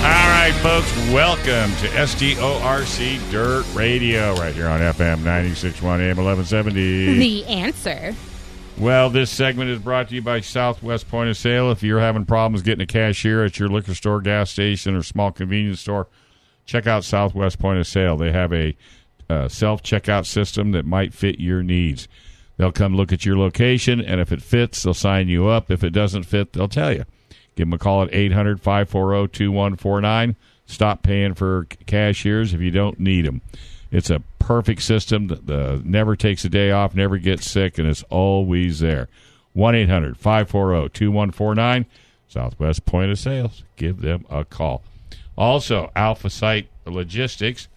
All 0.00 0.06
right, 0.06 0.52
folks, 0.62 0.90
welcome 1.12 1.70
to 1.76 1.88
SDORC 1.88 3.30
Dirt 3.30 3.66
Radio 3.74 4.34
right 4.36 4.54
here 4.54 4.66
on 4.66 4.80
FM 4.80 5.18
961 5.18 6.00
AM 6.00 6.16
1170. 6.16 7.18
The 7.18 7.44
answer. 7.44 8.14
Well, 8.78 9.10
this 9.10 9.30
segment 9.30 9.68
is 9.68 9.78
brought 9.78 10.08
to 10.08 10.14
you 10.14 10.22
by 10.22 10.40
Southwest 10.40 11.06
Point 11.10 11.28
of 11.28 11.36
Sale. 11.36 11.70
If 11.70 11.82
you're 11.82 12.00
having 12.00 12.24
problems 12.24 12.62
getting 12.62 12.80
a 12.82 12.86
cashier 12.86 13.44
at 13.44 13.58
your 13.58 13.68
liquor 13.68 13.94
store, 13.94 14.22
gas 14.22 14.50
station, 14.50 14.96
or 14.96 15.02
small 15.02 15.32
convenience 15.32 15.80
store, 15.80 16.08
check 16.64 16.86
out 16.86 17.04
Southwest 17.04 17.58
Point 17.58 17.78
of 17.78 17.86
Sale. 17.86 18.16
They 18.16 18.32
have 18.32 18.54
a 18.54 18.74
uh, 19.28 19.48
self 19.48 19.82
checkout 19.82 20.24
system 20.24 20.70
that 20.72 20.86
might 20.86 21.12
fit 21.12 21.38
your 21.40 21.62
needs. 21.62 22.08
They'll 22.56 22.72
come 22.72 22.96
look 22.96 23.12
at 23.12 23.26
your 23.26 23.36
location, 23.36 24.00
and 24.00 24.18
if 24.18 24.32
it 24.32 24.40
fits, 24.40 24.82
they'll 24.82 24.94
sign 24.94 25.28
you 25.28 25.46
up. 25.46 25.70
If 25.70 25.84
it 25.84 25.90
doesn't 25.90 26.22
fit, 26.22 26.54
they'll 26.54 26.68
tell 26.68 26.94
you. 26.94 27.04
Give 27.56 27.66
them 27.66 27.74
a 27.74 27.78
call 27.78 28.02
at 28.02 28.14
800 28.14 28.60
540 28.60 29.28
2149. 29.28 30.36
Stop 30.66 31.02
paying 31.02 31.34
for 31.34 31.66
cashiers 31.86 32.54
if 32.54 32.60
you 32.60 32.70
don't 32.70 33.00
need 33.00 33.26
them. 33.26 33.42
It's 33.90 34.10
a 34.10 34.22
perfect 34.38 34.82
system. 34.82 35.26
The, 35.26 35.36
the 35.36 35.82
never 35.84 36.14
takes 36.14 36.44
a 36.44 36.48
day 36.48 36.70
off, 36.70 36.94
never 36.94 37.18
gets 37.18 37.50
sick, 37.50 37.78
and 37.78 37.88
it's 37.88 38.04
always 38.04 38.80
there. 38.80 39.08
1 39.52 39.74
800 39.74 40.16
540 40.16 40.88
2149. 40.90 41.86
Southwest 42.28 42.84
Point 42.84 43.10
of 43.10 43.18
Sales. 43.18 43.64
Give 43.76 44.00
them 44.00 44.24
a 44.30 44.44
call. 44.44 44.82
Also, 45.36 45.90
Alpha 45.96 46.30
Site 46.30 46.68
Logistics. 46.86 47.68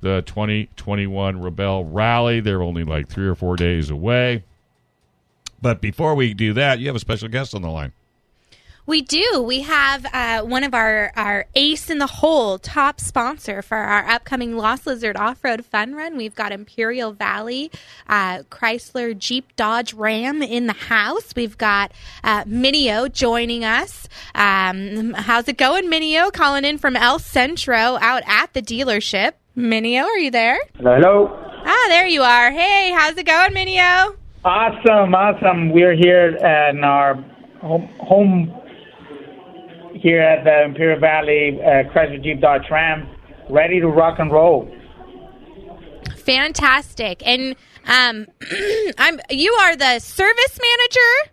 the 0.00 0.22
2021 0.22 1.40
Rebelle 1.40 1.86
Rally. 1.88 2.40
They're 2.40 2.62
only 2.62 2.82
like 2.84 3.08
three 3.08 3.28
or 3.28 3.36
four 3.36 3.56
days 3.56 3.90
away. 3.90 4.42
But 5.62 5.80
before 5.80 6.14
we 6.14 6.34
do 6.34 6.52
that, 6.54 6.80
you 6.80 6.88
have 6.88 6.96
a 6.96 7.00
special 7.00 7.28
guest 7.28 7.54
on 7.54 7.62
the 7.62 7.70
line. 7.70 7.92
We 8.86 9.02
do. 9.02 9.42
We 9.42 9.60
have 9.60 10.06
uh, 10.12 10.42
one 10.42 10.64
of 10.64 10.74
our, 10.74 11.12
our 11.14 11.46
ace 11.54 11.90
in 11.90 11.98
the 11.98 12.06
hole 12.06 12.58
top 12.58 12.98
sponsor 12.98 13.62
for 13.62 13.76
our 13.76 14.08
upcoming 14.08 14.56
Lost 14.56 14.86
Lizard 14.86 15.16
Off 15.16 15.44
Road 15.44 15.64
Fun 15.64 15.94
Run. 15.94 16.16
We've 16.16 16.34
got 16.34 16.50
Imperial 16.50 17.12
Valley, 17.12 17.70
uh, 18.08 18.38
Chrysler, 18.50 19.16
Jeep, 19.16 19.54
Dodge, 19.54 19.94
Ram 19.94 20.42
in 20.42 20.66
the 20.66 20.72
house. 20.72 21.32
We've 21.36 21.58
got 21.58 21.92
uh, 22.24 22.44
Minio 22.44 23.12
joining 23.12 23.64
us. 23.64 24.08
Um, 24.34 25.12
how's 25.14 25.46
it 25.46 25.58
going, 25.58 25.84
Minio? 25.90 26.32
Calling 26.32 26.64
in 26.64 26.78
from 26.78 26.96
El 26.96 27.18
Centro 27.18 27.98
out 28.00 28.22
at 28.26 28.54
the 28.54 28.62
dealership. 28.62 29.32
Minio, 29.56 30.04
are 30.04 30.18
you 30.18 30.30
there? 30.30 30.58
Hello. 30.76 31.28
Ah, 31.64 31.86
there 31.88 32.06
you 32.06 32.22
are. 32.22 32.50
Hey, 32.50 32.92
how's 32.92 33.16
it 33.16 33.26
going, 33.26 33.52
Minio? 33.52 34.16
Awesome, 34.44 35.14
awesome. 35.14 35.70
We're 35.70 35.94
here 35.94 36.34
in 36.36 36.82
our 36.82 37.14
home, 37.60 37.86
home 38.00 38.59
here 39.94 40.20
at 40.20 40.44
the 40.44 40.64
Imperial 40.64 41.00
Valley 41.00 41.58
uh, 41.60 41.90
Chrysler 41.92 42.22
Jeep 42.22 42.40
Dodge 42.40 42.70
Ram, 42.70 43.08
ready 43.48 43.80
to 43.80 43.88
rock 43.88 44.18
and 44.18 44.32
roll. 44.32 44.68
Fantastic. 46.16 47.22
And 47.26 47.56
um, 47.86 48.26
I'm 48.98 49.20
you 49.30 49.52
are 49.52 49.76
the 49.76 49.98
service 49.98 50.58
manager. 50.60 51.32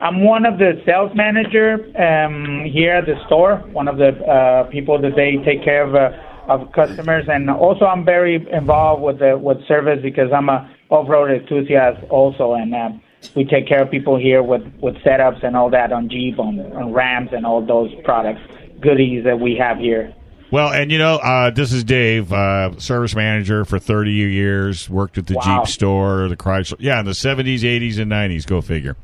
I'm 0.00 0.24
one 0.24 0.44
of 0.44 0.58
the 0.58 0.82
sales 0.84 1.12
manager 1.14 1.74
um, 1.96 2.64
here 2.64 2.96
at 2.96 3.06
the 3.06 3.14
store. 3.26 3.58
One 3.72 3.88
of 3.88 3.96
the 3.96 4.08
uh, 4.24 4.64
people 4.70 5.00
that 5.00 5.12
they 5.16 5.36
take 5.44 5.64
care 5.64 5.86
of 5.86 5.94
uh, 5.94 6.10
of 6.48 6.72
customers, 6.72 7.24
and 7.28 7.48
also 7.48 7.86
I'm 7.86 8.04
very 8.04 8.46
involved 8.52 9.02
with 9.02 9.20
the 9.20 9.38
with 9.38 9.58
service 9.66 10.00
because 10.02 10.30
I'm 10.34 10.48
a 10.48 10.70
off-road 10.90 11.30
enthusiast 11.30 12.04
also, 12.10 12.52
and 12.54 12.74
uh, 12.74 12.90
we 13.34 13.44
take 13.44 13.66
care 13.68 13.82
of 13.82 13.90
people 13.90 14.18
here 14.18 14.42
with 14.42 14.62
with 14.80 14.94
setups 14.96 15.42
and 15.44 15.56
all 15.56 15.70
that 15.70 15.92
on 15.92 16.08
Jeep, 16.08 16.38
on, 16.38 16.60
on 16.72 16.92
Rams, 16.92 17.30
and 17.32 17.44
all 17.46 17.64
those 17.64 17.90
products 18.04 18.40
goodies 18.80 19.24
that 19.24 19.40
we 19.40 19.56
have 19.56 19.78
here. 19.78 20.14
Well, 20.50 20.72
and 20.72 20.92
you 20.92 20.98
know, 20.98 21.16
uh, 21.16 21.50
this 21.50 21.72
is 21.72 21.82
Dave, 21.82 22.32
uh, 22.32 22.78
service 22.78 23.16
manager 23.16 23.64
for 23.64 23.80
30 23.80 24.12
years, 24.12 24.88
worked 24.88 25.18
at 25.18 25.26
the 25.26 25.34
Wow. 25.34 25.64
Jeep 25.64 25.72
store, 25.72 26.28
the 26.28 26.36
Chrysler. 26.36 26.76
Yeah, 26.78 27.00
in 27.00 27.06
the 27.06 27.12
70s, 27.12 27.60
80s, 27.60 27.98
and 27.98 28.12
90s. 28.12 28.46
Go 28.46 28.60
figure. 28.60 28.96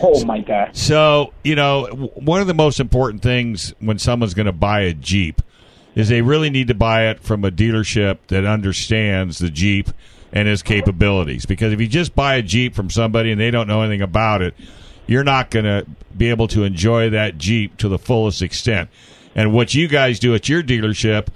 Oh 0.00 0.24
my 0.24 0.40
God! 0.40 0.76
So, 0.76 1.32
you 1.42 1.56
know, 1.56 1.86
w- 1.88 2.10
one 2.14 2.40
of 2.40 2.46
the 2.46 2.54
most 2.54 2.78
important 2.78 3.22
things 3.22 3.74
when 3.80 3.98
someone's 3.98 4.34
going 4.34 4.46
to 4.46 4.52
buy 4.52 4.80
a 4.82 4.92
Jeep 4.94 5.42
is 5.96 6.08
they 6.08 6.22
really 6.22 6.50
need 6.50 6.68
to 6.68 6.74
buy 6.74 7.08
it 7.08 7.20
from 7.20 7.44
a 7.44 7.50
dealership 7.50 8.18
that 8.28 8.44
understands 8.46 9.38
the 9.38 9.50
Jeep 9.50 9.88
and 10.32 10.48
his 10.48 10.62
capabilities. 10.62 11.46
Because 11.46 11.72
if 11.72 11.80
you 11.80 11.86
just 11.86 12.14
buy 12.14 12.36
a 12.36 12.42
Jeep 12.42 12.74
from 12.74 12.90
somebody 12.90 13.30
and 13.30 13.40
they 13.40 13.50
don't 13.50 13.66
know 13.66 13.82
anything 13.82 14.02
about 14.02 14.42
it, 14.42 14.54
you're 15.06 15.24
not 15.24 15.50
going 15.50 15.64
to 15.64 15.86
be 16.16 16.30
able 16.30 16.48
to 16.48 16.64
enjoy 16.64 17.10
that 17.10 17.38
Jeep 17.38 17.76
to 17.78 17.88
the 17.88 17.98
fullest 17.98 18.42
extent. 18.42 18.88
And 19.34 19.52
what 19.52 19.74
you 19.74 19.88
guys 19.88 20.18
do 20.18 20.34
at 20.34 20.48
your 20.48 20.62
dealership 20.62 21.28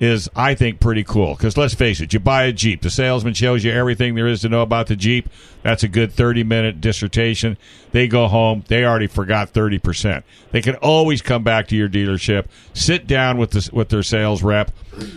is, 0.00 0.28
I 0.36 0.54
think, 0.54 0.80
pretty 0.80 1.02
cool. 1.02 1.34
Because 1.34 1.56
let's 1.56 1.74
face 1.74 2.00
it, 2.00 2.12
you 2.12 2.20
buy 2.20 2.44
a 2.44 2.52
Jeep, 2.52 2.82
the 2.82 2.90
salesman 2.90 3.34
shows 3.34 3.64
you 3.64 3.72
everything 3.72 4.14
there 4.14 4.26
is 4.26 4.42
to 4.42 4.48
know 4.48 4.62
about 4.62 4.86
the 4.86 4.96
Jeep. 4.96 5.28
That's 5.62 5.82
a 5.82 5.88
good 5.88 6.12
30 6.12 6.44
minute 6.44 6.80
dissertation. 6.80 7.56
They 7.90 8.06
go 8.06 8.28
home, 8.28 8.64
they 8.68 8.84
already 8.84 9.08
forgot 9.08 9.52
30%. 9.52 10.22
They 10.50 10.62
can 10.62 10.76
always 10.76 11.20
come 11.20 11.42
back 11.42 11.68
to 11.68 11.76
your 11.76 11.88
dealership, 11.88 12.46
sit 12.72 13.06
down 13.06 13.38
with, 13.38 13.50
the, 13.50 13.70
with 13.72 13.88
their 13.88 14.02
sales 14.02 14.42
rep 14.42 14.70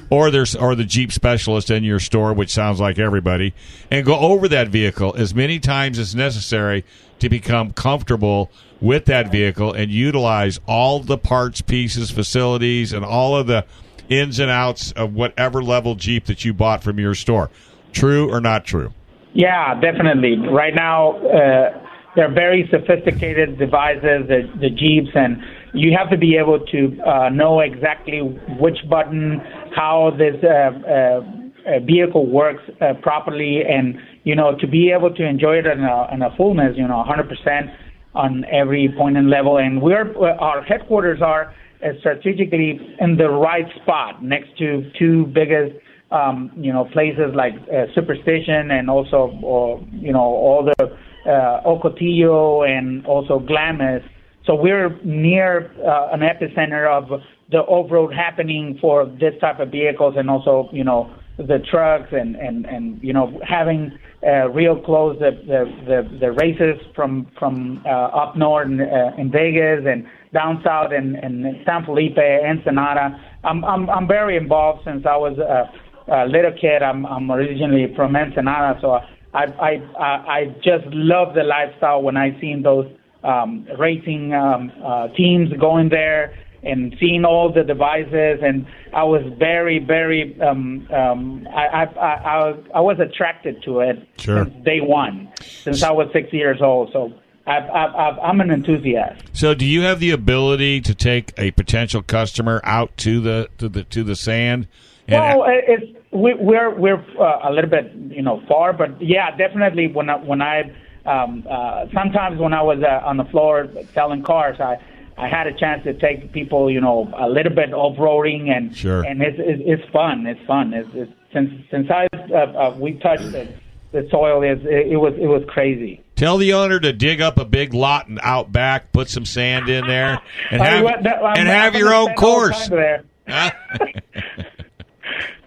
or 0.09 0.31
their, 0.31 0.45
or 0.59 0.75
the 0.75 0.85
Jeep 0.85 1.11
specialist 1.11 1.69
in 1.69 1.83
your 1.83 2.00
store, 2.00 2.33
which 2.33 2.51
sounds 2.51 2.79
like 2.79 2.97
everybody, 2.97 3.53
and 3.89 4.05
go 4.05 4.17
over 4.17 4.47
that 4.47 4.69
vehicle 4.69 5.13
as 5.17 5.35
many 5.35 5.59
times 5.59 6.00
as 6.00 6.15
necessary 6.15 6.83
to 7.19 7.29
become 7.29 7.71
comfortable 7.71 8.51
with 8.81 9.05
that 9.05 9.31
vehicle 9.31 9.71
and 9.71 9.91
utilize 9.91 10.59
all 10.65 11.00
the 11.00 11.17
parts, 11.17 11.61
pieces, 11.61 12.09
facilities, 12.09 12.91
and 12.91 13.05
all 13.05 13.35
of 13.38 13.45
the 13.45 13.63
ins 14.11 14.39
and 14.39 14.51
outs 14.51 14.91
of 14.91 15.13
whatever 15.13 15.63
level 15.63 15.95
Jeep 15.95 16.25
that 16.25 16.43
you 16.45 16.53
bought 16.53 16.83
from 16.83 16.99
your 16.99 17.15
store. 17.15 17.49
True 17.93 18.31
or 18.31 18.41
not 18.41 18.65
true? 18.65 18.93
Yeah, 19.33 19.79
definitely. 19.79 20.37
Right 20.37 20.75
now, 20.75 21.17
uh, 21.17 21.81
they're 22.15 22.33
very 22.33 22.69
sophisticated 22.69 23.57
devices, 23.57 24.27
the, 24.27 24.41
the 24.59 24.69
Jeeps, 24.69 25.09
and 25.15 25.37
you 25.73 25.95
have 25.97 26.09
to 26.09 26.17
be 26.17 26.35
able 26.35 26.59
to 26.67 27.01
uh, 27.01 27.29
know 27.29 27.61
exactly 27.61 28.19
which 28.59 28.77
button, 28.89 29.39
how 29.73 30.11
this 30.17 30.35
uh, 30.43 30.47
uh, 30.47 31.21
uh, 31.65 31.79
vehicle 31.85 32.25
works 32.29 32.63
uh, 32.81 32.93
properly, 33.01 33.61
and 33.67 33.95
you 34.23 34.35
know, 34.35 34.57
to 34.59 34.67
be 34.67 34.91
able 34.91 35.13
to 35.15 35.25
enjoy 35.25 35.55
it 35.55 35.65
in 35.65 35.83
a, 35.83 36.13
in 36.13 36.21
a 36.21 36.35
fullness, 36.35 36.75
you 36.75 36.87
know, 36.87 37.03
100% 37.07 37.75
on 38.13 38.43
every 38.51 38.93
point 38.97 39.15
and 39.15 39.29
level. 39.29 39.57
And 39.57 39.81
we're 39.81 40.13
our 40.37 40.61
headquarters 40.63 41.21
are 41.21 41.55
strategically 41.99 42.79
in 42.99 43.17
the 43.17 43.29
right 43.29 43.65
spot 43.81 44.23
next 44.23 44.57
to 44.57 44.89
two 44.97 45.25
biggest 45.27 45.75
um, 46.11 46.51
you 46.57 46.71
know 46.71 46.85
places 46.85 47.33
like 47.35 47.53
uh, 47.73 47.85
Superstition 47.95 48.71
and 48.71 48.89
also 48.89 49.37
or, 49.41 49.83
you 49.91 50.11
know 50.11 50.19
all 50.19 50.63
the 50.65 50.85
uh, 51.29 51.61
Ocotillo 51.65 52.67
and 52.67 53.05
also 53.05 53.39
Glamis. 53.39 54.03
So 54.45 54.55
we're 54.55 54.99
near 55.03 55.71
uh, 55.85 56.09
an 56.11 56.21
epicenter 56.21 56.87
of 56.89 57.21
the 57.51 57.59
off-road 57.59 58.13
happening 58.13 58.77
for 58.81 59.05
this 59.05 59.33
type 59.39 59.59
of 59.59 59.69
vehicles 59.69 60.15
and 60.17 60.29
also 60.29 60.69
you 60.71 60.83
know 60.83 61.13
the 61.37 61.59
trucks 61.69 62.09
and 62.11 62.35
and 62.35 62.65
and 62.65 63.01
you 63.01 63.13
know 63.13 63.39
having 63.47 63.97
uh, 64.25 64.49
real 64.49 64.79
close 64.79 65.17
the 65.19 65.31
the 65.47 65.65
the, 65.85 66.19
the 66.19 66.31
races 66.31 66.79
from 66.95 67.27
from 67.37 67.81
uh, 67.85 67.89
up 67.89 68.35
north 68.35 68.67
in, 68.67 68.81
uh, 68.81 69.11
in 69.17 69.31
Vegas 69.31 69.85
and 69.87 70.05
down 70.33 70.61
south 70.63 70.91
in, 70.91 71.15
in 71.17 71.61
San 71.65 71.85
Felipe, 71.85 72.17
Ensenada. 72.17 73.19
I'm 73.43 73.63
I'm 73.65 73.89
I'm 73.89 74.07
very 74.07 74.37
involved 74.37 74.81
since 74.85 75.05
I 75.05 75.17
was 75.17 75.37
a, 75.37 75.69
a 76.11 76.25
little 76.25 76.53
kid. 76.53 76.81
I'm 76.81 77.05
I'm 77.05 77.31
originally 77.31 77.93
from 77.95 78.15
Ensenada, 78.15 78.79
so 78.81 78.91
I 78.91 79.43
I 79.43 79.71
I, 79.99 80.05
I 80.05 80.45
just 80.63 80.85
love 80.87 81.33
the 81.35 81.43
lifestyle 81.43 82.01
when 82.01 82.17
I 82.17 82.39
seen 82.39 82.63
those 82.63 82.87
um, 83.23 83.67
racing 83.77 84.33
um, 84.33 84.71
uh, 84.83 85.07
teams 85.09 85.51
going 85.59 85.89
there 85.89 86.33
and 86.63 86.95
seeing 86.99 87.25
all 87.25 87.51
the 87.51 87.63
devices 87.63 88.39
and 88.43 88.67
I 88.93 89.03
was 89.03 89.23
very 89.39 89.79
very 89.79 90.39
um 90.41 90.87
um 90.93 91.47
I 91.51 91.65
I 91.65 91.83
I 91.83 92.53
I 92.75 92.81
was 92.81 92.99
attracted 92.99 93.63
to 93.63 93.79
it 93.79 94.07
Sure. 94.17 94.45
since 94.45 94.63
day 94.63 94.79
one 94.79 95.31
since 95.39 95.81
I 95.81 95.91
was 95.91 96.07
6 96.13 96.31
years 96.31 96.61
old 96.61 96.91
so 96.93 97.11
I've, 97.59 98.19
I'm 98.19 98.42
an 98.42 98.51
enthusiast. 98.51 99.24
So, 99.33 99.53
do 99.53 99.65
you 99.65 99.81
have 99.81 100.00
the 100.00 100.12
ability 100.12 100.81
to 100.81 100.94
take 100.95 101.33
a 101.38 101.51
potential 101.51 102.01
customer 102.01 102.62
out 102.63 102.95
to 102.98 103.19
the 103.19 103.50
to 103.57 103.68
the 103.69 103.83
to 103.86 104.03
the 104.03 104.15
sand? 104.15 104.68
And 105.07 105.39
well, 105.39 105.50
it- 105.50 105.65
it's 105.68 105.98
we, 106.12 106.33
we're 106.36 106.74
we're 106.77 107.03
uh, 107.19 107.50
a 107.50 107.51
little 107.51 107.69
bit 107.69 107.92
you 108.09 108.21
know 108.21 108.42
far, 108.48 108.74
but 108.74 109.01
yeah, 109.01 109.36
definitely 109.36 109.88
when 109.88 110.09
I, 110.09 110.15
when 110.18 110.42
I 110.42 110.71
um, 111.06 111.45
uh, 111.50 111.86
sometimes 111.94 112.39
when 112.39 112.53
I 112.53 112.62
was 112.62 112.80
uh, 112.83 113.06
on 113.06 113.18
the 113.18 113.25
floor 113.25 113.68
selling 113.94 114.21
cars, 114.24 114.57
I 114.59 114.77
I 115.18 115.27
had 115.27 115.48
a 115.48 115.53
chance 115.57 115.83
to 115.83 115.94
take 115.94 116.31
people 116.31 116.69
you 116.71 116.81
know 116.81 117.12
a 117.18 117.27
little 117.30 117.53
bit 117.53 117.74
off 117.74 117.98
roading 117.98 118.50
and 118.50 118.75
Sure. 118.75 119.03
and 119.03 119.21
it's, 119.21 119.38
it's 119.39 119.62
it's 119.81 119.92
fun. 119.92 120.25
It's 120.27 120.45
fun. 120.45 120.74
It's, 120.74 120.89
it's 120.94 121.12
since 121.33 121.50
since 121.71 121.88
I 121.89 122.07
uh, 122.13 122.36
uh, 122.36 122.75
we 122.77 122.94
touched 123.00 123.31
the, 123.31 123.48
the 123.94 124.07
soil, 124.12 124.44
is 124.44 124.59
it, 124.63 124.92
it 124.94 124.98
was 124.98 125.13
it 125.19 125.27
was 125.27 125.44
crazy. 125.48 126.03
Tell 126.21 126.38
the 126.38 126.53
owner 126.53 126.79
to 126.79 126.94
dig 126.94 127.19
up 127.19 127.39
a 127.39 127.45
big 127.45 127.73
lot 127.73 128.07
and 128.07 128.19
out 128.21 128.51
back, 128.51 128.91
put 128.91 129.09
some 129.09 129.25
sand 129.25 129.69
in 129.69 129.88
there, 129.88 130.21
and 130.51 130.62
have 130.62 130.83
what- 130.83 131.03
that- 131.03 131.38
and 131.38 131.47
have 131.47 131.73
your 131.73 131.91
own 131.94 132.13
course. 132.13 132.69
there. 132.69 133.03
Huh? 133.27 133.51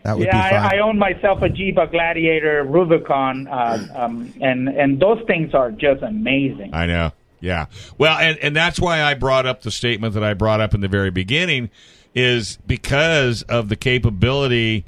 That 0.02 0.18
would 0.18 0.26
yeah, 0.26 0.50
be 0.50 0.54
fun. 0.54 0.66
I, 0.66 0.76
I 0.76 0.80
own 0.80 0.98
myself 0.98 1.40
a 1.40 1.48
Jeep, 1.48 1.78
a 1.78 1.86
Gladiator, 1.86 2.62
Rubicon, 2.62 3.46
uh, 3.46 3.86
um, 3.94 4.34
and 4.38 4.68
and 4.68 5.00
those 5.00 5.18
things 5.26 5.54
are 5.54 5.70
just 5.70 6.02
amazing. 6.02 6.74
I 6.74 6.84
know. 6.84 7.12
Yeah. 7.40 7.66
Well, 7.96 8.18
and 8.18 8.36
and 8.40 8.54
that's 8.54 8.78
why 8.78 9.02
I 9.02 9.14
brought 9.14 9.46
up 9.46 9.62
the 9.62 9.70
statement 9.70 10.12
that 10.12 10.22
I 10.22 10.34
brought 10.34 10.60
up 10.60 10.74
in 10.74 10.82
the 10.82 10.88
very 10.88 11.10
beginning 11.10 11.70
is 12.14 12.58
because 12.66 13.40
of 13.44 13.70
the 13.70 13.76
capability 13.76 14.84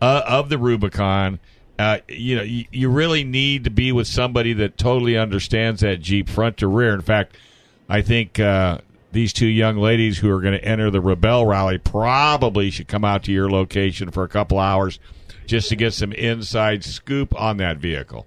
uh, 0.00 0.22
of 0.24 0.50
the 0.50 0.58
Rubicon. 0.58 1.40
Uh, 1.80 1.98
you 2.08 2.36
know, 2.36 2.42
you, 2.42 2.66
you 2.70 2.90
really 2.90 3.24
need 3.24 3.64
to 3.64 3.70
be 3.70 3.90
with 3.90 4.06
somebody 4.06 4.52
that 4.52 4.76
totally 4.76 5.16
understands 5.16 5.80
that 5.80 5.96
Jeep 5.96 6.28
front 6.28 6.58
to 6.58 6.66
rear. 6.66 6.92
In 6.92 7.00
fact, 7.00 7.38
I 7.88 8.02
think 8.02 8.38
uh, 8.38 8.80
these 9.12 9.32
two 9.32 9.46
young 9.46 9.78
ladies 9.78 10.18
who 10.18 10.30
are 10.30 10.42
going 10.42 10.52
to 10.52 10.62
enter 10.62 10.90
the 10.90 11.00
Rebelle 11.00 11.48
Rally 11.48 11.78
probably 11.78 12.68
should 12.70 12.86
come 12.86 13.02
out 13.02 13.22
to 13.24 13.32
your 13.32 13.50
location 13.50 14.10
for 14.10 14.24
a 14.24 14.28
couple 14.28 14.58
hours 14.58 14.98
just 15.46 15.70
to 15.70 15.76
get 15.76 15.94
some 15.94 16.12
inside 16.12 16.84
scoop 16.84 17.34
on 17.34 17.56
that 17.56 17.78
vehicle. 17.78 18.26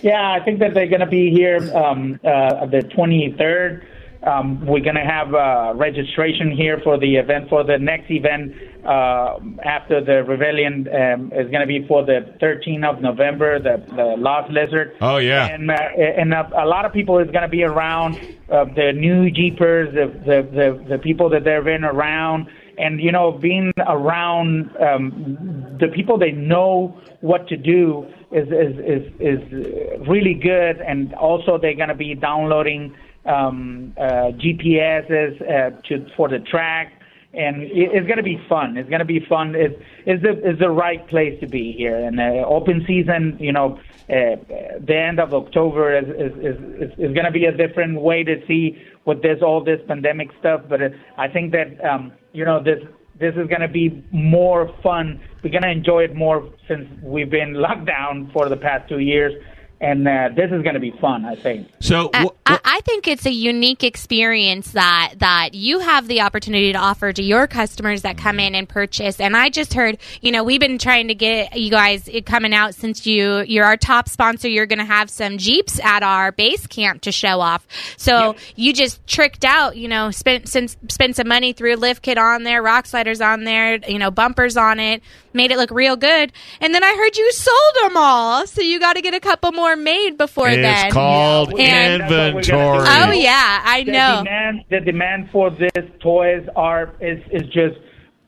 Yeah, 0.00 0.32
I 0.32 0.42
think 0.42 0.58
that 0.60 0.72
they're 0.72 0.86
going 0.86 1.00
to 1.00 1.06
be 1.06 1.30
here 1.30 1.58
um, 1.76 2.18
uh, 2.24 2.64
the 2.64 2.78
23rd. 2.78 3.84
Um, 4.26 4.66
we're 4.66 4.82
going 4.82 4.96
to 4.96 5.06
have 5.08 5.32
uh, 5.34 5.72
registration 5.76 6.50
here 6.50 6.80
for 6.82 6.98
the 6.98 7.14
event. 7.14 7.48
For 7.48 7.62
the 7.62 7.78
next 7.78 8.10
event 8.10 8.52
uh, 8.84 9.38
after 9.64 10.04
the 10.04 10.24
rebellion 10.24 10.88
um, 10.88 11.32
is 11.32 11.48
going 11.50 11.60
to 11.60 11.66
be 11.66 11.86
for 11.86 12.04
the 12.04 12.34
13th 12.42 12.96
of 12.96 13.00
November, 13.00 13.60
the, 13.60 13.84
the 13.94 14.16
Lost 14.18 14.50
Lizard. 14.50 14.96
Oh, 15.00 15.18
yeah. 15.18 15.46
and 15.46 15.70
uh, 15.70 15.74
and 15.74 16.34
a, 16.34 16.64
a 16.64 16.66
lot 16.66 16.84
of 16.84 16.92
people 16.92 17.18
is 17.18 17.30
going 17.30 17.42
to 17.42 17.48
be 17.48 17.62
around 17.62 18.16
uh, 18.50 18.64
the 18.64 18.92
new 18.92 19.30
Jeepers, 19.30 19.94
the, 19.94 20.06
the 20.24 20.42
the 20.50 20.96
the 20.96 20.98
people 20.98 21.30
that 21.30 21.44
they've 21.44 21.64
been 21.64 21.84
around, 21.84 22.48
and 22.78 23.00
you 23.00 23.12
know, 23.12 23.32
being 23.32 23.72
around 23.86 24.70
um, 24.80 25.76
the 25.80 25.88
people 25.88 26.18
they 26.18 26.32
know 26.32 27.00
what 27.20 27.46
to 27.48 27.56
do 27.56 28.06
is 28.32 28.48
is 28.48 28.76
is, 28.78 29.12
is 29.20 30.08
really 30.08 30.34
good, 30.34 30.80
and 30.80 31.14
also 31.14 31.58
they're 31.58 31.76
going 31.76 31.88
to 31.88 31.94
be 31.94 32.14
downloading 32.14 32.94
um, 33.26 33.94
uh, 33.98 34.32
GPSs 34.42 35.40
uh, 35.42 35.80
to 35.88 36.06
for 36.16 36.28
the 36.28 36.38
track. 36.40 36.92
And 37.34 37.62
it- 37.64 37.90
it's 37.92 38.06
going 38.06 38.16
to 38.16 38.22
be 38.22 38.40
fun. 38.48 38.76
It's 38.78 38.88
going 38.88 39.00
to 39.00 39.04
be 39.04 39.20
fun. 39.20 39.54
It's, 39.54 39.74
it's 40.06 40.22
the 40.22 40.30
it's 40.48 40.58
the 40.58 40.70
right 40.70 41.06
place 41.08 41.38
to 41.40 41.46
be 41.46 41.72
here. 41.72 41.96
And 41.96 42.18
uh, 42.18 42.46
open 42.46 42.84
season, 42.86 43.36
you 43.38 43.52
know, 43.52 43.78
uh, 44.08 44.36
the 44.80 44.96
end 44.96 45.20
of 45.20 45.34
October 45.34 45.94
is 45.98 46.08
is 46.08 46.32
is, 46.38 46.56
is, 46.82 46.90
is 46.98 47.12
going 47.14 47.26
to 47.26 47.30
be 47.30 47.44
a 47.44 47.52
different 47.52 48.00
way 48.00 48.22
to 48.24 48.40
see 48.46 48.78
with 49.04 49.20
this 49.22 49.42
all 49.42 49.62
this 49.62 49.80
pandemic 49.86 50.30
stuff. 50.40 50.62
But 50.68 50.80
uh, 50.82 50.88
I 51.18 51.28
think 51.28 51.52
that 51.52 51.84
um, 51.84 52.12
you 52.32 52.44
know 52.46 52.62
this 52.62 52.82
this 53.18 53.34
is 53.34 53.46
going 53.48 53.60
to 53.62 53.68
be 53.68 54.02
more 54.12 54.72
fun. 54.82 55.20
We're 55.42 55.50
going 55.50 55.62
to 55.62 55.70
enjoy 55.70 56.04
it 56.04 56.14
more 56.14 56.48
since 56.68 56.88
we've 57.02 57.30
been 57.30 57.54
locked 57.54 57.84
down 57.86 58.30
for 58.32 58.48
the 58.48 58.56
past 58.56 58.88
two 58.88 58.98
years, 59.00 59.32
and 59.80 60.06
uh, 60.08 60.30
this 60.34 60.50
is 60.52 60.62
going 60.62 60.74
to 60.74 60.80
be 60.80 60.92
fun. 61.00 61.24
I 61.26 61.34
think. 61.34 61.68
So, 61.80 62.08
I, 62.14 62.24
wh- 62.24 62.36
I, 62.46 62.55
I 62.76 62.80
think 62.82 63.08
it's 63.08 63.24
a 63.24 63.32
unique 63.32 63.82
experience 63.82 64.72
that 64.72 65.14
that 65.20 65.54
you 65.54 65.78
have 65.78 66.08
the 66.08 66.20
opportunity 66.20 66.72
to 66.74 66.78
offer 66.78 67.10
to 67.10 67.22
your 67.22 67.46
customers 67.46 68.02
that 68.02 68.18
come 68.18 68.38
in 68.38 68.54
and 68.54 68.68
purchase. 68.68 69.18
And 69.18 69.34
I 69.34 69.48
just 69.48 69.72
heard, 69.72 69.96
you 70.20 70.30
know, 70.30 70.44
we've 70.44 70.60
been 70.60 70.76
trying 70.76 71.08
to 71.08 71.14
get 71.14 71.56
you 71.58 71.70
guys 71.70 72.06
coming 72.26 72.52
out 72.52 72.74
since 72.74 73.06
you 73.06 73.38
you're 73.46 73.64
our 73.64 73.78
top 73.78 74.10
sponsor. 74.10 74.48
You're 74.48 74.66
going 74.66 74.80
to 74.80 74.84
have 74.84 75.08
some 75.08 75.38
Jeeps 75.38 75.80
at 75.80 76.02
our 76.02 76.32
base 76.32 76.66
camp 76.66 77.00
to 77.02 77.12
show 77.12 77.40
off. 77.40 77.66
So 77.96 78.36
you 78.56 78.74
just 78.74 79.06
tricked 79.06 79.46
out, 79.46 79.78
you 79.78 79.88
know, 79.88 80.10
spent 80.10 80.46
since 80.46 80.76
spent 80.90 81.16
some 81.16 81.28
money 81.28 81.54
through 81.54 81.76
lift 81.76 82.02
kit 82.02 82.18
on 82.18 82.42
there, 82.42 82.62
rock 82.62 82.84
sliders 82.84 83.22
on 83.22 83.44
there, 83.44 83.76
you 83.88 83.98
know, 83.98 84.10
bumpers 84.10 84.58
on 84.58 84.80
it, 84.80 85.02
made 85.32 85.50
it 85.50 85.56
look 85.56 85.70
real 85.70 85.96
good. 85.96 86.30
And 86.60 86.74
then 86.74 86.84
I 86.84 86.94
heard 86.94 87.16
you 87.16 87.32
sold 87.32 87.56
them 87.84 87.96
all, 87.96 88.46
so 88.46 88.60
you 88.60 88.78
got 88.78 88.96
to 88.96 89.00
get 89.00 89.14
a 89.14 89.20
couple 89.20 89.52
more 89.52 89.76
made 89.76 90.18
before 90.18 90.48
it's 90.50 90.56
then. 90.60 90.86
It's 90.88 90.92
called 90.94 91.58
And- 91.58 92.02
That's 92.02 92.10
what 92.10 92.18
we're 92.18 92.26
inventory. 92.40 92.65
Gonna. 92.66 93.08
Oh 93.08 93.12
yeah, 93.12 93.62
I 93.64 93.82
the 93.84 93.92
know. 93.92 94.22
demand 94.24 94.64
the 94.70 94.80
demand 94.80 95.28
for 95.30 95.50
these 95.50 95.70
toys 96.00 96.46
are 96.56 96.94
is 97.00 97.20
is 97.30 97.42
just 97.48 97.78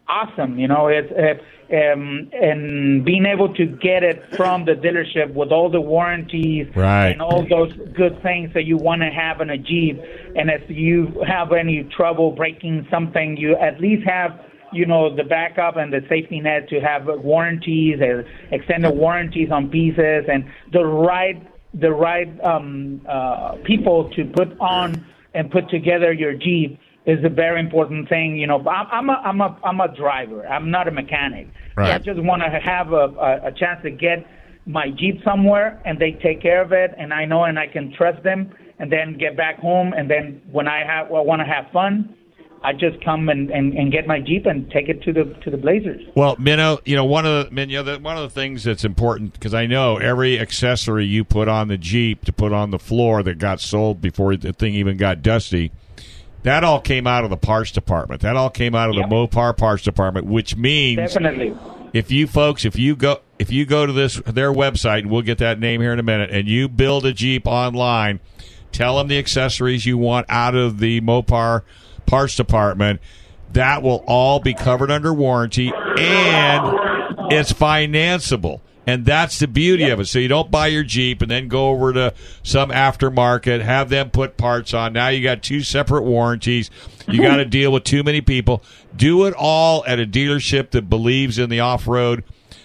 awesome. 0.09 0.59
You 0.59 0.69
know, 0.69 0.89
it's 0.89 1.13
uh, 1.13 1.75
um, 1.75 2.31
and 2.33 3.05
being 3.05 3.27
able 3.27 3.53
to 3.55 3.67
get 3.67 4.03
it 4.03 4.23
from 4.37 4.65
the 4.65 4.73
dealership 4.73 5.35
with 5.35 5.53
all 5.53 5.69
the 5.71 5.81
warranties 5.83 6.67
Right. 6.75 7.09
and 7.11 7.21
all 7.21 7.47
those 7.47 7.73
good 7.95 8.23
things 8.23 8.55
that 8.55 8.65
you 8.65 8.79
want 8.79 9.03
to 9.03 9.11
have 9.11 9.43
in 9.43 9.51
a 9.51 9.59
Jeep. 9.59 10.01
And 10.35 10.49
if 10.51 10.63
you 10.71 11.23
have 11.29 11.53
any 11.53 11.85
trouble 11.95 12.31
breaking 12.33 12.87
something, 12.91 13.37
you 13.37 13.55
at 13.57 13.81
least 13.81 14.07
have 14.09 14.41
you 14.73 14.85
know 14.87 15.15
the 15.15 15.25
backup 15.25 15.77
and 15.77 15.93
the 15.93 16.01
safety 16.09 16.41
net 16.41 16.69
to 16.69 16.81
have 16.81 17.07
warranties 17.07 17.99
and 18.01 18.25
extended 18.53 18.91
warranties 18.91 19.51
on 19.51 19.69
pieces 19.71 20.25
and 20.31 20.45
the 20.73 20.85
right 20.85 21.41
the 21.75 21.93
right 21.93 22.29
um, 22.45 23.01
uh, 23.09 23.57
people 23.65 24.11
to 24.17 24.25
put 24.25 24.59
on 24.61 25.05
and 25.35 25.51
put 25.51 25.69
together 25.69 26.13
your 26.13 26.35
Jeep 26.35 26.79
is 27.07 27.25
a 27.25 27.29
very 27.29 27.61
important 27.61 28.09
thing. 28.09 28.37
You 28.37 28.47
know, 28.47 28.59
I'm, 28.69 28.87
I'm 28.91 29.09
a 29.09 29.13
I'm 29.13 29.41
a 29.41 29.59
I'm 29.65 29.81
a 29.81 29.97
driver. 29.97 30.47
I'm 30.47 30.71
not 30.71 30.89
a 30.89 30.91
mechanic. 30.91 31.49
Right. 31.77 31.95
I 31.95 31.99
just 31.99 32.21
want 32.21 32.43
to 32.43 32.51
have 32.51 32.93
a, 32.93 33.07
a, 33.07 33.49
a 33.49 33.53
chance 33.53 33.83
to 33.83 33.91
get 33.91 34.27
my 34.67 34.91
Jeep 34.91 35.23
somewhere, 35.25 35.81
and 35.85 35.99
they 35.99 36.13
take 36.13 36.43
care 36.43 36.61
of 36.63 36.73
it, 36.73 36.95
and 36.99 37.13
I 37.13 37.25
know 37.25 37.45
and 37.45 37.59
I 37.59 37.67
can 37.67 37.93
trust 37.97 38.23
them, 38.23 38.53
and 38.79 38.93
then 38.93 39.17
get 39.19 39.37
back 39.37 39.59
home, 39.59 39.93
and 39.95 40.11
then 40.11 40.43
when 40.51 40.69
I 40.69 40.85
have 40.85 41.09
well, 41.09 41.25
want 41.25 41.41
to 41.41 41.47
have 41.47 41.73
fun. 41.73 42.15
I 42.63 42.73
just 42.73 43.03
come 43.05 43.29
and, 43.29 43.51
and, 43.51 43.73
and 43.75 43.93
get 43.93 44.07
my 44.09 44.21
Jeep 44.21 44.45
and 44.47 44.69
take 44.71 44.89
it 44.89 45.01
to 45.03 45.13
the 45.13 45.25
to 45.43 45.51
the 45.51 45.57
Blazers. 45.57 46.05
Well, 46.17 46.37
Minio, 46.37 46.81
you 46.85 46.97
know 46.97 47.05
one 47.05 47.25
of 47.25 47.49
the 47.49 47.55
Minio, 47.55 47.85
the, 47.85 47.99
one 47.99 48.17
of 48.17 48.23
the 48.25 48.31
things 48.31 48.65
that's 48.65 48.85
important 48.85 49.33
because 49.33 49.55
I 49.55 49.67
know 49.67 49.97
every 49.99 50.39
accessory 50.41 51.07
you 51.07 51.25
put 51.25 51.47
on 51.49 51.69
the 51.69 51.79
Jeep 51.79 52.25
to 52.25 52.33
put 52.33 52.53
on 52.53 52.71
the 52.71 52.79
floor 52.79 53.23
that 53.23 53.39
got 53.39 53.61
sold 53.61 54.01
before 54.01 54.37
the 54.37 54.53
thing 54.53 54.75
even 54.75 54.97
got 54.97 55.23
dusty, 55.23 55.71
that 56.43 56.65
all 56.65 56.81
came 56.81 57.07
out 57.07 57.23
of 57.25 57.31
the 57.31 57.37
parts 57.37 57.71
department. 57.71 58.23
That 58.23 58.37
all 58.37 58.51
came 58.51 58.75
out 58.75 58.89
of 58.89 58.97
Yep. 58.97 59.09
the 59.09 59.15
Mopar 59.15 59.57
parts 59.57 59.85
department, 59.85 60.27
which 60.27 60.57
means 60.57 60.97
Definitely. 60.97 61.55
if 61.93 62.11
you 62.11 62.27
folks, 62.27 62.65
if 62.65 62.77
you 62.77 62.97
go 62.97 63.21
if 63.39 63.53
you 63.53 63.67
go 63.67 63.87
to 63.87 63.93
this 63.93 64.17
their 64.27 64.53
website, 64.53 65.01
and 65.01 65.11
we'll 65.11 65.23
get 65.23 65.39
that 65.39 65.61
name 65.61 65.81
here 65.81 65.93
in 65.93 66.01
a 66.01 66.05
minute, 66.05 66.31
and 66.31 66.49
you 66.49 66.69
build 66.69 67.07
a 67.07 67.13
Jeep 67.13 67.47
online, 67.47 68.19
tell 68.73 68.99
them 68.99 69.07
the 69.07 69.19
accessories 69.19 69.87
you 69.87 69.97
want 69.97 70.27
out 70.29 70.57
of 70.57 70.81
the 70.81 71.01
Mopar 71.01 71.63
parts 72.09 72.35
department. 72.35 73.01
That 73.53 73.83
will 73.83 74.05
all 74.07 74.41
be 74.41 74.55
covered 74.55 74.91
under 74.91 75.13
warranty, 75.13 75.73
and 75.99 76.79
it's 77.31 77.53
financeable. 77.53 78.61
And 78.87 79.05
that's 79.05 79.39
the 79.39 79.47
beauty 79.47 79.91
of 79.91 80.01
it. 80.01 80.07
So 80.07 80.19
you 80.19 80.29
don't 80.29 80.51
buy 80.51 80.69
your 80.69 80.83
Jeep 80.83 81.21
and 81.21 81.31
then 81.31 81.49
go 81.49 81.69
over 81.69 81.93
to 81.93 82.15
some 82.43 82.71
aftermarket, 82.71 83.61
have 83.61 83.91
them 83.91 84.09
put 84.09 84.39
parts 84.39 84.73
on. 84.73 84.95
Now 84.95 85.09
you 85.09 85.23
got 85.23 85.43
two 85.43 85.61
separate 85.61 86.05
warranties. 86.05 86.71
You 87.07 87.21
got 87.21 87.37
to 87.37 87.45
deal 87.45 87.71
with 87.71 87.85
too 87.85 88.03
many 88.03 88.23
people. 88.23 88.63
Do 88.97 89.27
it 89.27 89.35
all 89.37 89.85
at 89.87 90.01
a 90.01 90.07
dealership 90.07 90.71
that 90.71 90.89
believes 90.89 91.39
in 91.39 91.51
the 91.51 91.61
off 91.61 91.87
road 91.87 92.25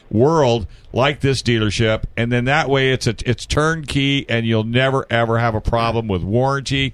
world 0.10 0.66
like 0.94 1.22
this 1.22 1.42
dealership 1.42 2.04
and 2.16 2.32
then 2.32 2.46
that 2.46 2.70
way 2.70 2.92
it's 2.92 3.08
a, 3.08 3.16
it's 3.26 3.48
turnkey 3.48 4.30
and 4.30 4.46
you'll 4.46 4.64
never 4.64 5.08
ever 5.10 5.40
have 5.40 5.56
a 5.56 5.62
problem 5.62 6.08
with 6.08 6.22
warranty 6.22 6.94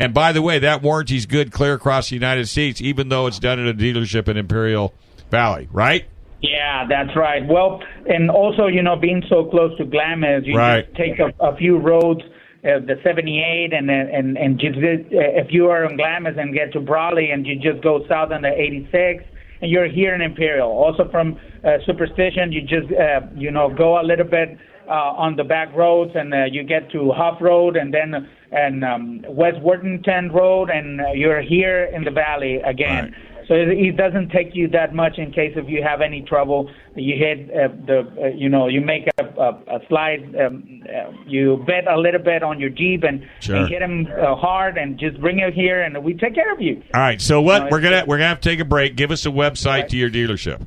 and 0.00 0.12
by 0.14 0.32
the 0.32 0.42
way 0.42 0.58
that 0.58 0.82
warranty's 0.82 1.26
good 1.26 1.52
clear 1.52 1.74
across 1.74 2.08
the 2.08 2.14
united 2.16 2.48
states 2.48 2.80
even 2.80 3.08
though 3.10 3.26
it's 3.28 3.38
done 3.38 3.60
at 3.60 3.66
a 3.68 3.74
dealership 3.76 4.26
in 4.28 4.36
imperial 4.36 4.92
valley 5.30 5.68
right 5.72 6.06
Yeah, 6.42 6.86
that's 6.88 7.14
right. 7.14 7.46
Well, 7.46 7.82
and 8.08 8.30
also, 8.30 8.66
you 8.66 8.82
know, 8.82 8.96
being 8.96 9.22
so 9.28 9.44
close 9.44 9.76
to 9.76 9.84
Glamis, 9.84 10.46
you 10.46 10.56
Right. 10.56 10.86
just 10.86 10.96
take 10.96 11.18
a, 11.20 11.28
a 11.38 11.54
few 11.56 11.76
roads, 11.76 12.22
uh, 12.64 12.80
the 12.80 12.96
78, 13.04 13.74
and 13.74 13.90
and 13.90 14.38
and 14.38 14.58
just 14.58 14.78
uh, 14.78 15.42
if 15.42 15.48
you 15.52 15.68
are 15.68 15.84
in 15.84 15.98
Glamis 15.98 16.36
and 16.38 16.54
get 16.54 16.72
to 16.72 16.80
Brawley, 16.80 17.30
and 17.30 17.46
you 17.46 17.56
just 17.56 17.82
go 17.84 17.94
south 18.08 18.30
on 18.32 18.40
the 18.40 18.48
86, 18.48 19.22
and 19.60 19.70
you're 19.70 19.90
here 19.98 20.14
in 20.14 20.22
Imperial. 20.22 20.70
Also 20.70 21.04
from 21.10 21.36
uh, 21.62 21.76
Superstition, 21.84 22.52
you 22.52 22.62
just 22.62 22.88
uh, 22.90 23.20
you 23.36 23.50
know 23.50 23.68
go 23.68 24.00
a 24.00 24.04
little 24.10 24.24
bit 24.38 24.56
uh, 24.90 25.24
on 25.24 25.36
the 25.36 25.44
back 25.44 25.72
roads, 25.74 26.10
and 26.14 26.34
uh, 26.34 26.44
you 26.50 26.62
get 26.64 26.90
to 26.92 27.12
Huff 27.12 27.38
Road, 27.40 27.76
and 27.76 27.94
then 27.94 28.28
and 28.52 28.84
um, 28.84 29.24
West 29.28 29.60
Worthington 29.62 30.32
Road, 30.32 30.68
and 30.70 31.00
uh, 31.00 31.12
you're 31.14 31.40
here 31.40 31.84
in 31.94 32.02
the 32.04 32.10
valley 32.10 32.56
again. 32.66 33.14
So 33.46 33.54
it, 33.54 33.68
it 33.68 33.96
doesn't 33.96 34.28
take 34.30 34.50
you 34.54 34.68
that 34.68 34.94
much 34.94 35.18
in 35.18 35.32
case 35.32 35.54
if 35.56 35.68
you 35.68 35.82
have 35.82 36.00
any 36.00 36.22
trouble. 36.22 36.70
You 36.94 37.14
hit 37.16 37.50
uh, 37.50 37.68
the, 37.84 37.98
uh, 38.22 38.26
you 38.28 38.48
know, 38.48 38.68
you 38.68 38.80
make 38.80 39.08
a, 39.18 39.24
a, 39.24 39.48
a 39.76 39.78
slide, 39.88 40.34
um, 40.44 40.82
uh, 40.86 41.10
you 41.26 41.64
bet 41.66 41.88
a 41.88 41.98
little 41.98 42.20
bit 42.22 42.44
on 42.44 42.60
your 42.60 42.70
Jeep 42.70 43.02
and, 43.02 43.26
Sure. 43.40 43.56
and 43.56 43.68
hit 43.68 43.80
them 43.80 44.06
uh, 44.06 44.36
hard 44.36 44.76
and 44.78 44.98
just 45.00 45.20
bring 45.20 45.40
it 45.40 45.52
here 45.54 45.82
and 45.82 46.02
we 46.04 46.14
take 46.14 46.34
care 46.36 46.52
of 46.52 46.60
you. 46.60 46.80
all 46.94 47.00
right 47.00 47.20
so 47.20 47.40
what 47.42 47.64
No, 47.64 47.68
we're 47.72 47.80
gonna 47.80 48.04
we're 48.06 48.18
gonna 48.18 48.28
have 48.28 48.40
to 48.40 48.48
take 48.48 48.60
a 48.60 48.64
break 48.64 48.94
give 48.96 49.10
us 49.10 49.26
a 49.26 49.30
website 49.30 49.88
to 49.88 49.96
your 49.96 50.10
dealership 50.10 50.64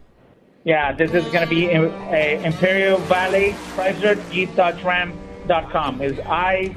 Yeah, 0.65 0.93
this 0.93 1.12
is 1.13 1.25
going 1.25 1.43
to 1.43 1.50
be 1.50 1.70
in, 1.70 1.86
uh, 1.86 2.41
Imperial 2.43 2.98
Valley 3.00 3.53
Chrysler 3.75 4.17
Jeep 4.32 4.55
Dodge 4.55 4.82
Ram 4.84 5.17
dot 5.48 5.70
com 5.72 6.01
is 6.01 6.17
I 6.25 6.74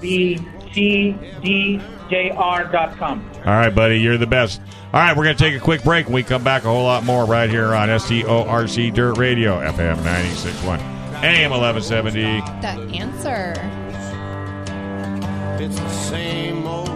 V 0.00 0.38
C 0.72 1.16
D 1.42 1.80
J 2.08 2.30
R 2.30 2.64
dot 2.70 2.96
com. 2.98 3.28
all 3.38 3.44
right 3.54 3.74
buddy 3.74 3.98
you're 3.98 4.16
the 4.16 4.28
best 4.28 4.60
all 4.94 5.00
right 5.00 5.16
we're 5.16 5.24
gonna 5.24 5.34
take 5.34 5.56
a 5.56 5.58
quick 5.58 5.82
break 5.82 6.06
when 6.06 6.14
we 6.14 6.22
come 6.22 6.44
back 6.44 6.62
a 6.62 6.68
whole 6.68 6.84
lot 6.84 7.02
more 7.02 7.24
right 7.24 7.50
here 7.50 7.74
on 7.74 7.88
SDORC 7.88 8.94
Dirt 8.94 9.18
Radio 9.18 9.58
FM 9.58 9.96
961 10.04 10.78
AM 11.24 11.50
1170 11.50 12.22
The 12.60 12.96
answer. 12.96 13.54
It's 15.60 15.80
the 15.80 15.88
same 15.88 16.64
old 16.64 16.88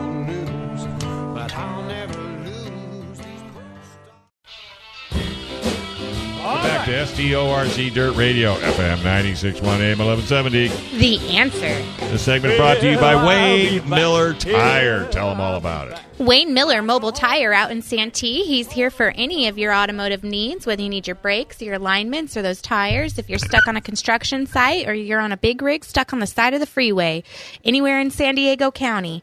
Back 6.57 6.87
to 6.87 6.93
SDORC 6.93 7.93
Dirt 7.95 8.17
Radio, 8.17 8.55
FM 8.57 9.05
961 9.05 9.81
AM 9.81 9.99
1170. 9.99 10.69
The 10.99 11.37
answer. 11.37 12.07
The 12.11 12.19
segment 12.19 12.57
brought 12.57 12.79
to 12.81 12.91
you 12.91 12.99
by 12.99 13.25
Wayne 13.25 13.89
Miller 13.89 14.35
Tire. 14.35 15.07
Tell 15.11 15.31
them 15.31 15.41
all 15.41 15.57
about 15.57 15.89
it. 15.93 15.99
Wayne 16.19 16.53
Miller 16.53 16.83
Mobile 16.83 17.13
Tire 17.13 17.53
out 17.53 17.71
in 17.71 17.83
Santee. 17.83 18.45
He's 18.45 18.71
here 18.73 18.91
for 18.91 19.11
any 19.11 19.47
of 19.47 19.59
your 19.59 19.73
automotive 19.73 20.25
needs, 20.25 20.67
whether 20.67 20.83
you 20.83 20.89
need 20.89 21.07
your 21.07 21.15
brakes, 21.17 21.63
your 21.63 21.75
alignments, 21.75 22.37
or 22.37 22.43
those 22.43 22.61
tires. 22.61 23.17
If 23.19 23.31
you're 23.31 23.39
stuck 23.39 23.69
on 23.69 23.77
a 23.77 23.81
construction 23.81 24.47
site 24.47 24.89
or 24.89 24.95
you're 24.95 25.21
on 25.21 25.33
a 25.33 25.37
big 25.37 25.63
rig 25.63 25.85
stuck 25.85 26.13
on 26.13 26.19
the 26.19 26.27
side 26.27 26.53
of 26.53 26.61
the 26.61 26.67
freeway, 26.67 27.23
anywhere 27.65 28.01
in 28.01 28.11
San 28.11 28.35
Diego 28.35 28.71
County. 28.73 29.23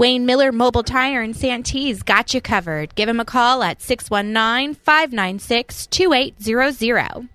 Wayne 0.00 0.24
Miller 0.24 0.50
Mobile 0.50 0.82
Tire 0.82 1.22
in 1.22 1.34
Santee's 1.34 2.02
got 2.02 2.32
you 2.32 2.40
covered. 2.40 2.94
Give 2.94 3.06
him 3.06 3.20
a 3.20 3.24
call 3.26 3.62
at 3.62 3.82
619 3.82 4.74
596 4.76 5.86
2800. 5.88 7.28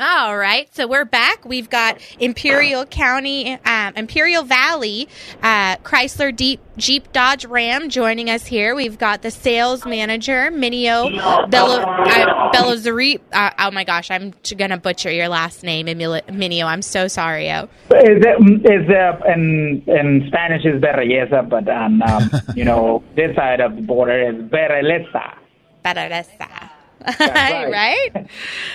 All 0.00 0.34
right, 0.34 0.66
so 0.74 0.86
we're 0.86 1.04
back. 1.04 1.44
We've 1.44 1.68
got 1.68 2.00
Imperial 2.18 2.86
County, 2.86 3.58
um, 3.66 3.92
Imperial 3.96 4.44
Valley, 4.44 5.08
uh, 5.42 5.76
Chrysler 5.76 6.34
Deep 6.34 6.58
Jeep 6.78 7.12
Dodge 7.12 7.44
Ram 7.44 7.90
joining 7.90 8.30
us 8.30 8.46
here. 8.46 8.74
We've 8.74 8.96
got 8.96 9.20
the 9.20 9.30
sales 9.30 9.84
manager, 9.84 10.50
Minio 10.50 11.50
Bello, 11.50 11.80
uh, 11.80 12.50
Bellozari. 12.50 13.20
Uh, 13.30 13.50
oh 13.58 13.70
my 13.72 13.84
gosh, 13.84 14.10
I'm 14.10 14.32
gonna 14.56 14.78
butcher 14.78 15.10
your 15.10 15.28
last 15.28 15.62
name, 15.62 15.86
Emil- 15.86 16.22
Minio. 16.28 16.64
I'm 16.64 16.80
so 16.80 17.06
sorry. 17.06 17.50
Oh. 17.50 17.64
Is 17.90 18.24
it, 18.24 18.72
is 18.72 18.88
uh, 18.88 19.20
in 19.34 19.82
in 19.86 20.24
Spanish 20.28 20.64
is 20.64 20.80
belleza, 20.80 21.46
but 21.46 21.68
on 21.68 22.00
um, 22.08 22.30
you 22.56 22.64
know 22.64 23.04
this 23.16 23.36
side 23.36 23.60
of 23.60 23.76
the 23.76 23.82
border 23.82 24.30
is 24.30 24.36
belleza. 24.44 25.36
Bararesa. 25.84 26.69
right. 27.20 27.70
right? 27.70 28.28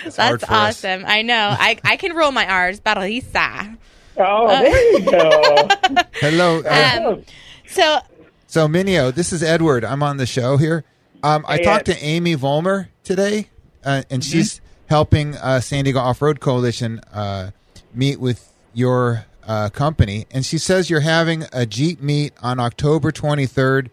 That's 0.04 0.16
hard 0.16 0.40
for 0.40 0.46
us. 0.52 0.84
awesome. 0.84 1.04
I 1.06 1.22
know. 1.22 1.54
I, 1.58 1.78
I 1.84 1.96
can 1.96 2.14
roll 2.14 2.32
my 2.32 2.46
R's. 2.46 2.80
Bararisa. 2.80 3.76
Oh, 4.18 4.48
there 4.48 4.92
you 4.92 5.10
go. 5.10 5.68
Hello. 6.14 6.62
Uh, 6.62 7.00
Um, 7.16 7.22
so 7.68 7.98
so, 8.46 8.66
Minio, 8.68 9.12
this 9.14 9.32
is 9.32 9.42
Edward. 9.42 9.84
I'm 9.84 10.02
on 10.02 10.16
the 10.16 10.26
show 10.26 10.56
here. 10.56 10.84
Um, 11.22 11.44
I 11.48 11.56
Hey, 11.58 11.64
talked 11.64 11.88
Ed. 11.88 11.94
to 11.94 12.02
Amy 12.04 12.34
Volmer 12.34 12.88
today, 13.04 13.48
uh, 13.84 14.02
and 14.10 14.22
Mm-hmm. 14.22 14.32
she's 14.32 14.60
helping 14.88 15.34
uh, 15.36 15.60
San 15.60 15.84
Diego 15.84 15.98
Off 15.98 16.22
Road 16.22 16.40
Coalition 16.40 17.00
uh, 17.12 17.50
meet 17.92 18.18
with 18.20 18.52
your 18.72 19.26
uh, 19.46 19.68
company. 19.70 20.26
And 20.30 20.46
she 20.46 20.58
says 20.58 20.88
you're 20.88 21.00
having 21.00 21.44
a 21.52 21.66
Jeep 21.66 22.00
meet 22.00 22.32
on 22.42 22.58
October 22.60 23.10
23rd 23.12 23.90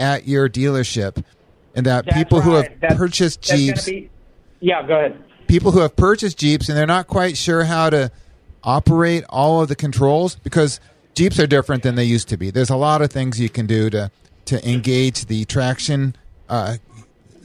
at 0.00 0.26
your 0.26 0.48
dealership, 0.48 1.22
and 1.74 1.86
that 1.86 2.04
That's 2.06 2.16
people 2.16 2.40
who 2.40 2.54
have 2.54 2.68
That's- 2.80 2.98
purchased 2.98 3.42
Jeeps. 3.42 3.86
be- 3.86 4.10
yeah, 4.60 4.86
go 4.86 4.94
ahead. 4.94 5.16
people 5.48 5.72
who 5.72 5.80
have 5.80 5.94
purchased 5.96 6.38
Jeeps 6.38 6.68
and 6.68 6.76
they're 6.78 6.86
not 6.86 7.06
quite 7.06 7.36
sure 7.36 7.64
how 7.64 7.90
to 7.90 8.10
operate 8.64 9.24
all 9.28 9.60
of 9.62 9.68
the 9.68 9.74
controls 9.76 10.36
because 10.36 10.80
Jeeps 11.14 11.38
are 11.38 11.46
different 11.46 11.82
than 11.82 11.94
they 11.94 12.04
used 12.04 12.28
to 12.28 12.36
be. 12.36 12.50
There's 12.50 12.70
a 12.70 12.76
lot 12.76 13.02
of 13.02 13.10
things 13.10 13.38
you 13.40 13.48
can 13.48 13.66
do 13.66 13.90
to 13.90 14.10
to 14.46 14.68
engage 14.68 15.26
the 15.26 15.44
traction, 15.44 16.16
uh, 16.48 16.76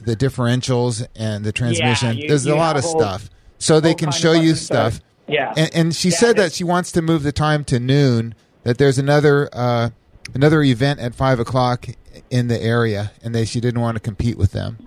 the 0.04 0.16
differentials, 0.16 1.06
and 1.14 1.44
the 1.44 1.52
transmission. 1.52 2.16
you- 2.18 2.28
There's 2.28 2.44
you 2.46 2.54
a 2.54 2.56
lot 2.56 2.76
of 2.76 2.82
whole- 2.82 2.98
stuff, 2.98 3.30
so 3.58 3.78
they 3.78 3.94
can 3.94 4.10
show 4.10 4.32
you 4.32 4.54
stuff. 4.56 4.94
stuff. 4.94 5.04
Yeah. 5.28 5.52
And, 5.56 5.70
and 5.74 5.94
she 5.94 6.08
Yeah, 6.08 6.16
said 6.16 6.36
that 6.38 6.52
she 6.54 6.64
wants 6.64 6.90
to 6.92 7.02
move 7.02 7.22
the 7.22 7.30
time 7.32 7.62
to 7.64 7.78
noon. 7.78 8.34
That 8.64 8.78
there's 8.78 8.98
another 8.98 9.48
uh, 9.52 9.90
another 10.34 10.62
event 10.62 10.98
at 11.00 11.14
five 11.14 11.38
o'clock 11.38 11.86
in 12.30 12.48
the 12.48 12.60
area, 12.60 13.12
and 13.22 13.34
they 13.34 13.44
she 13.44 13.60
didn't 13.60 13.80
want 13.80 13.96
to 13.96 14.00
compete 14.00 14.38
with 14.38 14.52
them. 14.52 14.78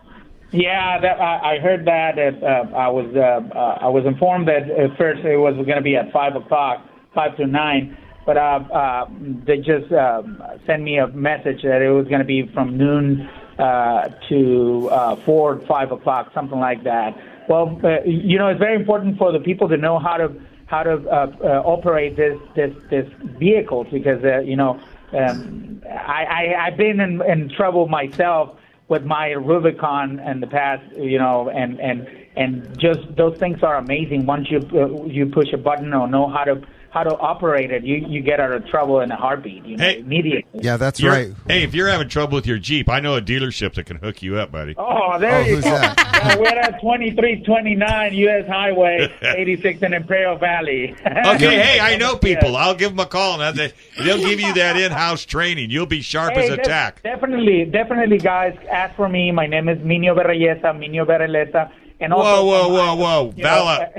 Yeah, 0.51 0.99
that, 0.99 1.21
I, 1.21 1.55
I 1.55 1.59
heard 1.59 1.85
that. 1.85 2.17
It, 2.17 2.43
uh, 2.43 2.75
I 2.75 2.89
was 2.89 3.07
uh, 3.15 3.57
uh, 3.57 3.77
I 3.81 3.87
was 3.87 4.05
informed 4.05 4.47
that 4.47 4.69
at 4.69 4.97
first 4.97 5.23
it 5.23 5.37
was 5.37 5.55
going 5.55 5.77
to 5.77 5.81
be 5.81 5.95
at 5.95 6.11
five 6.11 6.35
o'clock, 6.35 6.85
five 7.13 7.37
to 7.37 7.47
nine, 7.47 7.97
but 8.25 8.37
uh, 8.37 8.59
uh, 8.73 9.05
they 9.45 9.57
just 9.57 9.91
um, 9.93 10.43
sent 10.65 10.83
me 10.83 10.97
a 10.97 11.07
message 11.07 11.61
that 11.63 11.81
it 11.81 11.89
was 11.89 12.07
going 12.07 12.19
to 12.19 12.25
be 12.25 12.47
from 12.53 12.77
noon 12.77 13.29
uh, 13.57 14.09
to 14.27 14.89
uh, 14.91 15.15
four, 15.25 15.59
five 15.67 15.91
o'clock, 15.91 16.31
something 16.33 16.59
like 16.59 16.83
that. 16.83 17.15
Well, 17.47 17.79
uh, 17.83 18.03
you 18.05 18.37
know, 18.37 18.47
it's 18.49 18.59
very 18.59 18.75
important 18.75 19.17
for 19.17 19.31
the 19.31 19.39
people 19.39 19.69
to 19.69 19.77
know 19.77 19.99
how 19.99 20.17
to 20.17 20.33
how 20.65 20.83
to 20.83 20.93
uh, 21.09 21.31
uh, 21.43 21.47
operate 21.65 22.15
this 22.15 22.39
this 22.55 22.73
this 22.89 23.07
vehicle 23.39 23.85
because 23.85 24.23
uh, 24.23 24.39
you 24.39 24.55
know 24.55 24.79
um, 25.13 25.70
I, 25.91 26.23
I 26.23 26.67
I've 26.67 26.77
been 26.77 26.99
in, 26.99 27.21
in 27.21 27.49
trouble 27.49 27.87
myself 27.87 28.57
with 28.87 29.03
my 29.05 29.29
Rubicon 29.31 30.19
in 30.19 30.39
the 30.39 30.47
past, 30.47 30.83
you 30.97 31.17
know, 31.17 31.49
and 31.49 31.79
and 31.79 32.07
and 32.35 32.79
just 32.79 33.15
those 33.15 33.37
things 33.37 33.63
are 33.63 33.77
amazing. 33.77 34.25
Once 34.25 34.49
you 34.49 34.59
uh, 34.73 35.05
you 35.05 35.25
push 35.27 35.53
a 35.53 35.57
button 35.57 35.93
or 35.93 36.07
know 36.07 36.27
how 36.27 36.43
to 36.43 36.61
how 36.91 37.03
to 37.03 37.15
operate 37.17 37.71
it, 37.71 37.83
you 37.83 38.05
you 38.07 38.21
get 38.21 38.39
out 38.39 38.51
of 38.51 38.67
trouble 38.67 38.99
in 38.99 39.11
a 39.11 39.15
heartbeat, 39.15 39.65
you 39.65 39.77
know, 39.77 39.83
Hey. 39.83 39.99
immediately. 39.99 40.61
Yeah, 40.61 40.75
that's 40.77 40.99
You're- 40.99 41.15
right. 41.15 41.33
Hey, 41.47 41.63
if 41.63 41.73
you're 41.73 41.87
having 41.87 42.09
trouble 42.09 42.35
with 42.35 42.45
your 42.45 42.57
Jeep, 42.59 42.89
I 42.89 42.99
know 42.99 43.15
a 43.15 43.21
dealership 43.21 43.73
that 43.75 43.85
can 43.85 43.97
hook 43.97 44.21
you 44.21 44.35
up, 44.37 44.51
buddy. 44.51 44.75
Oh, 44.77 45.17
there 45.17 45.35
Oh, 45.35 45.39
you 45.39 45.55
who's 45.55 45.63
go. 45.63 45.71
that? 45.71 45.97
Yeah, 46.21 46.37
we're 46.37 46.59
at 46.59 46.79
2329 46.81 48.13
U.S. 48.13 48.47
Highway 48.47 49.11
86 49.23 49.81
in 49.81 49.93
Imperial 49.93 50.37
Valley. 50.37 50.95
Okay, 51.31 51.59
hey, 51.59 51.79
I 51.79 51.97
know 51.97 52.15
people. 52.17 52.55
I'll 52.57 52.75
give 52.75 52.89
them 52.91 52.99
a 52.99 53.05
call, 53.05 53.41
and 53.41 53.57
they- 53.57 53.71
they'll 53.97 54.17
give 54.19 54.39
you 54.39 54.53
that 54.55 54.75
in-house 54.77 55.25
training. 55.25 55.69
You'll 55.71 55.85
be 55.85 56.01
sharp 56.01 56.35
as 56.37 56.49
a 56.49 56.57
tack. 56.57 57.01
Definitely, 57.03 57.65
definitely, 57.65 58.17
guys. 58.17 58.55
Ask 58.71 58.95
for 58.95 59.07
me. 59.09 59.31
My 59.31 59.47
name 59.47 59.69
is 59.69 59.77
Minio 59.79 60.15
Berreyesa, 60.15 60.73
Minio 60.77 61.05
Berrelleza, 61.05 61.71
and 62.01 62.11
Whoa, 62.13 62.19
also 62.19 62.45
whoa, 62.47 62.67
whoa, 62.69 62.95
whoa! 62.95 63.33
know, 63.37 63.43
Vala, 63.43 63.89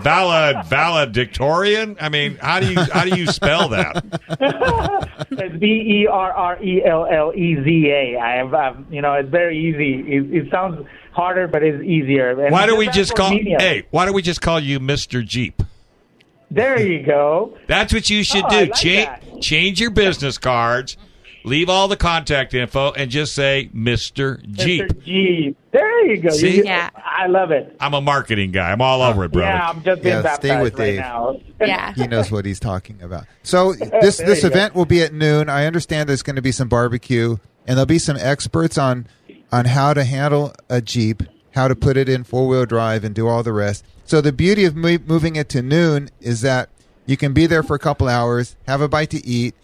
Vala, 0.00 0.64
valedictorian. 0.68 1.96
I 2.00 2.08
mean, 2.08 2.36
how 2.36 2.60
do 2.60 2.72
you 2.72 2.80
how 2.80 3.04
do 3.04 3.18
you 3.18 3.26
spell 3.26 3.68
that? 3.70 4.04
It's 5.30 5.56
B 5.56 5.66
E 5.66 6.06
R 6.10 6.32
R 6.32 6.62
E 6.62 6.82
L 6.84 7.06
L 7.06 7.32
E 7.34 7.56
Z 7.62 7.90
A. 7.90 8.18
I 8.18 8.36
have, 8.36 8.54
um, 8.54 8.86
you 8.90 9.02
know, 9.02 9.14
it's 9.14 9.28
very 9.28 9.58
easy. 9.58 10.00
It, 10.16 10.44
it 10.46 10.50
sounds 10.50 10.86
harder, 11.12 11.48
but 11.48 11.62
it's 11.62 11.82
easier. 11.82 12.40
And 12.40 12.52
Why 12.52 12.66
don't 12.66 12.78
we 12.78 12.88
just 12.88 13.14
call? 13.14 13.30
medium. 13.30 13.60
Hey, 13.60 13.84
why 13.90 14.04
don't 14.04 14.14
we 14.14 14.22
just 14.22 14.40
call 14.40 14.60
you 14.60 14.78
Mister 14.80 15.22
Jeep? 15.22 15.62
There 16.50 16.80
you 16.80 17.04
go. 17.04 17.56
That's 17.66 17.92
what 17.92 18.08
you 18.10 18.22
should 18.22 18.44
Oh, 18.44 18.50
do. 18.50 18.56
Like 18.70 18.74
Cha- 18.74 19.18
change 19.40 19.80
your 19.80 19.90
business 19.90 20.38
cards, 20.38 20.96
leave 21.44 21.68
all 21.68 21.88
the 21.88 21.96
contact 21.96 22.54
info, 22.54 22.92
and 22.92 23.10
just 23.10 23.34
say 23.34 23.70
Mister 23.72 24.40
Jeep. 24.50 24.82
Mr. 24.88 25.04
Jeep. 25.04 25.56
There 25.70 26.06
you 26.06 26.20
go. 26.22 26.30
See? 26.30 26.56
You- 26.58 26.64
Yeah. 26.64 26.90
I 26.96 27.26
love 27.26 27.50
it. 27.52 27.76
I'm 27.80 27.94
a 27.94 28.00
marketing 28.00 28.50
guy. 28.52 28.70
I'm 28.72 28.80
all 28.80 29.00
over 29.02 29.24
it, 29.24 29.32
brother. 29.32 29.48
Yeah, 29.48 29.68
I'm 29.68 29.82
just 29.82 30.02
being 30.02 30.14
Yeah, 30.16 30.22
baptized 30.22 30.42
stay 30.42 30.62
with 30.62 30.74
right 30.78 30.86
Dave. 30.86 31.00
now. 31.00 31.40
Yeah. 31.60 31.94
He 31.94 32.06
knows 32.06 32.30
what 32.30 32.44
he's 32.44 32.60
talking 32.60 33.00
about. 33.02 33.24
So 33.42 33.72
this 34.00 34.18
this 34.18 34.42
you 34.42 34.50
go. 34.50 34.54
event 34.56 34.74
will 34.74 34.84
be 34.84 35.02
at 35.02 35.12
noon. 35.14 35.48
I 35.48 35.66
understand 35.66 36.08
there's 36.08 36.22
going 36.22 36.36
to 36.36 36.42
be 36.42 36.52
some 36.52 36.68
barbecue, 36.68 37.36
and 37.66 37.76
there'll 37.76 37.86
be 37.86 37.98
some 37.98 38.16
experts 38.18 38.76
on 38.76 39.06
on 39.52 39.66
how 39.66 39.94
to 39.94 40.02
handle 40.04 40.52
a 40.68 40.80
Jeep, 40.82 41.22
how 41.54 41.68
to 41.68 41.76
put 41.76 41.96
it 41.96 42.08
in 42.08 42.24
four 42.24 42.48
wheel 42.48 42.66
drive, 42.66 43.04
and 43.04 43.14
do 43.14 43.28
all 43.28 43.42
the 43.42 43.52
rest. 43.52 43.84
So 44.04 44.20
the 44.20 44.32
beauty 44.32 44.64
of 44.64 44.74
mo- 44.76 44.98
moving 45.06 45.36
it 45.36 45.48
to 45.50 45.62
noon 45.62 46.10
is 46.20 46.40
that 46.42 46.68
you 47.06 47.16
can 47.16 47.32
be 47.32 47.46
there 47.46 47.62
for 47.62 47.74
a 47.76 47.78
couple 47.78 48.08
hours, 48.08 48.56
have 48.66 48.80
a 48.80 48.88
bite 48.88 49.10
to 49.10 49.24
eat, 49.26 49.54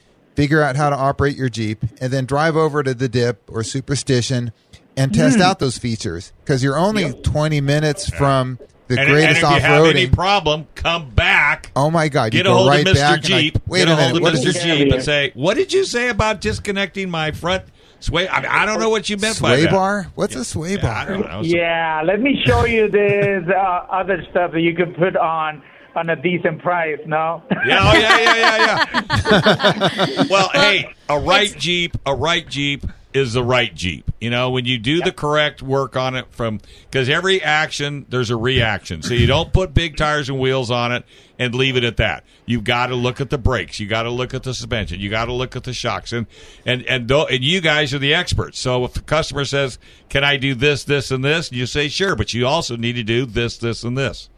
figure 0.40 0.62
out 0.62 0.74
how 0.76 0.88
to 0.88 0.96
operate 0.96 1.36
your 1.36 1.50
Jeep, 1.50 1.84
and 2.00 2.10
then 2.10 2.24
drive 2.24 2.56
over 2.56 2.82
to 2.82 2.94
the 2.94 3.08
Dip 3.08 3.42
or 3.52 3.62
Superstition 3.62 4.52
and 4.96 5.12
test 5.12 5.36
Hmm. 5.36 5.42
out 5.42 5.58
those 5.58 5.76
features 5.76 6.32
because 6.44 6.62
you're 6.64 6.78
only 6.78 7.12
20 7.12 7.60
minutes 7.60 8.08
from 8.08 8.58
the 8.88 8.94
and, 8.94 9.00
and 9.00 9.10
greatest 9.10 9.42
if 9.42 9.50
you 9.50 9.60
have 9.60 9.84
any 9.86 10.06
problem, 10.08 10.66
come 10.74 11.10
back. 11.10 11.70
Oh 11.76 11.90
my 11.90 12.08
God! 12.08 12.32
Get 12.32 12.38
you 12.46 12.50
a 12.50 12.54
go 12.54 12.56
hold 12.56 12.68
right 12.70 12.88
of 12.88 12.96
Mr. 12.96 13.20
Jeep. 13.22 13.54
like, 13.54 13.62
Wait 13.68 13.78
get 13.80 13.88
a 13.88 13.92
a 13.92 13.94
hold 13.96 14.06
minute. 14.14 14.16
of 14.16 14.22
What 14.22 14.34
Mr. 14.34 14.46
is? 14.48 14.62
Jeep 14.62 14.92
and 14.92 15.02
say, 15.02 15.30
"What 15.34 15.56
did 15.58 15.72
you 15.74 15.84
say 15.84 16.08
about 16.08 16.40
disconnecting 16.40 17.08
my 17.10 17.30
front 17.32 17.64
sway?" 18.00 18.26
I, 18.26 18.40
mean, 18.40 18.50
I 18.50 18.64
don't 18.64 18.80
know 18.80 18.88
what 18.88 19.08
you 19.10 19.16
meant 19.18 19.40
by 19.42 19.58
Sway 19.60 19.70
bar? 19.70 20.06
What's 20.16 20.34
a 20.34 20.44
sway 20.44 20.72
Yeah, 20.76 20.82
bar? 20.82 20.92
I 20.96 21.04
don't 21.04 21.20
know. 21.28 21.40
Yeah, 21.44 22.02
let 22.04 22.20
me 22.20 22.42
show 22.46 22.64
you 22.64 22.90
this 22.90 23.44
uh, 23.48 23.60
other 23.92 24.24
stuff 24.30 24.52
that 24.52 24.60
you 24.62 24.74
can 24.74 24.92
put 24.94 25.16
on 25.16 25.62
on 25.94 26.10
a 26.10 26.16
decent 26.16 26.60
price. 26.62 26.98
No. 27.06 27.42
Yeah, 27.66 27.80
oh 27.82 27.98
yeah, 27.98 28.18
yeah, 28.18 28.36
yeah, 28.36 29.02
yeah. 29.02 30.26
well, 30.30 30.50
hey, 30.52 30.92
a 31.08 31.18
right 31.18 31.54
Jeep, 31.56 31.96
a 32.06 32.14
right 32.14 32.46
Jeep 32.48 32.86
is 33.12 33.32
the 33.32 33.42
right 33.42 33.74
Jeep. 33.74 34.10
You 34.20 34.30
know, 34.30 34.50
when 34.50 34.66
you 34.66 34.78
do 34.78 35.00
the 35.02 35.12
correct 35.12 35.62
work 35.62 35.96
on 35.96 36.14
it 36.14 36.26
from 36.30 36.60
because 36.84 37.08
every 37.08 37.42
action 37.42 38.06
there's 38.08 38.30
a 38.30 38.36
reaction. 38.36 39.02
So 39.02 39.14
you 39.14 39.26
don't 39.26 39.52
put 39.52 39.74
big 39.74 39.96
tires 39.96 40.28
and 40.28 40.38
wheels 40.38 40.70
on 40.70 40.92
it 40.92 41.04
and 41.38 41.54
leave 41.54 41.76
it 41.76 41.84
at 41.84 41.96
that. 41.96 42.24
You've 42.46 42.64
got 42.64 42.88
to 42.88 42.94
look 42.94 43.20
at 43.20 43.30
the 43.30 43.38
brakes. 43.38 43.80
You 43.80 43.86
got 43.86 44.04
to 44.04 44.10
look 44.10 44.34
at 44.34 44.42
the 44.42 44.54
suspension. 44.54 45.00
You 45.00 45.10
got 45.10 45.24
to 45.24 45.32
look 45.32 45.56
at 45.56 45.64
the 45.64 45.72
shocks. 45.72 46.12
And 46.12 46.26
and 46.64 46.82
and 46.86 47.08
tho- 47.08 47.26
and 47.26 47.42
you 47.42 47.60
guys 47.60 47.92
are 47.94 47.98
the 47.98 48.14
experts. 48.14 48.58
So 48.58 48.84
if 48.84 48.92
the 48.92 49.00
customer 49.00 49.44
says, 49.44 49.78
"Can 50.08 50.22
I 50.22 50.36
do 50.36 50.54
this, 50.54 50.84
this, 50.84 51.10
and 51.10 51.24
this?" 51.24 51.50
you 51.50 51.66
say, 51.66 51.88
"Sure," 51.88 52.14
but 52.14 52.32
you 52.34 52.46
also 52.46 52.76
need 52.76 52.94
to 52.94 53.02
do 53.02 53.26
this, 53.26 53.56
this, 53.58 53.82
and 53.82 53.96
this. 53.96 54.28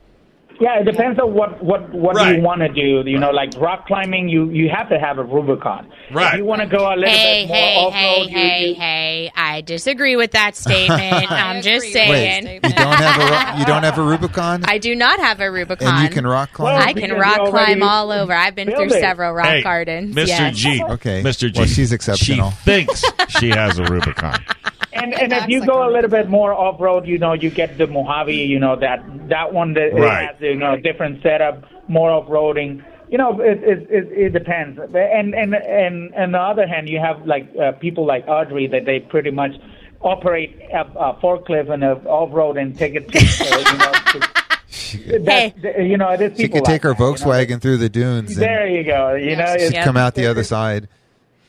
Yeah, 0.60 0.78
it 0.80 0.84
depends 0.84 1.18
on 1.18 1.34
what 1.34 1.62
what 1.62 1.92
what 1.92 2.14
Right. 2.16 2.36
you 2.36 2.42
want 2.42 2.60
to 2.60 2.68
do. 2.68 3.02
You 3.08 3.18
know, 3.18 3.30
like 3.30 3.50
rock 3.58 3.86
climbing, 3.86 4.28
you 4.28 4.48
you 4.50 4.68
have 4.68 4.88
to 4.90 4.98
have 4.98 5.18
a 5.18 5.24
Rubicon. 5.24 5.90
Right. 6.12 6.34
If 6.34 6.38
you 6.38 6.44
want 6.44 6.60
to 6.62 6.66
go 6.68 6.86
a 6.86 6.94
little 6.94 7.08
Hey, 7.10 7.42
bit 7.44 7.48
more 7.48 7.56
hey, 7.56 7.76
off 7.76 7.92
hey, 7.94 8.18
road, 8.20 8.30
you, 8.30 8.36
hey, 8.36 8.68
you, 8.68 8.74
hey! 8.74 9.32
I 9.34 9.60
disagree 9.62 10.14
with 10.16 10.32
that 10.32 10.54
statement. 10.56 11.00
I'm 11.32 11.62
just 11.62 11.90
saying. 11.92 12.60
that 12.62 12.70
You 12.70 12.74
don't 12.76 12.96
have 12.96 13.56
a 13.56 13.58
you 13.60 13.64
don't 13.66 13.82
have 13.82 13.98
a 13.98 14.02
Rubicon, 14.02 14.64
I 14.64 14.78
do 14.78 14.94
not 14.94 15.18
have 15.18 15.40
a 15.40 15.50
Rubicon. 15.50 15.88
and 15.88 16.02
you 16.04 16.10
can 16.10 16.26
rock 16.26 16.52
climb. 16.52 16.74
Well, 16.76 16.88
I 16.88 16.92
can 16.92 17.12
rock 17.12 17.48
climb 17.50 17.82
all 17.82 18.12
over. 18.12 18.32
I've 18.32 18.54
been 18.54 18.68
through 18.70 18.84
it. 18.84 19.00
several 19.00 19.32
rock 19.32 19.46
hey, 19.46 19.62
gardens. 19.62 20.14
Mr. 20.14 20.26
yes. 20.28 20.56
Jeep. 20.56 20.82
Okay. 20.84 21.22
Mr. 21.22 21.48
Jeep. 21.48 21.56
Well, 21.56 21.66
she's 21.66 21.92
exceptional. 21.92 22.50
She 22.50 22.56
thinks 22.64 23.04
she 23.40 23.48
has 23.50 23.78
a 23.78 23.84
Rubicon. 23.84 24.38
and 24.92 25.14
and 25.14 25.32
if 25.32 25.48
you 25.48 25.64
go 25.64 25.88
a 25.88 25.90
little 25.90 26.10
bit 26.10 26.28
more 26.28 26.52
off 26.52 26.80
road, 26.80 27.06
you 27.06 27.18
know, 27.18 27.32
you 27.32 27.50
get 27.50 27.78
the 27.78 27.86
Mojave. 27.86 28.34
You 28.34 28.58
know 28.58 28.76
that 28.76 29.28
that 29.28 29.52
one 29.52 29.74
that 29.74 29.92
Right. 29.94 30.28
has 30.28 30.40
you 30.40 30.54
know 30.56 30.76
different 30.76 31.22
setup, 31.22 31.64
more 31.88 32.10
off 32.10 32.28
roading. 32.28 32.82
You 33.08 33.18
know, 33.18 33.40
it 33.40 33.62
it, 33.62 33.90
it 33.90 34.08
it 34.12 34.32
depends. 34.32 34.78
And 34.78 35.34
and 35.34 35.54
and 35.54 36.14
on 36.14 36.32
the 36.32 36.40
other 36.40 36.66
hand, 36.66 36.88
you 36.88 36.98
have 36.98 37.26
like 37.26 37.48
uh, 37.56 37.72
people 37.72 38.06
like 38.06 38.26
Audrey 38.28 38.66
that 38.68 38.84
they 38.84 39.00
pretty 39.00 39.30
much 39.30 39.52
operate 40.00 40.58
a, 40.72 40.80
a 40.80 41.14
forklift 41.22 41.70
and 41.72 41.84
a 41.84 41.92
off 42.08 42.32
road 42.32 42.56
and 42.56 42.76
take 42.76 42.94
it 42.94 43.08
to 43.12 43.18
uh, 43.18 43.58
you 43.58 43.78
know. 43.78 43.92
To, 43.92 44.42
that, 45.24 45.84
you 45.84 45.96
know, 45.98 46.16
there's 46.16 46.36
She 46.36 46.48
could 46.48 46.64
take 46.64 46.82
her 46.82 46.90
like 46.90 46.98
that, 46.98 47.04
you 47.04 47.12
know. 47.12 47.14
Volkswagen 47.14 47.60
through 47.60 47.76
the 47.78 47.88
dunes 47.90 48.32
and 48.32 48.42
There 48.42 48.66
you 48.66 48.84
go. 48.84 49.14
You 49.14 49.36
know, 49.36 49.46
she'd 49.58 49.74
it's, 49.74 49.84
come 49.84 49.96
out 49.96 50.14
the 50.14 50.26
other 50.26 50.44
side 50.44 50.88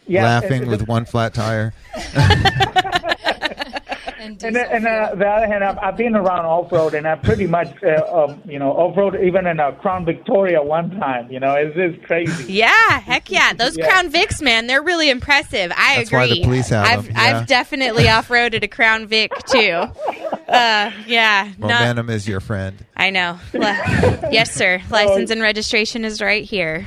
yeah, 0.07 0.23
laughing 0.23 0.63
it's- 0.63 0.67
with 0.67 0.87
one 0.87 1.05
flat 1.05 1.33
tire. 1.33 1.73
And, 4.23 4.41
And, 4.43 4.57
and 4.57 4.87
uh, 4.87 5.15
the 5.15 5.25
other 5.27 5.47
hand, 5.47 5.63
I've, 5.63 5.77
I've 5.79 5.97
been 5.97 6.15
around 6.15 6.45
off 6.45 6.71
road, 6.71 6.93
and 6.93 7.07
I 7.07 7.15
pretty 7.15 7.45
much, 7.47 7.67
uh, 7.83 8.25
um, 8.29 8.41
you 8.45 8.57
know, 8.57 8.71
off 8.71 8.95
road 8.97 9.15
even 9.21 9.45
in 9.47 9.59
a 9.59 9.73
Crown 9.73 10.05
Victoria 10.05 10.61
one 10.61 10.91
time. 10.99 11.31
You 11.31 11.39
know, 11.39 11.53
it's 11.55 11.75
just 11.75 12.05
crazy. 12.07 12.53
Yeah, 12.53 12.71
heck 12.99 13.29
yeah. 13.29 13.53
Those 13.57 13.77
Yeah. 13.77 13.87
Crown 13.89 14.11
Vics, 14.11 14.41
man, 14.41 14.67
they're 14.67 14.81
really 14.83 15.09
impressive. 15.09 15.71
I 15.75 15.97
That's 15.97 16.09
agree. 16.09 16.19
why 16.19 16.27
the 16.29 16.43
police 16.43 16.69
have 16.69 16.85
I've, 16.87 17.05
them, 17.05 17.13
yeah. 17.15 17.21
I've 17.39 17.47
definitely 17.47 18.07
off 18.09 18.29
roaded 18.29 18.63
a 18.63 18.67
Crown 18.67 19.07
Vic 19.07 19.31
too. 19.47 19.83
Uh, 20.47 20.91
yeah, 21.07 21.51
not, 21.57 21.69
Momentum 21.69 22.09
is 22.09 22.27
your 22.27 22.39
friend. 22.39 22.77
I 22.95 23.09
know. 23.09 23.39
Le- 23.53 23.59
yes, 24.31 24.53
sir. 24.53 24.81
License 24.89 25.31
and 25.31 25.41
registration 25.41 26.05
is 26.05 26.21
right 26.21 26.43
here. 26.43 26.85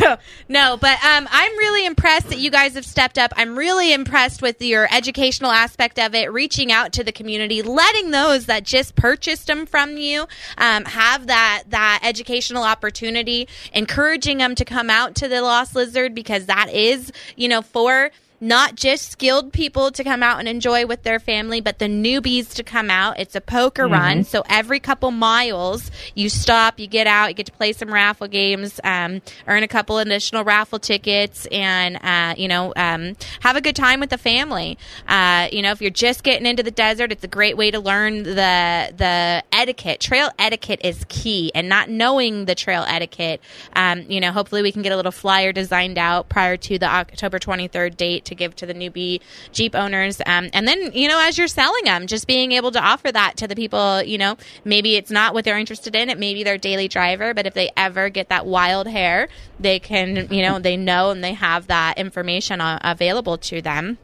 No, 0.00 0.16
no, 0.48 0.76
but 0.76 1.02
um, 1.04 1.28
I'm 1.30 1.56
really 1.58 1.86
impressed 1.86 2.28
that 2.28 2.38
you 2.38 2.50
guys 2.50 2.74
have 2.74 2.84
stepped 2.84 3.18
up. 3.18 3.32
I'm 3.36 3.56
really 3.56 3.92
impressed 3.92 4.42
with 4.42 4.60
your 4.62 4.88
educational 4.92 5.50
aspect 5.50 5.98
of 5.98 6.14
it, 6.14 6.32
reaching 6.32 6.72
out 6.72 6.92
to 6.94 7.04
the 7.04 7.12
community, 7.12 7.62
letting 7.62 8.10
those 8.10 8.46
that 8.46 8.64
just 8.64 8.94
purchased 8.96 9.46
them 9.46 9.66
from 9.66 9.96
you 9.96 10.26
um, 10.58 10.84
have 10.84 11.26
that 11.26 11.64
that 11.68 12.00
educational 12.02 12.62
opportunity, 12.62 13.48
encouraging 13.72 14.38
them 14.38 14.54
to 14.54 14.64
come 14.64 14.90
out 14.90 15.14
to 15.16 15.28
the 15.28 15.42
Lost 15.42 15.74
Lizard 15.74 16.14
because 16.14 16.46
that 16.46 16.72
is, 16.72 17.12
you 17.36 17.48
know, 17.48 17.62
for 17.62 18.10
not 18.40 18.74
just 18.74 19.12
skilled 19.12 19.52
people 19.52 19.90
to 19.90 20.02
come 20.02 20.22
out 20.22 20.38
and 20.38 20.48
enjoy 20.48 20.86
with 20.86 21.02
their 21.02 21.20
family, 21.20 21.60
but 21.60 21.78
the 21.78 21.86
newbies 21.86 22.54
to 22.54 22.62
come 22.62 22.90
out. 22.90 23.18
It's 23.20 23.34
a 23.34 23.40
poker 23.40 23.86
run, 23.86 24.24
so 24.24 24.42
every 24.48 24.80
couple 24.80 25.10
miles 25.10 25.90
you 26.14 26.28
stop, 26.30 26.80
you 26.80 26.86
get 26.86 27.06
out, 27.06 27.28
you 27.28 27.34
get 27.34 27.46
to 27.46 27.52
play 27.52 27.72
some 27.72 27.92
raffle 27.92 28.28
games, 28.28 28.80
um, 28.82 29.20
earn 29.46 29.62
a 29.62 29.68
couple 29.68 29.98
additional 29.98 30.42
raffle 30.42 30.78
tickets, 30.78 31.46
and 31.52 31.96
uh, 32.02 32.34
you 32.38 32.48
know 32.48 32.72
um, 32.76 33.14
have 33.40 33.56
a 33.56 33.60
good 33.60 33.76
time 33.76 34.00
with 34.00 34.10
the 34.10 34.18
family. 34.18 34.78
Uh, 35.06 35.48
you 35.52 35.60
know, 35.60 35.70
if 35.70 35.82
you're 35.82 35.90
just 35.90 36.22
getting 36.22 36.46
into 36.46 36.62
the 36.62 36.70
desert, 36.70 37.12
it's 37.12 37.24
a 37.24 37.28
great 37.28 37.56
way 37.56 37.70
to 37.70 37.78
learn 37.78 38.22
the 38.22 38.92
the 38.96 39.44
etiquette. 39.52 40.00
Trail 40.00 40.30
etiquette 40.38 40.80
is 40.82 41.04
key, 41.08 41.52
and 41.54 41.68
not 41.68 41.90
knowing 41.90 42.46
the 42.46 42.54
trail 42.54 42.84
etiquette. 42.88 43.40
Um, 43.74 44.04
you 44.08 44.20
know, 44.20 44.32
hopefully 44.32 44.62
we 44.62 44.72
can 44.72 44.80
get 44.80 44.92
a 44.92 44.96
little 44.96 45.12
flyer 45.12 45.52
designed 45.52 45.98
out 45.98 46.30
prior 46.30 46.56
to 46.56 46.78
the 46.78 46.86
October 46.86 47.38
23rd 47.38 47.96
date 47.96 48.29
to 48.30 48.34
give 48.34 48.56
to 48.56 48.66
the 48.66 48.74
newbie 48.74 49.20
Jeep 49.52 49.74
owners. 49.74 50.20
Um, 50.24 50.48
and 50.52 50.66
then, 50.66 50.92
you 50.94 51.06
know, 51.06 51.20
as 51.20 51.36
you're 51.36 51.46
selling 51.46 51.84
them, 51.84 52.06
just 52.06 52.26
being 52.26 52.52
able 52.52 52.70
to 52.72 52.80
offer 52.80 53.12
that 53.12 53.36
to 53.36 53.46
the 53.46 53.54
people, 53.54 54.02
you 54.02 54.18
know, 54.18 54.36
maybe 54.64 54.96
it's 54.96 55.10
not 55.10 55.34
what 55.34 55.44
they're 55.44 55.58
interested 55.58 55.94
in. 55.94 56.08
It 56.08 56.18
may 56.18 56.34
be 56.34 56.42
their 56.42 56.58
daily 56.58 56.88
driver, 56.88 57.34
but 57.34 57.46
if 57.46 57.54
they 57.54 57.70
ever 57.76 58.08
get 58.08 58.30
that 58.30 58.46
wild 58.46 58.88
hair, 58.88 59.28
they 59.58 59.78
can, 59.78 60.28
you 60.30 60.42
know, 60.42 60.58
they 60.58 60.76
know 60.76 61.10
and 61.10 61.22
they 61.22 61.34
have 61.34 61.66
that 61.66 61.98
information 61.98 62.60
available 62.60 63.36
to 63.38 63.60
them. 63.60 63.98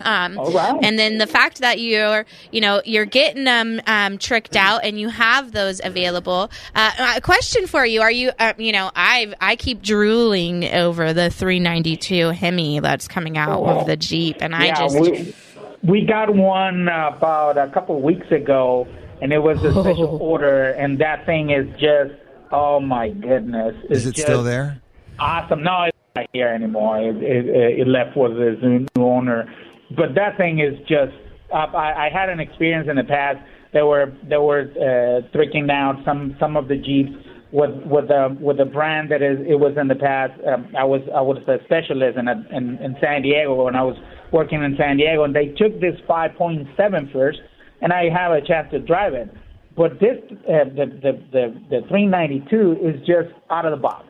Um, 0.00 0.38
All 0.38 0.50
right. 0.52 0.78
and 0.82 0.98
then 0.98 1.18
the 1.18 1.26
fact 1.26 1.60
that 1.60 1.80
you're, 1.80 2.26
you 2.50 2.60
know, 2.60 2.82
you're 2.84 3.04
getting 3.04 3.44
them 3.44 3.80
um, 3.86 4.18
tricked 4.18 4.56
out, 4.56 4.84
and 4.84 4.98
you 4.98 5.08
have 5.08 5.52
those 5.52 5.80
available. 5.84 6.50
Uh, 6.74 7.14
a 7.16 7.20
question 7.20 7.66
for 7.66 7.86
you: 7.86 8.02
Are 8.02 8.10
you, 8.10 8.32
uh, 8.38 8.54
you 8.58 8.72
know, 8.72 8.90
I 8.94 9.34
I 9.40 9.56
keep 9.56 9.82
drooling 9.82 10.64
over 10.64 11.12
the 11.12 11.30
392 11.30 12.28
Hemi 12.30 12.80
that's 12.80 13.08
coming 13.08 13.38
out 13.38 13.62
of 13.62 13.86
the 13.86 13.96
Jeep, 13.96 14.38
and 14.40 14.54
I 14.54 14.74
just 14.74 14.98
we, 14.98 15.34
we 15.82 16.04
got 16.04 16.34
one 16.34 16.88
about 16.88 17.58
a 17.58 17.68
couple 17.68 18.00
weeks 18.00 18.30
ago, 18.30 18.88
and 19.20 19.32
it 19.32 19.42
was 19.42 19.62
a 19.62 19.70
special 19.80 20.18
order, 20.20 20.70
and 20.70 20.98
that 20.98 21.26
thing 21.26 21.50
is 21.50 21.68
just, 21.78 22.14
oh 22.50 22.80
my 22.80 23.10
goodness. 23.10 23.76
It's 23.84 24.00
Is 24.00 24.06
it 24.06 24.16
still 24.16 24.42
there? 24.42 24.80
Awesome. 25.18 25.62
No, 25.62 25.84
it's 25.84 25.96
not 26.16 26.26
here 26.32 26.48
anymore. 26.48 27.00
It, 27.00 27.16
it, 27.22 27.80
it 27.80 27.86
left 27.86 28.16
with 28.16 28.32
its 28.32 28.62
new 28.62 28.86
owner. 28.96 29.52
But 29.96 30.14
that 30.14 30.36
thing 30.36 30.60
is 30.60 30.78
just. 30.88 31.12
Uh, 31.52 31.66
I, 31.76 32.06
I 32.06 32.10
had 32.12 32.28
an 32.30 32.40
experience 32.40 32.88
in 32.88 32.96
the 32.96 33.04
past. 33.04 33.38
There 33.72 33.86
were 33.86 34.12
there 34.28 34.40
were 34.40 34.62
uh, 34.78 35.28
tricking 35.32 35.68
out 35.70 35.96
some 36.04 36.36
some 36.40 36.56
of 36.56 36.68
the 36.68 36.76
Jeeps 36.76 37.10
with 37.52 37.70
with 37.86 38.10
a 38.10 38.36
with 38.40 38.58
a 38.60 38.64
brand 38.64 39.10
that 39.10 39.22
is 39.22 39.38
it 39.46 39.58
was 39.60 39.76
in 39.80 39.88
the 39.88 39.94
past. 39.94 40.32
Um, 40.46 40.68
I 40.76 40.84
was 40.84 41.02
I 41.14 41.20
was 41.20 41.38
a 41.46 41.58
specialist 41.64 42.18
in, 42.18 42.26
a, 42.28 42.44
in 42.50 42.78
in 42.78 42.96
San 43.00 43.22
Diego 43.22 43.64
when 43.64 43.76
I 43.76 43.82
was 43.82 43.96
working 44.32 44.62
in 44.62 44.76
San 44.76 44.96
Diego, 44.96 45.22
and 45.24 45.34
they 45.34 45.48
took 45.48 45.80
this 45.80 45.94
5.7 46.08 47.12
first, 47.12 47.38
and 47.82 47.92
I 47.92 48.08
have 48.08 48.32
a 48.32 48.40
chance 48.44 48.68
to 48.72 48.80
drive 48.80 49.14
it. 49.14 49.28
But 49.76 50.00
this, 50.00 50.18
uh, 50.48 50.64
the, 50.74 50.86
the 51.02 51.12
the 51.32 51.60
the 51.70 51.88
392 51.88 52.78
is 52.82 52.98
just 53.06 53.28
out 53.50 53.64
of 53.64 53.70
the 53.70 53.76
box, 53.76 54.06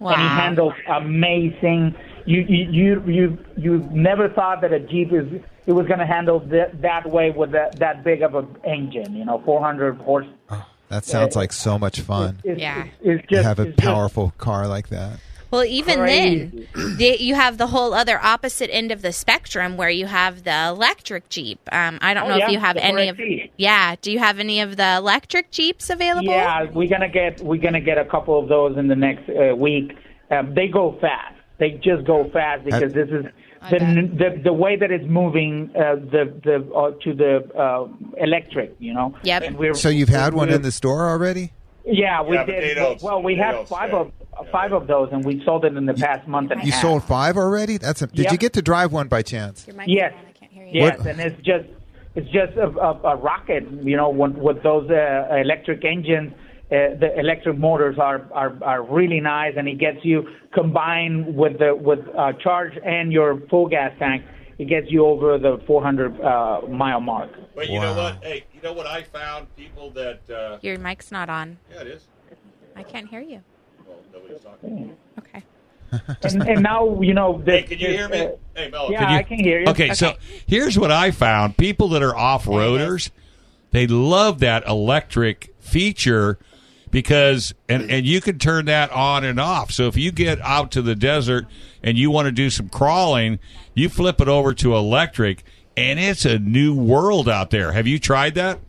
Wow. 0.00 0.12
and 0.12 0.20
he 0.20 0.28
handles 0.28 0.74
amazing. 0.88 1.94
You 2.26 2.40
you 2.42 2.70
you 2.70 3.02
you 3.06 3.38
you 3.56 3.88
never 3.92 4.28
thought 4.28 4.60
that 4.62 4.72
a 4.72 4.80
Jeep 4.80 5.12
is 5.12 5.26
it 5.66 5.72
was 5.72 5.86
going 5.86 5.98
to 5.98 6.06
handle 6.06 6.40
that 6.40 6.80
that 6.82 7.08
way 7.10 7.30
with 7.30 7.52
that 7.52 7.78
that 7.78 8.02
big 8.04 8.22
of 8.22 8.34
an 8.34 8.56
engine, 8.64 9.14
you 9.14 9.24
know, 9.24 9.42
400 9.44 9.96
horse. 9.98 10.26
That 10.88 11.04
sounds 11.04 11.34
like 11.36 11.52
so 11.52 11.78
much 11.78 12.00
fun. 12.00 12.38
It's, 12.44 12.60
Yeah. 12.60 12.84
it's, 13.02 13.22
it's 13.22 13.28
to 13.28 13.42
have 13.42 13.58
a 13.58 13.62
it's 13.62 13.76
just- 13.76 13.86
powerful 13.86 14.32
car 14.38 14.66
like 14.68 14.88
that. 14.88 15.18
Well, 15.50 15.64
even 15.64 15.98
Crazy. 16.00 16.66
then, 16.74 16.96
the, 16.96 17.16
you 17.22 17.36
have 17.36 17.58
the 17.58 17.68
whole 17.68 17.94
other 17.94 18.18
opposite 18.20 18.74
end 18.74 18.90
of 18.90 19.02
the 19.02 19.12
spectrum 19.12 19.76
where 19.76 19.88
you 19.90 20.06
have 20.06 20.42
the 20.42 20.66
electric 20.68 21.28
Jeep. 21.28 21.60
Um, 21.70 21.98
I 22.02 22.12
don't 22.12 22.24
Oh, 22.24 22.30
know 22.30 22.36
yeah, 22.38 22.46
if 22.46 22.52
you 22.52 22.58
have 22.58 22.76
any 22.76 23.08
of. 23.08 23.16
4XE. 23.16 23.50
Yeah, 23.56 23.94
do 24.02 24.10
you 24.10 24.18
have 24.18 24.40
any 24.40 24.60
of 24.60 24.76
the 24.76 24.96
electric 24.96 25.52
Jeeps 25.52 25.90
available? 25.90 26.26
Yeah, 26.32 26.64
we're 26.72 26.88
gonna 26.88 27.08
get 27.08 27.40
we're 27.40 27.60
gonna 27.60 27.80
get 27.80 27.98
a 27.98 28.04
couple 28.04 28.36
of 28.36 28.48
those 28.48 28.76
in 28.76 28.88
the 28.88 28.96
next 28.96 29.28
uh, 29.30 29.54
week. 29.54 29.96
Um, 30.32 30.54
they 30.54 30.66
go 30.66 30.98
fast. 31.00 31.33
They 31.58 31.72
just 31.82 32.04
go 32.04 32.28
fast 32.30 32.64
because 32.64 32.92
this 32.92 33.08
is 33.08 33.24
the 33.70 33.78
the, 33.78 34.40
the 34.44 34.52
way 34.52 34.76
that 34.76 34.90
it's 34.90 35.04
moving 35.06 35.70
uh, 35.76 35.94
the 35.96 36.32
the 36.44 36.74
uh, 36.74 36.90
to 37.02 37.14
the 37.14 37.54
uh, 37.56 37.88
electric. 38.18 38.74
You 38.78 38.94
know. 38.94 39.14
Yep. 39.22 39.42
And 39.42 39.56
we're, 39.58 39.74
So 39.74 39.88
you've 39.88 40.08
had 40.08 40.34
one 40.34 40.48
we're- 40.48 40.56
in 40.56 40.62
the 40.62 40.72
store 40.72 41.08
already? 41.08 41.52
Yeah, 41.86 42.22
we 42.22 42.34
Yeah, 42.36 42.46
did. 42.46 42.74
don't- 42.76 43.02
Well, 43.02 43.22
we 43.22 43.34
they 43.34 43.42
had 43.42 43.68
five 43.68 43.90
say. 43.90 43.96
of 43.96 44.12
five 44.50 44.72
of 44.72 44.86
those, 44.86 45.10
and 45.12 45.22
we 45.24 45.44
sold 45.44 45.64
it 45.66 45.76
in 45.76 45.84
the 45.84 45.92
past 45.94 46.26
month 46.26 46.50
and 46.50 46.62
a 46.62 46.64
You 46.64 46.72
sold 46.72 47.04
five 47.04 47.36
already? 47.36 47.76
That's 47.76 48.00
a, 48.00 48.06
did 48.06 48.20
Yep. 48.24 48.32
you 48.32 48.38
get 48.38 48.52
to 48.54 48.62
drive 48.62 48.90
one 48.90 49.06
by 49.08 49.20
chance? 49.20 49.66
Yes. 49.68 49.76
microphone, 49.76 50.28
I 50.28 50.32
can't 50.38 50.50
hear 50.52 50.64
you. 50.64 50.70
Yes, 50.72 50.98
What- 50.98 51.06
and 51.08 51.20
it's 51.20 51.40
just 51.42 51.66
it's 52.16 52.28
just 52.30 52.56
a, 52.56 52.68
a, 52.68 53.00
a 53.12 53.16
rocket. 53.16 53.64
You 53.82 53.96
know, 53.98 54.08
with, 54.10 54.32
with 54.32 54.62
those 54.62 54.88
uh, 54.90 55.28
electric 55.36 55.84
engines, 55.84 56.32
uh, 56.70 56.96
the 56.98 57.18
electric 57.18 57.58
motors 57.58 57.98
are, 57.98 58.26
are 58.32 58.56
are 58.62 58.82
really 58.82 59.20
nice, 59.20 59.54
and 59.56 59.68
it 59.68 59.78
gets 59.78 59.98
you 60.02 60.26
combined 60.52 61.36
with 61.36 61.58
the 61.58 61.74
with 61.74 62.00
uh, 62.16 62.32
charge 62.34 62.72
and 62.84 63.12
your 63.12 63.38
full 63.50 63.68
gas 63.68 63.92
tank. 63.98 64.24
It 64.56 64.68
gets 64.68 64.88
you 64.88 65.04
over 65.04 65.36
the 65.36 65.60
400 65.66 66.20
uh, 66.20 66.60
mile 66.68 67.00
mark. 67.00 67.30
But 67.54 67.68
you 67.68 67.80
know 67.80 67.94
what? 67.94 68.22
Hey, 68.22 68.44
you 68.54 68.62
know 68.62 68.72
what 68.72 68.86
I 68.86 69.02
found? 69.02 69.54
People 69.56 69.90
that 69.90 70.30
uh, 70.30 70.58
Your 70.62 70.78
mic's 70.78 71.10
not 71.10 71.28
on. 71.28 71.58
yeah, 71.70 71.80
it 71.80 71.88
is. 71.88 72.04
I 72.76 72.82
can't 72.82 73.08
hear 73.08 73.20
you. 73.20 73.42
Well, 73.86 73.98
nobody's 74.12 74.40
talking. 74.40 74.96
Okay. 75.18 75.42
And, 76.24 76.42
and 76.48 76.62
now 76.62 77.00
you 77.02 77.14
know. 77.14 77.40
Hey, 77.44 77.62
can 77.62 77.78
you 77.78 77.86
this, 77.86 77.96
hear 77.96 78.08
me? 78.08 78.20
uh, 78.22 78.30
hey, 78.56 78.68
Mel. 78.70 78.90
yeah, 78.90 78.98
can 78.98 79.10
you? 79.10 79.18
I 79.18 79.22
can 79.22 79.38
hear 79.38 79.60
you. 79.60 79.66
Okay, 79.68 79.94
so 79.94 80.14
here's 80.46 80.76
what 80.76 80.90
I 80.90 81.12
found: 81.12 81.56
people 81.56 81.88
that 81.90 82.02
are 82.02 82.16
off 82.16 82.46
roaders, 82.46 83.10
they 83.70 83.86
love 83.86 84.40
that 84.40 84.66
electric 84.66 85.54
feature 85.60 86.38
because 86.94 87.52
and 87.68 87.90
and 87.90 88.06
you 88.06 88.20
can 88.22 88.38
turn 88.38 88.66
that 88.66 88.90
on 88.92 89.24
and 89.24 89.38
off. 89.40 89.72
So 89.72 89.88
if 89.88 89.96
you 89.96 90.12
get 90.12 90.40
out 90.40 90.70
to 90.70 90.80
the 90.80 90.94
desert 90.94 91.44
and 91.82 91.98
you 91.98 92.10
want 92.10 92.26
to 92.26 92.32
do 92.32 92.48
some 92.48 92.68
crawling, 92.68 93.40
you 93.74 93.88
flip 93.90 94.20
it 94.20 94.28
over 94.28 94.54
to 94.54 94.74
electric, 94.76 95.42
and 95.76 95.98
it's 95.98 96.24
a 96.24 96.38
new 96.38 96.72
world 96.74 97.28
out 97.28 97.50
there. 97.50 97.72
Have 97.72 97.86
you 97.88 97.98
tried 97.98 98.36
that? 98.36 98.60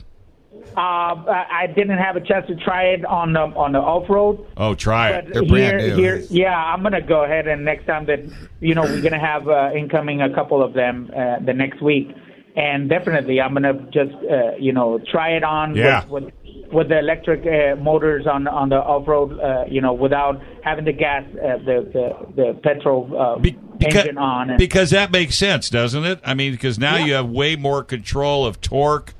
Uh, 0.76 0.80
I 0.80 1.46
I 1.62 1.66
didn't 1.68 1.98
have 1.98 2.16
a 2.16 2.20
chance 2.20 2.46
to 2.48 2.56
try 2.56 2.86
it 2.88 3.04
on 3.06 3.32
the 3.32 3.40
on 3.40 3.72
the 3.72 3.78
off 3.78 4.10
road. 4.10 4.44
Oh, 4.56 4.74
try 4.74 5.10
it. 5.10 5.26
But 5.26 5.32
They're 5.34 5.42
here, 5.44 5.70
brand 5.78 5.86
new. 5.88 5.96
here, 5.96 6.16
yeah, 6.28 6.54
I'm 6.56 6.82
gonna 6.82 7.00
go 7.00 7.24
ahead 7.24 7.46
and 7.46 7.64
next 7.64 7.86
time 7.86 8.04
that 8.06 8.20
you 8.60 8.74
know 8.74 8.82
we're 8.82 9.00
gonna 9.00 9.18
have 9.20 9.48
uh, 9.48 9.70
incoming 9.74 10.20
a 10.20 10.34
couple 10.34 10.62
of 10.62 10.74
them 10.74 11.10
uh, 11.16 11.38
the 11.38 11.54
next 11.54 11.80
week, 11.80 12.08
and 12.56 12.90
definitely 12.90 13.40
I'm 13.40 13.54
gonna 13.54 13.72
just 13.90 14.12
uh, 14.30 14.56
you 14.58 14.72
know 14.72 14.98
try 15.10 15.30
it 15.36 15.44
on 15.44 15.76
Yeah. 15.76 16.04
with, 16.06 16.24
with 16.24 16.34
with 16.72 16.88
the 16.88 16.98
electric 16.98 17.40
uh, 17.46 17.80
motors 17.80 18.26
on 18.26 18.46
on 18.48 18.68
the 18.68 18.76
off 18.76 19.06
road, 19.08 19.38
uh, 19.40 19.64
you 19.68 19.80
know, 19.80 19.92
without 19.92 20.40
having 20.62 20.84
the 20.84 20.92
gas 20.92 21.24
uh, 21.34 21.58
the 21.58 21.88
the 21.92 22.42
the 22.42 22.60
petrol 22.62 23.10
uh, 23.18 23.38
Be- 23.38 23.52
because, 23.78 24.02
engine 24.02 24.18
on. 24.18 24.50
And, 24.50 24.58
because 24.58 24.90
that 24.90 25.10
makes 25.12 25.36
sense, 25.36 25.68
doesn't 25.70 26.04
it? 26.04 26.20
I 26.24 26.34
mean, 26.34 26.52
because 26.52 26.78
now 26.78 26.96
Yeah. 26.96 27.04
you 27.04 27.12
have 27.14 27.28
way 27.28 27.56
more 27.56 27.82
control 27.84 28.46
of 28.46 28.60
torque, 28.60 29.14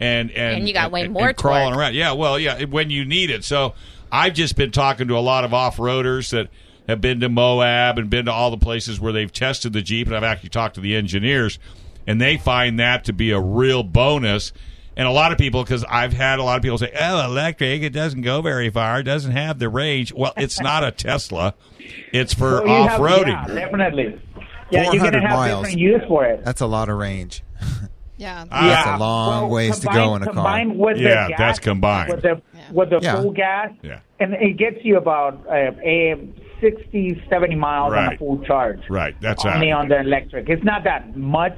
and 0.00 0.30
and 0.30 0.58
And 0.58 0.68
you 0.68 0.74
got 0.74 0.90
way 0.90 1.02
and- 1.02 1.12
more 1.12 1.28
and 1.28 1.36
crawling 1.36 1.68
torque. 1.72 1.78
around. 1.78 1.94
Yeah, 1.94 2.12
well, 2.12 2.38
yeah, 2.38 2.64
when 2.64 2.90
you 2.90 3.04
need 3.04 3.30
it. 3.30 3.44
So 3.44 3.74
I've 4.10 4.34
just 4.34 4.56
been 4.56 4.70
talking 4.70 5.08
to 5.08 5.16
a 5.16 5.20
lot 5.20 5.44
of 5.44 5.52
off 5.52 5.76
roaders 5.76 6.30
that 6.30 6.48
have 6.88 7.00
been 7.02 7.20
to 7.20 7.28
Moab 7.28 7.98
and 7.98 8.08
been 8.08 8.24
to 8.24 8.32
all 8.32 8.50
the 8.50 8.56
places 8.56 8.98
where 8.98 9.12
they've 9.12 9.32
tested 9.32 9.74
the 9.74 9.82
Jeep, 9.82 10.06
and 10.06 10.16
I've 10.16 10.24
actually 10.24 10.48
talked 10.48 10.76
to 10.76 10.80
the 10.80 10.96
engineers, 10.96 11.58
and 12.06 12.18
they 12.18 12.38
find 12.38 12.78
that 12.80 13.04
to 13.04 13.12
be 13.12 13.30
a 13.30 13.38
real 13.40 13.82
bonus. 13.82 14.52
And 14.98 15.06
a 15.06 15.10
lot 15.12 15.30
of 15.32 15.38
people, 15.38 15.62
because 15.62 15.84
I've 15.84 16.12
had 16.12 16.40
a 16.40 16.42
lot 16.42 16.56
of 16.56 16.62
people 16.62 16.76
say, 16.76 16.92
"Oh, 17.00 17.24
electric, 17.24 17.82
it 17.82 17.90
doesn't 17.90 18.22
go 18.22 18.42
very 18.42 18.68
far, 18.68 18.98
it 19.00 19.04
doesn't 19.04 19.30
have 19.32 19.58
the 19.60 19.68
range." 19.68 20.12
Well, 20.12 20.32
it's 20.36 20.60
not 20.60 20.82
a 20.84 20.90
Tesla; 20.90 21.54
it's 22.12 22.34
for 22.34 22.58
So 22.58 22.66
off-roading. 22.68 23.28
yeah, 23.48 23.54
definitely. 23.54 24.20
Yeah, 24.70 24.90
you're 24.92 25.02
gonna 25.04 25.20
have 25.20 25.38
miles. 25.38 25.60
different 25.62 25.78
use 25.78 26.02
for 26.08 26.24
it. 26.26 26.44
That's 26.44 26.60
a 26.60 26.66
lot 26.66 26.88
of 26.88 26.98
range. 26.98 27.42
Yeah. 28.18 28.44
That's 28.50 28.86
yeah. 28.86 28.96
a 28.96 28.98
long 28.98 29.42
well, 29.42 29.50
ways 29.50 29.78
to 29.78 29.86
go 29.86 30.16
in 30.16 30.22
a 30.22 30.26
car. 30.26 30.34
Combined 30.34 30.76
with 30.76 30.96
Yeah, 30.98 31.24
the 31.24 31.28
gas, 31.30 31.38
that's 31.38 31.58
combined. 31.60 32.10
with 32.12 32.22
the 32.22 32.42
with 32.72 32.90
the 32.90 32.98
Yeah. 33.00 33.14
full 33.22 33.30
gas. 33.30 33.70
Yeah. 33.82 34.00
and 34.18 34.34
it 34.34 34.56
gets 34.56 34.78
you 34.84 34.96
about 34.96 35.46
uh, 35.48 35.70
a 35.80 36.16
60, 36.60 37.22
70 37.30 37.54
miles 37.54 37.92
on 37.94 38.14
a 38.14 38.16
full 38.18 38.38
charge. 38.44 38.80
Right, 38.90 39.14
that's 39.20 39.44
only 39.44 39.70
on 39.70 39.86
the 39.88 40.00
electric. 40.00 40.48
It's 40.48 40.64
not 40.64 40.82
that 40.82 41.16
much, 41.16 41.56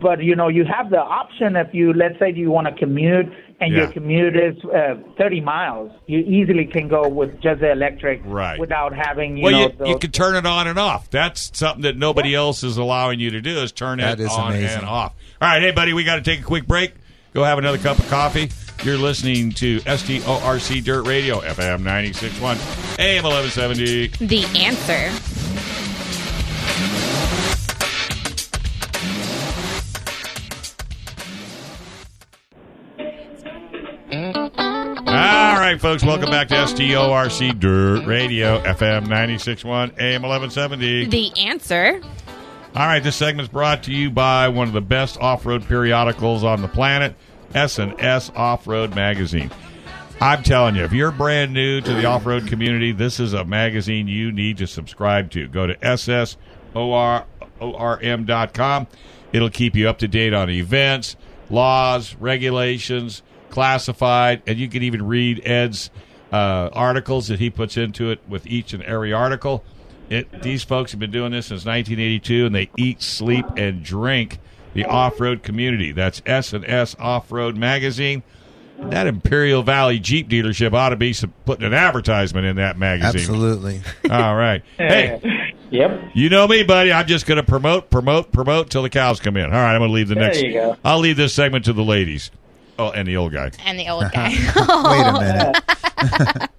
but 0.00 0.22
you 0.22 0.34
know 0.34 0.48
you 0.48 0.64
have 0.64 0.90
the 0.90 0.98
option 1.00 1.56
if 1.56 1.72
you 1.72 1.92
let's 1.92 2.18
say 2.18 2.32
you 2.32 2.50
want 2.50 2.66
to 2.66 2.72
commute 2.74 3.26
and 3.60 3.72
your 3.72 3.86
commute 3.92 4.34
is 4.34 4.56
uh, 4.64 4.96
30 5.18 5.40
miles, 5.40 5.92
you 6.08 6.18
easily 6.18 6.66
can 6.66 6.88
go 6.88 7.06
with 7.08 7.40
just 7.40 7.60
the 7.60 7.70
electric 7.70 8.20
Right. 8.24 8.58
without 8.58 8.92
having 8.92 9.36
you 9.36 9.44
well, 9.44 9.52
know 9.52 9.60
you, 9.68 9.72
those, 9.78 9.88
you 9.88 9.98
can 9.98 10.10
turn 10.10 10.34
it 10.34 10.44
on 10.46 10.66
and 10.66 10.80
off. 10.80 11.08
That's 11.10 11.56
something 11.56 11.82
that 11.82 11.96
nobody 11.96 12.34
else 12.34 12.64
is 12.64 12.76
allowing 12.76 13.20
you 13.20 13.30
to 13.30 13.40
do 13.40 13.58
is 13.58 13.70
turn 13.70 13.98
That 13.98 14.18
it 14.18 14.24
is 14.24 14.30
on 14.32 14.50
amazing. 14.52 14.78
and 14.78 14.86
off. 14.86 15.14
All 15.40 15.48
right, 15.48 15.62
hey 15.62 15.70
buddy, 15.70 15.92
we 15.92 16.02
got 16.02 16.16
to 16.16 16.22
take 16.22 16.40
a 16.40 16.44
quick 16.44 16.66
break. 16.66 16.94
Go 17.34 17.44
have 17.44 17.58
another 17.58 17.78
cup 17.78 17.98
of 18.00 18.08
coffee. 18.08 18.50
You're 18.84 18.98
listening 18.98 19.52
to 19.52 19.78
SDORC 19.80 20.82
Dirt 20.82 21.06
Radio, 21.06 21.40
FM 21.40 21.82
96.1, 21.82 22.98
AM 22.98 23.22
1170. 23.22 24.08
The 24.26 24.44
answer. 24.64 25.41
Right, 35.72 35.80
folks, 35.80 36.04
welcome 36.04 36.28
back 36.28 36.48
to 36.48 36.54
SDORC 36.54 37.58
Dirt 37.58 38.04
Radio, 38.04 38.60
FM 38.60 39.06
96.1, 39.06 39.98
AM 39.98 40.20
1170. 40.20 41.06
The 41.06 41.32
answer. 41.40 41.98
All 42.76 42.86
right, 42.86 43.02
this 43.02 43.16
segment's 43.16 43.50
brought 43.50 43.84
to 43.84 43.90
you 43.90 44.10
by 44.10 44.48
one 44.48 44.68
of 44.68 44.74
the 44.74 44.82
best 44.82 45.18
off-road 45.18 45.66
periodicals 45.66 46.44
on 46.44 46.60
the 46.60 46.68
planet, 46.68 47.16
S&S 47.54 48.30
Off-Road 48.36 48.94
Magazine. 48.94 49.50
I'm 50.20 50.42
telling 50.42 50.76
you, 50.76 50.84
if 50.84 50.92
you're 50.92 51.10
brand 51.10 51.54
new 51.54 51.80
to 51.80 51.94
the 51.94 52.04
off-road 52.04 52.48
community, 52.48 52.92
this 52.92 53.18
is 53.18 53.32
a 53.32 53.46
magazine 53.46 54.08
you 54.08 54.30
need 54.30 54.58
to 54.58 54.66
subscribe 54.66 55.30
to. 55.30 55.48
Go 55.48 55.68
to 55.68 55.74
ssorm.com. 55.76 57.26
It'll 59.32 59.50
keep 59.50 59.74
you 59.74 59.88
up 59.88 59.98
to 60.00 60.08
date 60.08 60.34
on 60.34 60.50
events, 60.50 61.16
laws, 61.48 62.14
regulations, 62.16 63.22
classified, 63.52 64.42
and 64.48 64.58
you 64.58 64.68
can 64.68 64.82
even 64.82 65.06
read 65.06 65.46
Ed's 65.46 65.90
uh, 66.32 66.70
articles 66.72 67.28
that 67.28 67.38
he 67.38 67.50
puts 67.50 67.76
into 67.76 68.10
it 68.10 68.20
with 68.28 68.46
each 68.46 68.72
and 68.72 68.82
every 68.82 69.12
article. 69.12 69.62
It, 70.10 70.42
these 70.42 70.64
folks 70.64 70.90
have 70.90 70.98
been 71.00 71.10
doing 71.12 71.30
this 71.32 71.46
since 71.46 71.64
1982, 71.64 72.46
and 72.46 72.54
they 72.54 72.68
eat, 72.76 73.00
sleep, 73.00 73.46
and 73.56 73.82
drink 73.84 74.38
the 74.74 74.84
off-road 74.84 75.42
community. 75.42 75.92
That's 75.92 76.20
S 76.26 76.52
and 76.52 76.64
S 76.66 76.96
Off-Road 76.98 77.56
Magazine. 77.56 78.22
That 78.78 79.06
Imperial 79.06 79.62
Valley 79.62 80.00
Jeep 80.00 80.28
dealership 80.28 80.72
ought 80.72 80.88
to 80.88 80.96
be 80.96 81.12
some, 81.12 81.32
putting 81.44 81.64
an 81.64 81.72
advertisement 81.74 82.46
in 82.46 82.56
that 82.56 82.76
magazine. 82.78 83.20
Absolutely. 83.20 83.80
All 84.10 84.34
right. 84.34 84.62
Hey, 84.76 85.20
Yep. 85.70 86.10
you 86.14 86.28
know 86.28 86.46
me, 86.48 86.64
buddy. 86.64 86.92
I'm 86.92 87.06
just 87.06 87.24
going 87.26 87.36
to 87.36 87.42
promote, 87.44 87.88
promote, 87.90 88.32
promote 88.32 88.70
till 88.70 88.82
the 88.82 88.90
cows 88.90 89.20
come 89.20 89.36
in. 89.36 89.44
All 89.44 89.50
right, 89.50 89.72
I'm 89.74 89.78
going 89.80 89.90
to 89.90 89.94
leave 89.94 90.08
the 90.08 90.14
There 90.16 90.24
next. 90.24 90.42
you 90.42 90.52
go. 90.52 90.76
I'll 90.84 90.98
leave 90.98 91.16
this 91.16 91.32
segment 91.32 91.64
to 91.66 91.72
the 91.72 91.84
ladies. 91.84 92.30
Oh, 92.82 92.90
and 92.90 93.06
the 93.06 93.16
old 93.16 93.32
guy. 93.32 93.52
And 93.64 93.78
the 93.78 93.88
old 93.88 94.10
guy. 94.12 94.30
Wait 94.56 95.06
a 95.06 95.12
minute. 95.20 96.50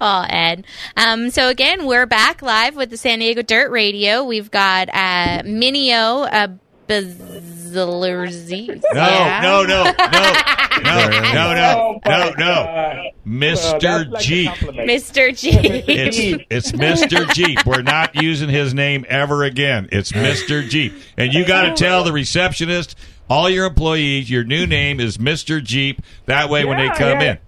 Oh, 0.00 0.24
Ed. 0.26 0.64
Um, 0.96 1.28
so 1.28 1.50
again, 1.50 1.84
we're 1.84 2.06
back 2.06 2.40
live 2.40 2.76
with 2.76 2.88
the 2.88 2.96
San 2.96 3.18
Diego 3.18 3.42
Dirt 3.42 3.70
Radio. 3.70 4.24
We've 4.24 4.50
got 4.50 4.88
uh, 4.88 5.42
Minio 5.44 6.26
uh, 6.32 6.48
Bazzalerzi. 6.88 8.82
No, 8.94 9.40
no, 9.42 9.64
no, 9.66 9.84
no. 9.84 9.92
no, 10.82 11.08
no, 11.34 11.54
no, 11.54 12.00
Oh, 12.06 12.32
no. 12.38 13.10
Mr. 13.26 13.80
that's 13.80 14.10
like 14.10 14.22
Jeep. 14.22 14.50
Mr. 14.50 15.36
Jeep. 15.38 15.84
It's 15.88 16.44
it's 16.50 16.72
Mr. 16.72 17.32
Jeep. 17.32 17.64
We're 17.66 17.82
not 17.82 18.14
using 18.14 18.48
his 18.48 18.74
name 18.74 19.04
ever 19.08 19.44
again. 19.44 19.88
It's 19.92 20.12
Mr. 20.12 20.66
Jeep. 20.68 20.92
And 21.16 21.32
you 21.32 21.44
got 21.44 21.62
to 21.62 21.74
tell 21.74 22.04
the 22.04 22.12
receptionist, 22.12 22.96
all 23.28 23.48
your 23.48 23.66
employees, 23.66 24.30
your 24.30 24.44
new 24.44 24.66
name 24.66 24.98
is 25.00 25.18
Mr. 25.18 25.62
Jeep. 25.62 26.02
That 26.26 26.48
way, 26.50 26.64
when 26.64 26.78
they 26.78 26.88
come 26.88 27.20
yeah. 27.20 27.32
in, 27.32 27.38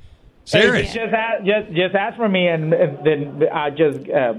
serious. 0.45 0.93
Just 0.93 1.13
ask, 1.13 1.45
just 1.45 1.73
just 1.73 1.95
ask 1.95 2.17
for 2.17 2.29
me, 2.29 2.47
and, 2.49 2.73
and 2.73 2.99
then 3.05 3.49
I 3.53 3.71
just 3.71 4.09
uh, 4.09 4.35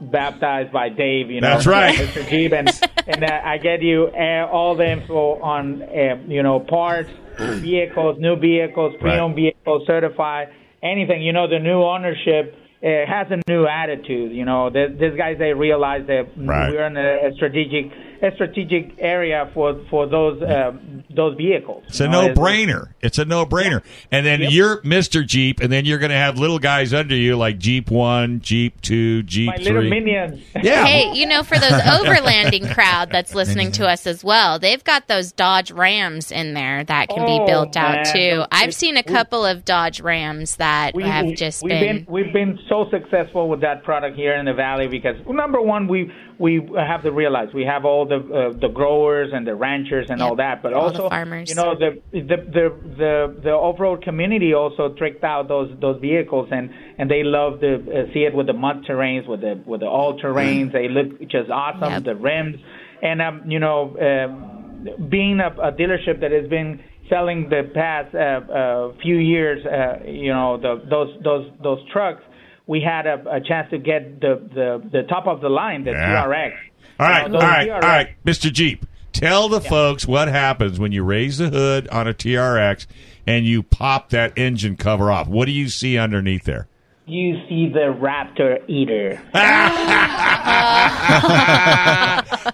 baptized 0.00 0.72
by 0.72 0.88
Dave. 0.88 1.30
You 1.30 1.40
know, 1.40 1.48
That's 1.48 1.66
right. 1.66 1.94
Mr. 1.94 2.28
Jeep, 2.28 2.52
and 2.52 2.68
and 3.06 3.24
uh, 3.24 3.40
I 3.44 3.58
get 3.58 3.82
you 3.82 4.06
uh, 4.08 4.48
all 4.50 4.74
the 4.74 4.90
info 4.90 5.40
on 5.40 5.82
uh, 5.82 6.18
you 6.26 6.42
know 6.42 6.58
parts, 6.60 7.10
vehicles, 7.60 8.16
new 8.20 8.36
vehicles, 8.36 8.94
pre-owned 9.00 9.34
vehicles, 9.36 9.82
certified, 9.86 10.48
anything. 10.82 11.22
You 11.22 11.32
know, 11.32 11.48
the 11.48 11.58
new 11.58 11.82
ownership. 11.82 12.54
It 12.80 13.08
has 13.08 13.26
a 13.32 13.42
new 13.50 13.66
attitude, 13.66 14.30
you 14.30 14.44
know. 14.44 14.70
Th- 14.70 14.90
These 15.00 15.16
guys 15.18 15.36
they 15.38 15.52
realize 15.52 16.06
that 16.06 16.26
Right. 16.36 16.70
we're 16.70 16.86
in 16.86 16.96
a, 16.96 17.28
a 17.28 17.34
strategic, 17.34 17.90
a 18.22 18.32
strategic 18.34 18.94
area 18.98 19.50
for 19.54 19.80
for 19.90 20.06
those 20.06 20.40
uh, 20.42 20.72
those 21.10 21.36
vehicles. 21.36 21.84
It's 21.88 22.00
a 22.00 22.08
no 22.08 22.28
brainer. 22.34 22.88
It's 23.00 23.18
a 23.18 23.24
no 23.24 23.44
brainer. 23.46 23.82
And 24.12 24.24
then 24.26 24.40
Yep. 24.40 24.52
you're 24.52 24.76
Mr. 24.82 25.26
Jeep, 25.26 25.60
and 25.60 25.72
then 25.72 25.84
you're 25.84 25.98
going 25.98 26.10
to 26.10 26.16
have 26.16 26.38
little 26.38 26.58
guys 26.58 26.92
under 26.94 27.14
you 27.14 27.36
like 27.36 27.58
Jeep 27.58 27.90
1, 27.90 28.40
Jeep 28.40 28.80
2, 28.82 29.22
Jeep 29.24 29.46
My 29.46 29.56
3. 29.56 29.64
little 29.64 29.82
minions. 29.90 30.40
Yeah. 30.62 30.84
Hey, 30.84 31.12
you 31.14 31.26
know, 31.26 31.42
for 31.42 31.58
those 31.58 31.70
overlanding 32.12 32.72
crowd 32.74 33.10
that's 33.10 33.34
listening 33.34 33.72
to 33.72 33.86
us 33.88 34.06
as 34.06 34.24
well, 34.24 34.58
they've 34.58 34.82
got 34.84 35.06
those 35.08 35.32
Dodge 35.32 35.70
Rams 35.70 36.30
in 36.32 36.54
there 36.54 36.84
that 36.84 37.08
can 37.08 37.24
be 37.24 37.38
Oh, 37.40 37.46
built 37.46 37.76
out 37.76 37.94
man. 37.96 38.12
too. 38.12 38.44
I've 38.50 38.66
We- 38.68 38.72
seen 38.72 38.96
a 38.96 39.02
we- 39.06 39.12
couple 39.12 39.44
of 39.44 39.64
Dodge 39.64 40.00
Rams 40.00 40.56
that 40.56 40.94
we, 40.94 41.04
have 41.04 41.34
just 41.34 41.62
we've 41.62 41.70
been. 41.70 42.06
we've 42.08 42.32
been 42.32 42.58
so 42.68 42.88
successful 42.90 43.48
with 43.48 43.60
that 43.60 43.84
product 43.84 44.16
here 44.16 44.34
in 44.34 44.46
the 44.46 44.52
valley 44.54 44.88
because 44.88 45.16
number 45.28 45.60
one 45.60 45.86
we 45.88 46.10
we 46.38 46.60
have 46.76 47.02
to 47.02 47.10
realize 47.10 47.48
we 47.52 47.64
have 47.64 47.84
all 47.84 48.06
the 48.06 48.16
uh, 48.16 48.52
the 48.60 48.68
growers 48.68 49.30
and 49.32 49.46
the 49.46 49.54
ranchers 49.54 50.06
and 50.10 50.20
Yep, 50.20 50.28
all 50.28 50.36
that 50.36 50.62
but 50.62 50.72
all 50.72 50.86
also 50.88 51.08
farmers. 51.08 51.48
you 51.48 51.54
know 51.54 51.74
the 51.78 52.00
the 52.12 52.36
the 52.36 52.66
the, 52.96 53.40
the 53.44 53.50
off-road 53.50 54.02
community 54.02 54.54
also 54.54 54.94
tricked 54.94 55.24
out 55.24 55.48
those 55.48 55.70
those 55.80 56.00
vehicles 56.00 56.48
and 56.52 56.70
and 56.98 57.10
they 57.10 57.22
love 57.24 57.60
to 57.60 57.74
uh, 57.76 58.12
see 58.12 58.20
it 58.20 58.34
with 58.34 58.46
the 58.46 58.52
mud 58.52 58.84
terrains 58.88 59.26
with 59.28 59.40
the 59.40 59.60
with 59.66 59.80
the 59.80 59.86
all 59.86 60.18
terrains 60.20 60.72
they 60.72 60.88
look 60.88 61.20
just 61.28 61.50
awesome 61.50 61.90
Yep. 61.92 62.04
the 62.04 62.14
rims 62.14 62.56
and 63.02 63.20
um 63.20 63.42
you 63.50 63.58
know 63.58 63.96
um, 64.08 65.08
being 65.08 65.40
a, 65.40 65.48
a 65.68 65.72
dealership 65.72 66.20
that 66.20 66.30
has 66.30 66.48
been 66.48 66.80
selling 67.08 67.48
the 67.48 67.62
past 67.74 68.14
uh, 68.14 68.18
uh, 68.52 68.92
few 69.02 69.16
years, 69.16 69.64
uh, 69.64 70.04
you 70.06 70.30
know, 70.32 70.58
the, 70.58 70.82
those 70.90 71.08
those 71.24 71.50
those 71.62 71.78
trucks, 71.90 72.22
we 72.68 72.80
had 72.80 73.06
a, 73.08 73.36
a 73.36 73.40
chance 73.40 73.68
to 73.70 73.78
get 73.78 74.20
the, 74.20 74.40
the 74.54 74.88
the 75.00 75.02
top 75.08 75.26
of 75.26 75.40
the 75.40 75.48
line, 75.48 75.82
the 75.82 75.90
Yeah. 75.90 76.24
TRX. 76.24 76.52
All 77.00 77.06
right, 77.08 77.18
You 77.18 77.22
all 77.24 77.28
know, 77.30 77.38
those 77.40 77.42
right, 77.48 77.70
all 77.70 77.80
TRX 77.80 77.82
right, 77.82 78.08
Mr. 78.24 78.52
Jeep. 78.52 78.86
Tell 79.12 79.48
the 79.48 79.60
folks 79.60 80.06
what 80.06 80.28
happens 80.28 80.78
when 80.78 80.92
you 80.92 81.02
raise 81.02 81.38
the 81.38 81.48
hood 81.48 81.88
on 81.88 82.06
a 82.06 82.14
TRX 82.14 82.86
and 83.26 83.44
you 83.46 83.62
pop 83.64 84.10
that 84.10 84.32
engine 84.36 84.76
cover 84.76 85.10
off. 85.10 85.26
What 85.26 85.46
do 85.46 85.50
you 85.52 85.68
see 85.68 85.98
underneath 85.98 86.44
there? 86.44 86.68
You 87.08 87.40
see 87.48 87.68
the 87.72 87.94
Raptor 87.98 88.58
Eater. 88.68 89.12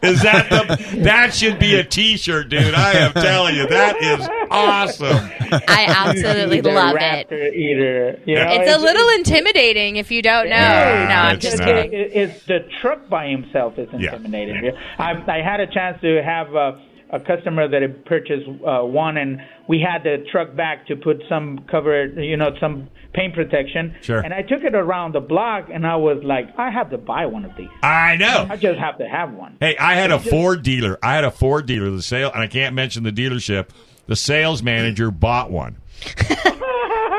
Is 0.03 0.23
that 0.23 0.47
the 0.51 0.99
that 1.03 1.35
should 1.35 1.59
be 1.59 1.75
a 1.77 1.83
T-shirt, 1.85 2.49
dude? 2.51 2.75
I 2.75 2.93
am 2.93 3.13
telling 3.15 3.57
you, 3.57 3.67
that 3.67 3.97
is 4.03 4.29
awesome. 4.51 5.31
I 5.69 5.87
absolutely 5.89 6.61
the 6.63 6.71
love 6.73 6.95
Raptor 6.97 7.33
it. 7.33 7.55
Eater. 7.55 8.21
You 8.27 8.37
know, 8.37 8.47
It's 8.51 8.71
a 8.73 8.79
little 8.79 9.09
intimidating 9.17 9.97
if 9.97 10.11
you 10.13 10.23
don't 10.23 10.49
know. 10.49 10.55
Yeah, 10.57 11.07
no, 11.09 11.15
I'm 11.31 11.41
just 11.41 11.59
kidding. 11.59 11.93
It, 11.93 12.11
it's 12.15 12.45
the 12.47 12.61
truck 12.81 13.09
by 13.09 13.29
himself 13.29 13.79
is 13.79 13.89
Yeah. 13.99 14.15
intimidating. 14.15 14.71
I, 14.99 15.13
I 15.27 15.43
had 15.43 15.61
a 15.61 15.67
chance 15.67 16.01
to 16.03 16.23
have 16.23 16.55
a, 16.55 16.81
a 17.15 17.21
customer 17.21 17.69
that 17.69 17.81
had 17.81 18.05
purchased 18.05 18.49
uh, 18.67 18.81
one, 18.81 19.17
and 19.17 19.41
we 19.69 19.81
had 19.81 20.03
the 20.03 20.25
truck 20.33 20.55
back 20.57 20.87
to 20.89 20.97
put 20.97 21.23
some 21.29 21.65
cover, 21.71 22.07
you 22.07 22.37
know, 22.37 22.51
some 22.61 22.89
paint 23.13 23.35
protection. 23.35 23.95
Sure. 24.03 24.19
And 24.19 24.35
I 24.35 24.43
took 24.43 24.63
it 24.63 24.75
around 24.75 25.15
the 25.15 25.21
block, 25.21 25.69
and 25.73 25.87
I 25.87 25.97
was 25.97 26.23
like, 26.25 26.49
I 26.59 26.71
have 26.71 26.91
to 26.91 26.99
buy 26.99 27.27
one 27.27 27.45
of 27.45 27.57
these. 27.57 27.69
I 27.83 28.17
know. 28.17 28.47
I 28.51 28.57
just 28.57 28.79
have 28.79 28.99
to 28.99 29.09
have 29.09 29.33
one. 29.33 29.57
Hey, 29.61 29.77
I 29.77 29.95
had 29.95 30.11
a 30.11 30.19
Ford 30.19 30.63
dealer. 30.63 30.99
I 31.03 31.15
had 31.15 31.25
a 31.25 31.31
Ford 31.31 31.67
dealer. 31.67 31.91
The 31.91 32.03
sale, 32.03 32.31
and 32.33 32.43
I 32.43 32.49
can't 32.49 32.75
mention 32.75 33.05
the 33.05 33.13
dealership. 33.13 33.69
The 34.07 34.17
sales 34.17 34.63
manager 34.63 35.11
bought 35.11 35.51
one. 35.51 35.77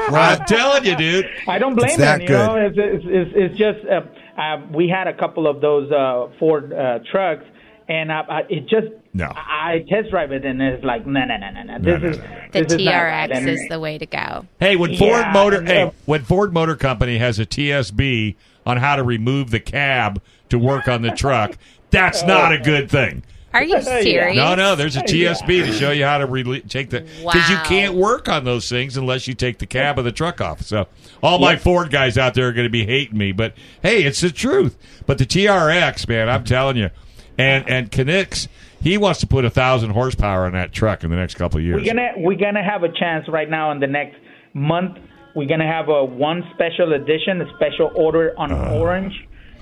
I'm 0.07 0.45
telling 0.45 0.85
you, 0.85 0.95
dude. 0.95 1.29
I 1.47 1.57
don't 1.57 1.75
blame 1.75 1.89
It's 1.89 1.97
that 1.97 2.15
him. 2.15 2.21
You 2.21 2.27
good. 2.27 2.47
know, 2.47 2.55
it's, 2.55 2.77
it's, 2.77 3.05
it's, 3.07 3.31
it's 3.35 3.57
just 3.57 3.79
uh, 3.87 4.39
uh, 4.39 4.67
we 4.71 4.87
had 4.89 5.07
a 5.07 5.13
couple 5.17 5.47
of 5.47 5.61
those 5.61 5.91
uh, 5.91 6.27
Ford 6.39 6.71
uh, 6.73 6.99
trucks, 7.11 7.45
and 7.87 8.11
uh, 8.11 8.23
I, 8.29 8.39
it 8.49 8.67
just 8.67 8.87
No. 9.15 9.27
I, 9.33 9.75
I 9.75 9.85
test 9.89 10.09
drive 10.11 10.33
it, 10.33 10.43
and 10.43 10.61
it's 10.61 10.83
like 10.83 11.07
no, 11.07 11.23
no, 11.23 11.37
no, 11.37 11.49
no, 11.49 11.63
no. 11.63 11.79
This 11.79 12.01
no, 12.03 12.09
is 12.09 12.17
no, 12.17 12.23
no. 12.25 12.41
The 12.51 12.61
this 12.63 12.73
is 12.73 12.85
right. 12.85 13.29
TRX 13.29 13.37
And- 13.37 13.49
is 13.49 13.67
the 13.69 13.79
way 13.79 13.97
to 13.97 14.05
go. 14.05 14.45
Hey, 14.59 14.75
when 14.75 14.91
Yeah, 14.91 14.99
Ford 14.99 15.33
Motor, 15.33 15.61
hey, 15.63 15.91
when 16.05 16.23
Ford 16.23 16.53
Motor 16.53 16.75
Company 16.75 17.17
has 17.17 17.39
a 17.39 17.45
TSB 17.45 18.35
on 18.65 18.75
how 18.75 18.97
to 18.97 19.03
remove 19.03 19.51
the 19.51 19.61
cab 19.61 20.21
to 20.49 20.59
work 20.59 20.89
on 20.89 21.01
the 21.01 21.11
truck, 21.11 21.57
that's 21.91 22.23
not 22.27 22.51
a 22.51 22.57
good 22.57 22.91
thing. 22.91 23.23
Are 23.53 23.63
you 23.63 23.81
serious? 23.81 24.35
No, 24.35 24.53
no, 24.55 24.75
there's 24.75 24.97
a 24.97 25.01
TSB 25.01 25.65
to 25.65 25.71
show 25.71 25.91
you 25.91 26.03
how 26.03 26.17
to 26.17 26.27
rele- 26.27 26.69
take 26.69 26.89
the 26.89 26.99
because 26.99 27.49
you 27.49 27.55
can't 27.63 27.93
work 27.93 28.27
on 28.27 28.43
those 28.43 28.67
things 28.67 28.97
unless 28.97 29.29
you 29.29 29.33
take 29.33 29.59
the 29.59 29.65
cab 29.65 29.97
of 29.97 30.03
the 30.03 30.11
truck 30.11 30.41
off. 30.41 30.61
So 30.63 30.87
all 31.23 31.39
my 31.39 31.55
Ford 31.55 31.89
guys 31.89 32.17
out 32.17 32.33
there 32.33 32.49
are 32.49 32.51
going 32.51 32.65
to 32.67 32.69
be 32.69 32.85
hating 32.85 33.17
me, 33.17 33.31
but 33.31 33.53
hey, 33.81 34.03
it's 34.03 34.19
the 34.19 34.29
truth. 34.29 34.77
But 35.05 35.19
the 35.19 35.25
TRX, 35.25 36.05
man, 36.09 36.27
I'm 36.27 36.43
telling 36.43 36.75
you, 36.75 36.89
and 37.37 37.69
and 37.69 37.89
Knix, 37.89 38.49
he 38.85 38.97
wants 38.97 39.19
to 39.19 39.27
put 39.27 39.43
a 39.45 39.49
thousand 39.49 39.89
horsepower 39.89 40.45
on 40.45 40.53
that 40.53 40.71
truck 40.71 41.03
in 41.03 41.09
the 41.09 41.15
next 41.17 41.35
couple 41.35 41.57
of 41.59 41.63
years. 41.65 41.81
We're 41.81 41.85
gonna 41.93 42.11
we're 42.17 42.37
gonna 42.37 42.63
have 42.63 42.83
a 42.83 42.91
chance 42.91 43.27
right 43.27 43.49
now 43.49 43.71
in 43.71 43.79
the 43.79 43.87
next 43.87 44.15
month. 44.53 44.97
We're 45.35 45.47
gonna 45.49 45.67
have 45.67 45.89
a 45.89 46.05
one 46.05 46.43
special 46.53 46.93
edition, 46.93 47.41
a 47.41 47.53
special 47.57 47.91
order 47.95 48.33
on 48.37 48.51
Uh. 48.51 48.79
orange, 48.79 49.13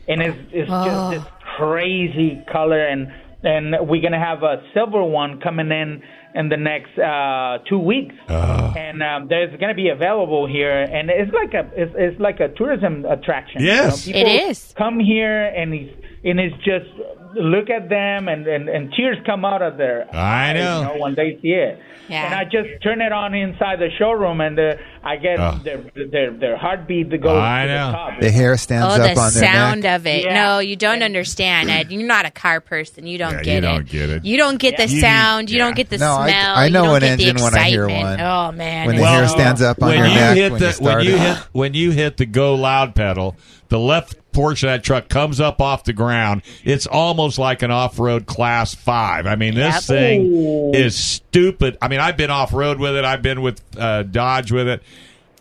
and 0.07 0.21
it's 0.21 0.37
it's 0.51 0.69
Oh. 0.71 0.85
just 0.85 1.23
this 1.25 1.33
crazy 1.57 2.41
color, 2.51 2.79
and 2.85 3.07
and 3.43 3.75
we're 3.89 4.01
gonna 4.01 4.19
have 4.23 4.43
a 4.43 4.61
silver 4.73 5.03
one 5.03 5.39
coming 5.39 5.71
in 5.71 6.01
in 6.35 6.49
the 6.49 6.57
next 6.57 6.97
uh, 6.97 7.59
two 7.69 7.77
weeks, 7.79 8.15
Uh. 8.27 8.73
and 8.77 9.01
um, 9.03 9.27
there's 9.29 9.55
gonna 9.59 9.73
be 9.73 9.89
available 9.89 10.47
here, 10.47 10.81
and 10.97 11.09
it's 11.09 11.31
like 11.33 11.53
a 11.53 11.65
it's, 11.75 11.93
it's 11.97 12.19
like 12.19 12.39
a 12.39 12.49
tourism 12.49 13.05
attraction. 13.05 13.61
you 13.61 13.67
Yes. 13.67 14.07
know? 14.07 14.11
It 14.19 14.25
People 14.25 14.49
is. 14.49 14.73
Come 14.77 14.99
here 14.99 15.45
and 15.57 15.73
he's 15.73 15.91
and 16.25 16.39
it's 16.39 16.55
just 16.63 16.89
look 17.35 17.69
at 17.69 17.89
them 17.89 18.27
and, 18.27 18.45
and, 18.47 18.69
and 18.69 18.93
tears 18.95 19.17
come 19.25 19.43
out 19.45 19.61
of 19.61 19.77
their 19.77 20.13
I 20.15 20.53
know. 20.53 20.79
you 20.81 20.85
know 20.87 20.97
when 21.01 21.15
they 21.15 21.37
see 21.41 21.49
it. 21.49 21.79
Yeah. 22.09 22.25
And 22.25 22.33
I 22.35 22.43
just 22.43 22.83
turn 22.83 23.01
it 23.01 23.13
on 23.13 23.33
inside 23.33 23.79
the 23.79 23.87
showroom, 23.97 24.41
and 24.41 24.59
uh, 24.59 24.75
I 25.05 25.15
get 25.15 25.39
Oh. 25.39 25.57
their, 25.63 25.85
their 26.11 26.31
their 26.33 26.57
heartbeat 26.57 27.09
that 27.11 27.19
goes 27.19 27.31
I 27.39 27.65
know. 27.65 27.87
the 27.87 27.91
top. 27.93 28.19
The 28.19 28.29
hair 28.31 28.57
stands 28.57 28.85
Oh, 28.85 29.01
up 29.01 29.15
the 29.15 29.21
on 29.21 29.31
their 29.31 29.43
sound 29.43 29.83
neck. 29.83 30.01
of 30.01 30.07
it. 30.07 30.25
Yeah. 30.25 30.33
No, 30.33 30.59
you 30.59 30.75
don't 30.75 31.01
understand, 31.01 31.69
Ed. 31.71 31.93
You're 31.93 32.05
not 32.05 32.25
a 32.25 32.31
car 32.31 32.59
person. 32.59 33.07
You 33.07 33.17
don't 33.17 33.31
Yeah, 33.31 33.37
you 33.37 33.43
get 33.45 33.57
it. 33.57 33.61
don't 33.61 33.87
get 33.87 34.09
it. 34.09 34.25
You 34.25 34.35
don't 34.35 34.57
get 34.59 34.75
the 34.75 34.87
You- 34.89 34.99
sound. 34.99 35.49
You 35.49 35.59
don't 35.59 35.77
get 35.77 35.89
the 35.89 35.97
No, 35.97 36.11
I- 36.15 36.29
smell. 36.29 36.55
I 36.55 36.65
you 36.65 36.71
know 36.73 36.83
don't 36.83 36.95
an 36.95 37.17
get 37.17 37.27
engine 37.29 37.41
when 37.43 37.55
I 37.57 37.69
hear 37.69 37.87
one. 37.87 38.19
Oh 38.19 38.51
man, 38.51 38.87
When 38.87 38.95
the 38.97 39.01
it's- 39.01 39.19
hair 39.19 39.27
stands 39.29 39.61
up 39.61 39.81
on 39.81 39.97
your 39.97 40.05
you 40.05 40.13
neck 40.13 40.35
hit 40.35 40.51
when 40.51 40.61
you 40.61 40.71
start 40.71 40.95
when 40.97 41.05
you 41.05 41.17
hit 41.17 41.37
when 41.53 41.73
you 41.73 41.91
hit 41.91 42.17
the 42.17 42.25
go 42.25 42.55
loud 42.55 42.95
pedal, 42.95 43.37
the 43.69 43.79
left 43.79 44.15
portion 44.33 44.67
of 44.69 44.73
that 44.73 44.83
truck 44.83 45.07
comes 45.07 45.39
up 45.39 45.61
off 45.61 45.83
the 45.85 45.93
ground. 45.93 46.41
It's 46.63 46.87
almost 46.87 47.37
like 47.39 47.61
an 47.61 47.71
off 47.71 47.99
road 47.99 48.25
class 48.25 48.73
five. 48.75 49.25
I 49.27 49.35
mean, 49.35 49.55
this 49.55 49.75
Yep. 49.75 49.83
thing 49.83 50.73
is 50.73 50.95
stupid. 50.97 51.77
I 51.81 51.87
mean, 51.87 51.99
I've 51.99 52.17
been 52.17 52.31
off 52.31 52.51
road 52.53 52.79
with 52.79 52.95
it. 52.95 53.05
I've 53.05 53.21
been 53.21 53.41
with 53.41 53.61
uh, 53.77 54.03
Dodge 54.03 54.51
with 54.51 54.67
it. 54.67 54.83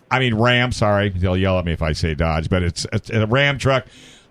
I 0.09 0.19
mean, 0.19 0.35
Ram. 0.35 0.71
Sorry, 0.71 1.09
they'll 1.09 1.35
yell 1.37 1.57
at 1.59 1.65
me 1.65 1.73
if 1.73 1.81
I 1.81 1.93
say 1.93 2.13
Dodge, 2.13 2.49
but 2.49 2.61
it's, 2.63 2.85
it's 2.93 3.09
a 3.09 3.25
Ram 3.25 3.57
truck. 3.57 3.85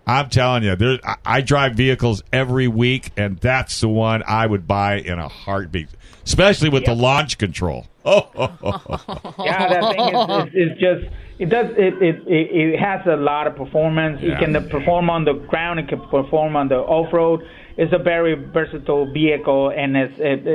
I'm 0.07 0.29
telling 0.29 0.63
you, 0.63 0.75
there. 0.75 0.99
I, 1.05 1.15
I 1.25 1.41
drive 1.41 1.75
vehicles 1.75 2.23
every 2.33 2.67
week, 2.67 3.11
and 3.17 3.37
that's 3.37 3.79
the 3.81 3.87
one 3.89 4.23
I 4.27 4.45
would 4.45 4.67
buy 4.67 4.95
in 4.95 5.17
a 5.19 5.27
heartbeat, 5.29 5.87
especially 6.25 6.69
with 6.69 6.85
the 6.85 6.95
launch 6.95 7.37
control. 7.37 7.87
Oh, 8.05 8.27
yeah, 9.39 9.69
that 9.69 9.95
thing 9.95 10.53
is, 10.53 10.69
is, 10.69 10.71
is 10.71 10.79
just 10.79 11.15
it 11.39 11.49
does 11.49 11.67
it, 11.77 12.01
it 12.01 12.15
it 12.27 12.73
it 12.73 12.79
has 12.79 13.01
a 13.05 13.15
lot 13.15 13.47
of 13.47 13.55
performance. 13.55 14.19
Yeah. 14.21 14.33
It 14.33 14.39
can 14.39 14.69
perform 14.69 15.09
on 15.09 15.25
the 15.25 15.33
ground. 15.33 15.79
It 15.79 15.87
can 15.87 16.01
perform 16.09 16.55
on 16.55 16.67
the 16.67 16.77
off 16.77 17.13
road. 17.13 17.41
It's 17.75 17.91
a 17.91 17.97
very 17.97 18.35
versatile 18.35 19.11
vehicle, 19.11 19.69
and 19.69 19.97
it's 19.97 20.13
it, 20.17 20.45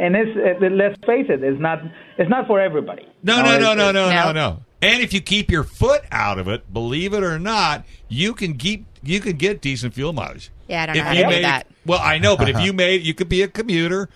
and 0.00 0.16
it's 0.16 0.62
it, 0.62 0.72
let's 0.72 0.96
face 1.04 1.26
it, 1.28 1.42
it's 1.42 1.60
not 1.60 1.82
it's 2.18 2.30
not 2.30 2.46
for 2.46 2.60
everybody. 2.60 3.06
No, 3.22 3.42
no, 3.42 3.58
no, 3.58 3.74
no, 3.74 3.92
no, 3.92 4.10
no, 4.10 4.10
No. 4.10 4.32
no. 4.32 4.62
And 4.80 5.00
if 5.00 5.12
you 5.12 5.20
keep 5.20 5.48
your 5.50 5.62
foot 5.62 6.02
out 6.10 6.40
of 6.40 6.48
it, 6.48 6.72
believe 6.72 7.14
it 7.14 7.22
or 7.22 7.38
not, 7.38 7.84
you 8.08 8.34
can 8.34 8.56
keep 8.56 8.86
you 9.02 9.20
can 9.20 9.36
get 9.36 9.60
decent 9.60 9.94
fuel 9.94 10.12
mileage. 10.12 10.50
Yeah, 10.68 10.82
I 10.82 10.86
don't 10.86 10.96
If 10.96 11.02
know 11.02 11.08
how 11.08 11.12
you 11.14 11.24
to 11.24 11.36
do 11.36 11.42
that. 11.42 11.66
Well, 11.84 12.00
I 12.02 12.18
know, 12.18 12.36
but 12.36 12.48
if 12.48 12.60
you 12.64 12.72
made, 12.72 13.02
you 13.02 13.14
could 13.14 13.28
be 13.28 13.42
a 13.42 13.48
commuter. 13.48 14.08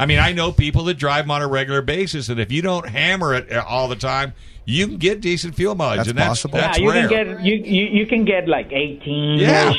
I 0.00 0.06
mean, 0.06 0.18
I 0.18 0.32
know 0.32 0.50
people 0.50 0.84
that 0.84 0.94
drive 0.94 1.24
them 1.24 1.30
on 1.30 1.42
a 1.42 1.46
regular 1.46 1.82
basis, 1.82 2.28
and 2.30 2.40
if 2.40 2.50
you 2.50 2.62
don't 2.62 2.88
hammer 2.88 3.34
it 3.34 3.52
uh, 3.52 3.62
all 3.68 3.86
the 3.86 3.96
time, 3.96 4.32
you 4.64 4.86
can 4.88 4.96
get 4.96 5.20
decent 5.20 5.54
fuel 5.54 5.74
mileage, 5.74 5.98
That's 5.98 6.08
and 6.08 6.18
that's 6.18 6.28
possible. 6.28 6.58
that's 6.58 6.78
yeah, 6.78 6.84
you 6.84 6.90
rare. 6.90 7.08
can 7.08 7.26
get 7.36 7.44
you, 7.44 7.54
you 7.56 7.86
you 8.00 8.06
can 8.06 8.24
get 8.24 8.48
like 8.48 8.72
18 8.72 9.38
Yeah. 9.38 9.74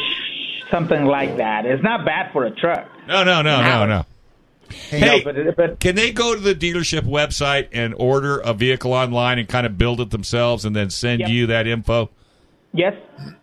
something 0.69 1.05
like 1.05 1.37
that. 1.37 1.65
It's 1.65 1.83
not 1.83 2.05
bad 2.05 2.31
for 2.31 2.45
a 2.45 2.51
truck. 2.51 2.87
no, 3.07 3.23
no, 3.23 3.41
no, 3.41 3.61
no, 3.61 3.85
no. 3.85 4.05
Hey, 4.89 5.01
No, 5.01 5.19
but, 5.23 5.55
but 5.57 5.79
can 5.81 5.95
they 5.95 6.11
go 6.11 6.33
to 6.33 6.39
the 6.39 6.55
dealership 6.55 7.01
website 7.01 7.67
and 7.73 7.93
order 7.97 8.37
a 8.39 8.53
vehicle 8.53 8.93
online 8.93 9.37
and 9.39 9.47
kind 9.49 9.65
of 9.65 9.77
build 9.77 9.99
it 9.99 10.11
themselves, 10.11 10.63
and 10.65 10.75
then 10.75 10.89
send 10.89 11.19
Yep. 11.21 11.29
you 11.29 11.47
that 11.47 11.67
info? 11.67 12.09
Yes, 12.73 12.93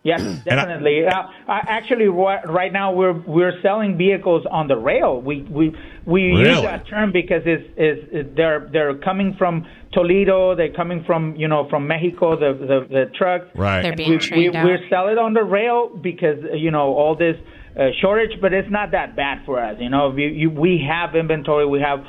yes, 0.03 0.21
definitely. 0.45 1.07
uh, 1.07 1.29
actually, 1.49 2.09
ri- 2.09 2.45
right 2.47 2.73
now 2.73 2.93
we're 2.93 3.13
we're 3.13 3.61
selling 3.61 3.99
vehicles 3.99 4.47
on 4.51 4.69
the 4.69 4.77
rail. 4.77 5.21
We 5.21 5.43
we 5.43 5.77
we 6.07 6.23
use 6.23 6.63
that 6.63 6.87
term 6.89 7.13
because 7.13 7.43
it's, 7.45 7.69
it's, 7.77 8.09
it's 8.11 8.37
they're 8.37 8.69
they're 8.73 8.97
coming 8.97 9.35
from 9.37 9.67
Toledo. 9.93 10.55
They're 10.55 10.73
coming 10.73 11.05
from 11.05 11.37
you 11.37 11.47
know 11.47 11.69
from 11.69 11.87
Mexico. 11.87 12.39
The 12.39 12.59
the, 12.59 12.87
the 12.89 13.05
trucks. 13.15 13.47
Right. 13.55 13.83
They're 13.83 13.97
being 13.97 14.11
we, 14.13 14.19
trained 14.19 14.53
we, 14.53 14.57
out. 14.57 14.65
We're 14.65 14.89
selling 14.89 15.19
on 15.19 15.35
the 15.35 15.45
rail 15.45 15.89
because 15.89 16.39
you 16.55 16.71
know 16.71 16.95
all 16.95 17.15
this 17.15 17.37
uh, 17.79 17.89
shortage, 18.01 18.41
but 18.41 18.55
it's 18.55 18.71
not 18.71 18.93
that 18.93 19.15
bad 19.15 19.45
for 19.45 19.63
us. 19.63 19.77
You 19.79 19.91
know, 19.91 20.09
we 20.09 20.29
you, 20.29 20.51
we 20.51 20.83
have 20.89 21.15
inventory. 21.15 21.67
We 21.67 21.81
have 21.81 22.01
uh, 22.01 22.05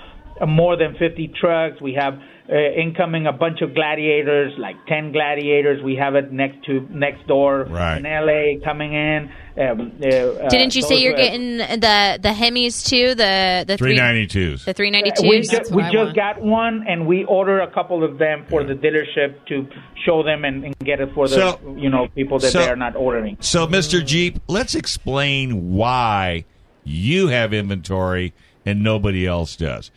more 0.47 0.77
than 0.77 0.95
50 0.97 1.33
trucks. 1.39 1.81
We 1.81 1.93
have 1.93 2.15
uh, 2.51 2.55
incoming 2.55 3.27
a 3.27 3.31
bunch 3.31 3.61
of 3.61 3.75
gladiators, 3.75 4.53
like 4.57 4.75
10 4.87 5.11
gladiators. 5.11 5.83
We 5.83 5.95
have 5.95 6.15
it 6.15 6.31
next 6.31 6.65
to 6.65 6.87
next 6.89 7.27
door 7.27 7.65
Right. 7.69 7.97
in 7.97 8.03
LA 8.03 8.63
coming 8.63 8.93
in. 8.93 9.29
Um, 9.59 9.91
uh, 10.01 10.07
uh, 10.07 10.49
Didn't 10.49 10.73
you 10.75 10.81
say 10.81 10.95
you're 10.95 11.13
uh, 11.13 11.17
getting 11.17 11.57
the 11.57 12.17
the 12.21 12.29
Hemis 12.29 12.87
too? 12.87 13.09
The 13.13 13.65
the 13.67 13.77
Three 13.77 13.91
three 13.91 13.97
ninety 13.97 14.25
twos. 14.25 14.63
the 14.65 14.73
three 14.73 14.87
Uh, 14.89 15.11
we 15.21 15.41
just, 15.41 15.71
we 15.71 15.83
just 15.91 16.15
got 16.15 16.41
one, 16.41 16.85
and 16.87 17.05
we 17.05 17.25
ordered 17.25 17.59
a 17.59 17.69
couple 17.71 18.03
of 18.03 18.17
them 18.17 18.45
for 18.49 18.63
the 18.63 18.73
dealership 18.73 19.35
to 19.47 19.67
show 20.05 20.23
them 20.23 20.45
and, 20.45 20.63
and 20.63 20.79
get 20.79 21.01
it 21.01 21.09
for 21.13 21.27
the 21.27 21.35
So- 21.35 21.75
you 21.77 21.89
know 21.89 22.07
people 22.15 22.39
that 22.39 22.51
so- 22.51 22.59
they 22.59 22.69
are 22.69 22.77
not 22.77 22.95
ordering. 22.95 23.35
So, 23.41 23.67
Mr. 23.67 24.03
Jeep, 24.03 24.39
let's 24.47 24.75
explain 24.75 25.73
why 25.75 26.45
you 26.85 27.27
have 27.27 27.53
inventory 27.53 28.33
and 28.65 28.81
nobody 28.81 29.27
else 29.27 29.55
does. 29.57 29.91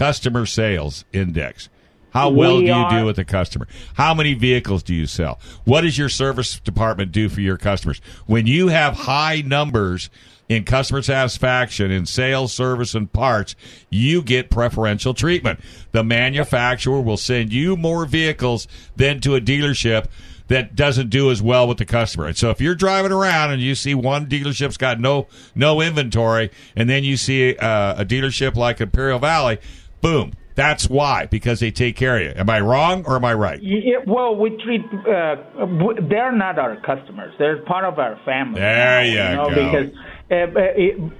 Customer 0.00 0.44
sales 0.44 1.06
index. 1.14 1.70
How 2.10 2.28
well 2.28 2.56
We 2.56 2.62
do 2.62 2.66
you 2.66 2.72
are- 2.74 3.00
do 3.00 3.06
with 3.06 3.16
the 3.16 3.24
customer? 3.24 3.66
How 3.94 4.12
many 4.12 4.34
vehicles 4.34 4.82
do 4.82 4.94
you 4.94 5.06
sell? 5.06 5.40
What 5.64 5.80
does 5.80 5.96
your 5.96 6.10
service 6.10 6.60
department 6.60 7.12
do 7.12 7.30
for 7.30 7.40
your 7.40 7.56
customers? 7.56 8.00
When 8.26 8.46
you 8.46 8.68
have 8.68 8.94
high 8.94 9.42
numbers 9.44 10.10
in 10.50 10.64
customer 10.64 11.00
satisfaction 11.00 11.90
in 11.90 12.04
sales, 12.04 12.52
service, 12.52 12.94
and 12.94 13.10
parts, 13.10 13.56
you 13.88 14.20
get 14.20 14.50
preferential 14.50 15.14
treatment. 15.14 15.60
The 15.92 16.04
manufacturer 16.04 17.00
will 17.00 17.16
send 17.16 17.52
you 17.54 17.74
more 17.74 18.04
vehicles 18.04 18.68
than 18.96 19.20
to 19.22 19.34
a 19.34 19.40
dealership 19.40 20.04
that 20.48 20.76
doesn't 20.76 21.10
do 21.10 21.30
as 21.30 21.42
well 21.42 21.66
with 21.66 21.78
the 21.78 21.84
customer. 21.84 22.26
And 22.26 22.36
so 22.36 22.50
if 22.50 22.60
you're 22.60 22.76
driving 22.76 23.12
around 23.12 23.50
and 23.50 23.60
you 23.62 23.74
see 23.74 23.94
one 23.94 24.26
dealership's 24.26 24.76
got 24.76 25.00
no 25.00 25.26
no 25.54 25.80
inventory, 25.80 26.50
and 26.76 26.88
then 26.88 27.02
you 27.02 27.16
see 27.16 27.56
uh, 27.56 28.00
a 28.00 28.04
dealership 28.04 28.54
like 28.56 28.80
Imperial 28.80 29.18
Valley, 29.18 29.58
boom. 30.00 30.32
That's 30.56 30.88
why 30.88 31.26
because 31.26 31.60
they 31.60 31.70
take 31.70 31.96
care 31.96 32.16
of 32.16 32.22
you. 32.22 32.32
Am 32.34 32.48
I 32.48 32.60
wrong 32.60 33.04
or 33.06 33.16
am 33.16 33.26
I 33.26 33.34
right? 33.34 33.62
Yeah, 33.62 33.98
well, 34.06 34.34
we 34.34 34.50
treat 34.64 34.80
uh, 34.84 35.36
w- 35.54 36.08
they're 36.08 36.32
not 36.32 36.58
our 36.58 36.76
customers. 36.76 37.34
They're 37.38 37.62
part 37.62 37.84
of 37.84 37.98
our 37.98 38.18
family. 38.24 38.60
There 38.60 39.04
you 39.04 39.36
know, 39.36 39.50
go. 39.50 39.54
Because 39.54 39.92
if, 40.30 40.50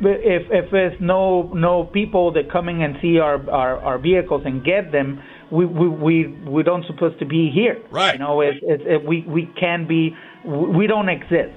if 0.01 0.43
if 0.51 0.71
there's 0.71 0.99
no 1.01 1.53
no 1.53 1.85
people 1.85 2.33
that 2.33 2.51
coming 2.51 2.83
and 2.83 2.97
see 3.03 3.19
our 3.19 3.39
our, 3.51 3.79
our 3.79 3.99
vehicles 3.99 4.43
and 4.47 4.65
get 4.65 4.91
them, 4.91 5.23
we 5.53 5.67
we 5.67 5.87
we 5.87 6.27
we 6.29 6.63
don't 6.63 6.87
supposed 6.87 7.19
to 7.19 7.27
be 7.27 7.51
here. 7.51 7.83
Right. 7.91 8.15
You 8.15 8.21
know, 8.21 8.41
it's 8.41 8.59
it's 8.63 8.85
it, 8.87 9.07
we 9.07 9.21
we 9.29 9.51
can 9.61 9.87
be 9.87 10.17
we 10.47 10.87
don't 10.87 11.11
exist. 11.11 11.53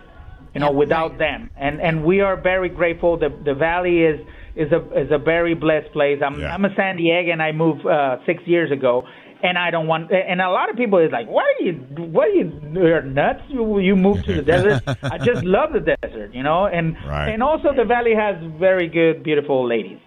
You 0.53 0.59
know, 0.61 0.71
without 0.71 1.19
them, 1.19 1.51
and 1.55 1.79
and 1.79 2.03
we 2.03 2.21
are 2.21 2.35
very 2.35 2.69
grateful. 2.69 3.17
The 3.17 3.29
the 3.29 3.53
valley 3.53 3.99
is 3.99 4.19
is 4.55 4.71
a 4.71 4.79
is 4.99 5.11
a 5.11 5.17
very 5.17 5.53
blessed 5.55 5.91
place. 5.93 6.19
I'm 6.25 6.39
Yeah. 6.39 6.53
I'm 6.53 6.65
a 6.65 6.73
San 6.75 6.97
Diego, 6.97 7.31
and 7.31 7.41
I 7.41 7.51
moved 7.51 7.85
uh, 7.85 8.17
six 8.25 8.43
years 8.45 8.71
ago. 8.71 9.03
And 9.41 9.57
I 9.57 9.71
don't 9.71 9.87
want. 9.87 10.11
And 10.11 10.41
a 10.41 10.49
lot 10.49 10.69
of 10.69 10.75
people 10.75 10.99
is 10.99 11.13
like, 11.13 11.27
"What 11.29 11.45
are 11.45 11.63
you? 11.63 11.71
What 12.11 12.27
are 12.27 12.31
you? 12.31 12.51
You're 12.73 13.01
nuts! 13.03 13.39
You, 13.47 13.79
you 13.79 13.95
moved 13.95 14.25
to 14.25 14.33
the 14.35 14.41
desert." 14.53 14.83
I 15.01 15.17
just 15.17 15.45
love 15.45 15.71
the 15.71 15.79
desert, 16.01 16.33
you 16.33 16.43
know. 16.43 16.65
And 16.65 16.97
Right. 17.07 17.29
and 17.29 17.41
also 17.41 17.69
the 17.73 17.85
valley 17.85 18.13
has 18.15 18.35
very 18.59 18.89
good, 18.89 19.23
beautiful 19.23 19.65
ladies. 19.65 19.99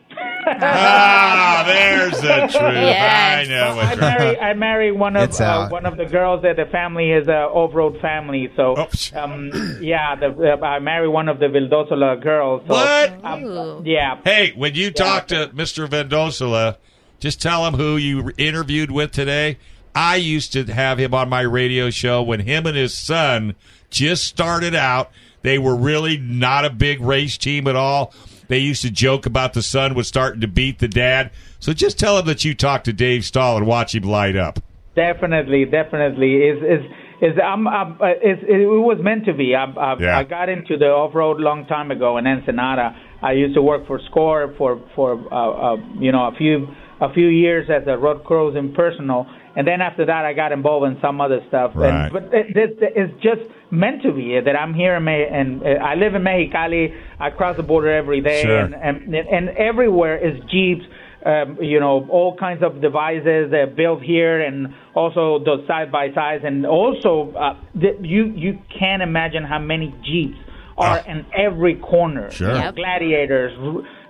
Ah, 0.46 1.64
there's 1.66 2.20
the 2.20 2.37
truth. 2.59 2.75
Yes. 2.75 3.48
I 3.48 3.51
know. 3.51 3.64
I 3.64 3.75
what's 3.77 3.88
right. 4.01 4.18
marry 4.18 4.38
I 4.38 4.55
marry 4.55 4.92
one 4.92 5.16
of 5.16 5.40
uh, 5.40 5.68
one 5.68 5.87
of 5.87 5.96
the 5.96 6.05
girls 6.07 6.42
that 6.42 6.57
the 6.57 6.66
family 6.66 7.11
is 7.12 7.29
a 7.29 7.42
off-road 7.46 8.01
family. 8.01 8.51
So 8.57 8.79
Oops. 8.79 9.12
um, 9.14 9.51
yeah, 9.81 10.14
the, 10.16 10.57
uh, 10.61 10.64
I 10.64 10.79
marry 10.81 11.09
one 11.09 11.29
of 11.29 11.38
the 11.38 11.46
Vildosola 11.46 12.20
girls. 12.22 12.62
So, 12.66 12.75
What? 12.75 13.25
um, 13.25 13.87
yeah. 13.87 14.18
Hey, 14.25 14.53
when 14.57 14.75
you 14.75 14.90
talk 14.90 15.29
to 15.29 15.48
Mr. 15.55 15.87
Vildosola, 15.88 16.77
just 17.20 17.40
tell 17.40 17.66
him 17.66 17.75
who 17.75 17.96
you 17.96 18.33
interviewed 18.37 18.90
with 18.90 19.12
today. 19.12 19.59
I 19.94 20.16
used 20.16 20.53
to 20.55 20.64
have 20.64 20.98
him 20.98 21.12
on 21.14 21.29
my 21.29 21.42
radio 21.42 21.90
show 21.90 22.22
when 22.22 22.40
him 22.40 22.66
and 22.66 22.77
his 22.77 22.94
son 22.94 23.55
just 23.90 24.25
started 24.25 24.75
out. 24.75 25.11
They 25.42 25.59
were 25.59 25.77
really 25.77 26.16
not 26.18 26.64
a 26.64 26.70
big 26.70 27.01
race 27.01 27.37
team 27.37 27.66
at 27.68 27.77
all. 27.77 28.14
They 28.48 28.59
used 28.59 28.83
to 28.83 28.90
joke 28.90 29.26
about 29.26 29.55
the 29.55 29.62
son 29.62 29.94
was 29.94 30.09
starting 30.09 30.40
to 30.40 30.48
beat 30.48 30.78
the 30.78 30.88
dad. 30.88 31.31
So 31.59 31.72
just 31.72 31.98
tell 31.98 32.18
him 32.18 32.26
that 32.26 32.44
you 32.44 32.55
talked 32.55 32.85
to 32.87 32.92
Dave 32.92 33.24
Stahl 33.24 33.57
and 33.57 33.66
watch 33.66 33.94
him 33.94 34.02
light 34.02 34.37
up. 34.37 34.59
Definitely, 34.94 35.64
definitely. 35.64 36.37
Is 36.37 36.62
is 36.62 36.90
is 37.22 37.38
I'm, 37.42 37.66
I'm 37.68 37.92
uh, 38.02 38.11
is, 38.11 38.38
it 38.42 38.66
was 38.66 38.98
meant 39.00 39.24
to 39.26 39.33
be. 39.33 39.55
I, 39.55 39.64
I, 39.64 39.96
Yeah. 39.98 40.18
I 40.18 40.24
got 40.24 40.48
into 40.48 40.76
the 40.76 40.87
off 40.87 41.14
road 41.14 41.40
long 41.40 41.66
time 41.66 41.90
ago 41.90 42.18
in 42.18 42.26
Ensenada. 42.26 42.94
I 43.22 43.33
used 43.33 43.55
to 43.55 43.62
work 43.62 43.87
for 43.87 44.00
Score 44.11 44.52
for 44.59 44.83
for 44.94 45.12
uh, 45.33 45.74
uh, 45.74 45.76
you 45.98 46.12
know 46.12 46.26
a 46.26 46.35
few 46.37 46.66
a 47.00 47.12
few 47.12 47.28
years 47.28 47.70
as 47.70 47.87
a 47.87 47.96
road 47.96 48.24
crews 48.24 48.57
impersonal, 48.57 49.26
and 49.57 49.67
then 49.67 49.81
after 49.81 50.05
that 50.07 50.25
I 50.25 50.33
got 50.33 50.53
involved 50.53 50.87
in 50.87 51.01
some 51.01 51.21
other 51.21 51.41
stuff. 51.49 51.73
Right. 51.75 52.05
And, 52.07 52.12
but 52.12 52.25
it, 52.33 52.57
it, 52.57 52.79
it's 52.81 53.12
just 53.23 53.43
meant 53.71 54.03
to 54.03 54.12
be 54.12 54.38
that 54.41 54.57
I'm 54.57 54.75
here 54.75 54.97
in 54.97 55.05
Me- 55.05 55.27
and 55.31 55.62
uh, 55.62 55.67
I 55.85 55.95
live 55.95 56.15
in 56.15 56.23
Mexicali. 56.23 56.95
I 57.21 57.31
cross 57.31 57.57
the 57.57 57.62
border 57.62 57.91
every 57.95 58.21
day, 58.21 58.43
Sure. 58.43 58.59
and, 58.59 58.75
and 58.75 59.15
and 59.15 59.49
everywhere 59.51 60.17
is 60.19 60.41
jeeps 60.51 60.85
um, 61.25 61.57
you 61.61 61.79
know, 61.79 62.05
all 62.11 62.37
kinds 62.37 62.65
of 62.65 62.81
devices 62.81 63.53
that 63.53 63.61
are 63.61 63.67
built 63.69 64.03
here, 64.03 64.41
and 64.41 64.75
also 64.93 65.38
those 65.45 65.65
side 65.69 65.93
by 65.93 66.12
sides, 66.12 66.43
and 66.45 66.67
also 66.67 67.33
uh, 67.38 67.57
the, 67.77 67.97
you 68.01 68.25
you 68.35 68.59
can't 68.77 69.03
imagine 69.03 69.45
how 69.45 69.61
many 69.61 69.95
jeeps 70.05 70.37
are 70.77 70.99
Ah. 71.07 71.11
in 71.12 71.25
every 71.33 71.77
corner. 71.77 72.29
Sure. 72.33 72.53
Yep. 72.53 72.75
Gladiators, 72.75 73.53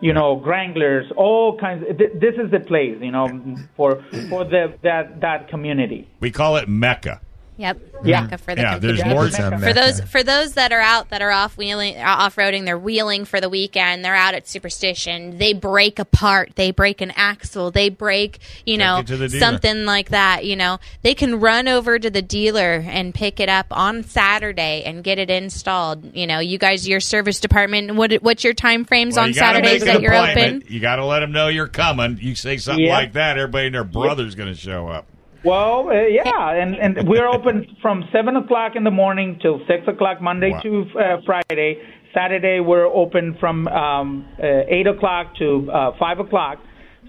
you 0.02 0.12
know, 0.12 0.40
Wranglers, 0.40 1.10
all 1.16 1.56
kinds. 1.56 1.84
Th- 1.96 2.10
this 2.14 2.34
is 2.34 2.50
the 2.50 2.60
place, 2.60 2.98
you 3.00 3.12
know, 3.12 3.28
for 3.76 4.04
for 4.28 4.44
the 4.44 4.74
that 4.82 5.20
that 5.20 5.48
community. 5.48 6.08
We 6.20 6.30
call 6.30 6.56
it 6.56 6.68
Mecca. 6.68 7.20
Yep. 7.62 7.80
Yeah. 8.04 8.22
Mecca 8.22 8.38
for 8.38 8.54
the 8.56 8.62
Yeah, 8.62 8.78
there's 8.78 9.04
more. 9.04 9.26
It's 9.26 9.38
a 9.38 9.42
for 9.50 9.58
mecca. 9.58 9.74
those 9.74 10.00
for 10.00 10.22
those 10.24 10.54
that 10.54 10.72
are 10.72 10.80
out 10.80 11.10
that 11.10 11.22
are 11.22 11.30
off 11.30 11.56
wheeling 11.56 11.96
uh, 11.96 12.02
off 12.04 12.34
roading 12.34 12.64
they're 12.64 12.76
wheeling 12.76 13.24
for 13.24 13.40
the 13.40 13.48
weekend 13.48 14.04
they're 14.04 14.16
out 14.16 14.34
at 14.34 14.48
superstition 14.48 15.38
they 15.38 15.52
break 15.52 16.00
apart 16.00 16.50
they 16.56 16.72
break 16.72 17.00
an 17.00 17.12
axle 17.14 17.70
they 17.70 17.88
break 17.88 18.40
you 18.66 18.76
know 18.76 18.98
it 18.98 19.06
to 19.06 19.16
the 19.16 19.28
dealer. 19.28 19.38
something 19.40 19.84
like 19.84 20.08
that 20.08 20.44
you 20.44 20.56
know 20.56 20.78
they 21.02 21.14
can 21.14 21.38
run 21.38 21.68
over 21.68 21.96
to 21.96 22.10
the 22.10 22.22
dealer 22.22 22.82
and 22.84 23.14
pick 23.14 23.38
it 23.38 23.48
up 23.48 23.66
on 23.70 24.02
saturday 24.02 24.82
and 24.84 25.04
get 25.04 25.18
it 25.20 25.30
installed 25.30 26.12
you 26.16 26.26
know 26.26 26.40
you 26.40 26.58
guys 26.58 26.88
your 26.88 26.98
service 26.98 27.38
department 27.38 27.94
what 27.94 28.12
what's 28.14 28.42
your 28.42 28.54
time 28.54 28.84
frames 28.84 29.14
Well, 29.14 29.26
on 29.26 29.32
saturdays 29.34 29.84
that 29.84 30.00
you're 30.02 30.12
open 30.14 30.64
You 30.66 30.80
got 30.80 30.96
to 30.96 31.04
let 31.04 31.20
them 31.20 31.30
know 31.30 31.46
you're 31.46 31.68
coming. 31.68 32.18
You 32.20 32.34
say 32.34 32.56
something 32.56 32.84
Yeah. 32.84 32.94
like 32.94 33.12
that, 33.12 33.38
everybody 33.38 33.66
and 33.66 33.74
their 33.76 33.84
brother's 33.84 34.34
going 34.34 34.48
to 34.52 34.58
show 34.58 34.88
up. 34.88 35.06
Well, 35.44 35.88
uh, 35.88 35.94
yeah, 36.06 36.50
and 36.52 36.76
and 36.76 37.08
we're 37.08 37.26
open 37.26 37.76
from 37.82 38.04
seven 38.12 38.36
o'clock 38.36 38.76
in 38.76 38.84
the 38.84 38.92
morning 38.92 39.38
till 39.42 39.60
six 39.66 39.88
o'clock 39.88 40.20
Monday 40.20 40.52
Wow. 40.52 40.60
to 40.60 40.84
uh, 40.96 41.16
Friday. 41.26 41.82
Saturday 42.14 42.60
we're 42.60 42.86
open 42.86 43.36
from 43.40 43.66
um, 43.68 44.24
uh, 44.38 44.46
eight 44.68 44.86
o'clock 44.86 45.34
to 45.38 45.68
uh, 45.72 45.92
five 45.98 46.20
o'clock. 46.20 46.58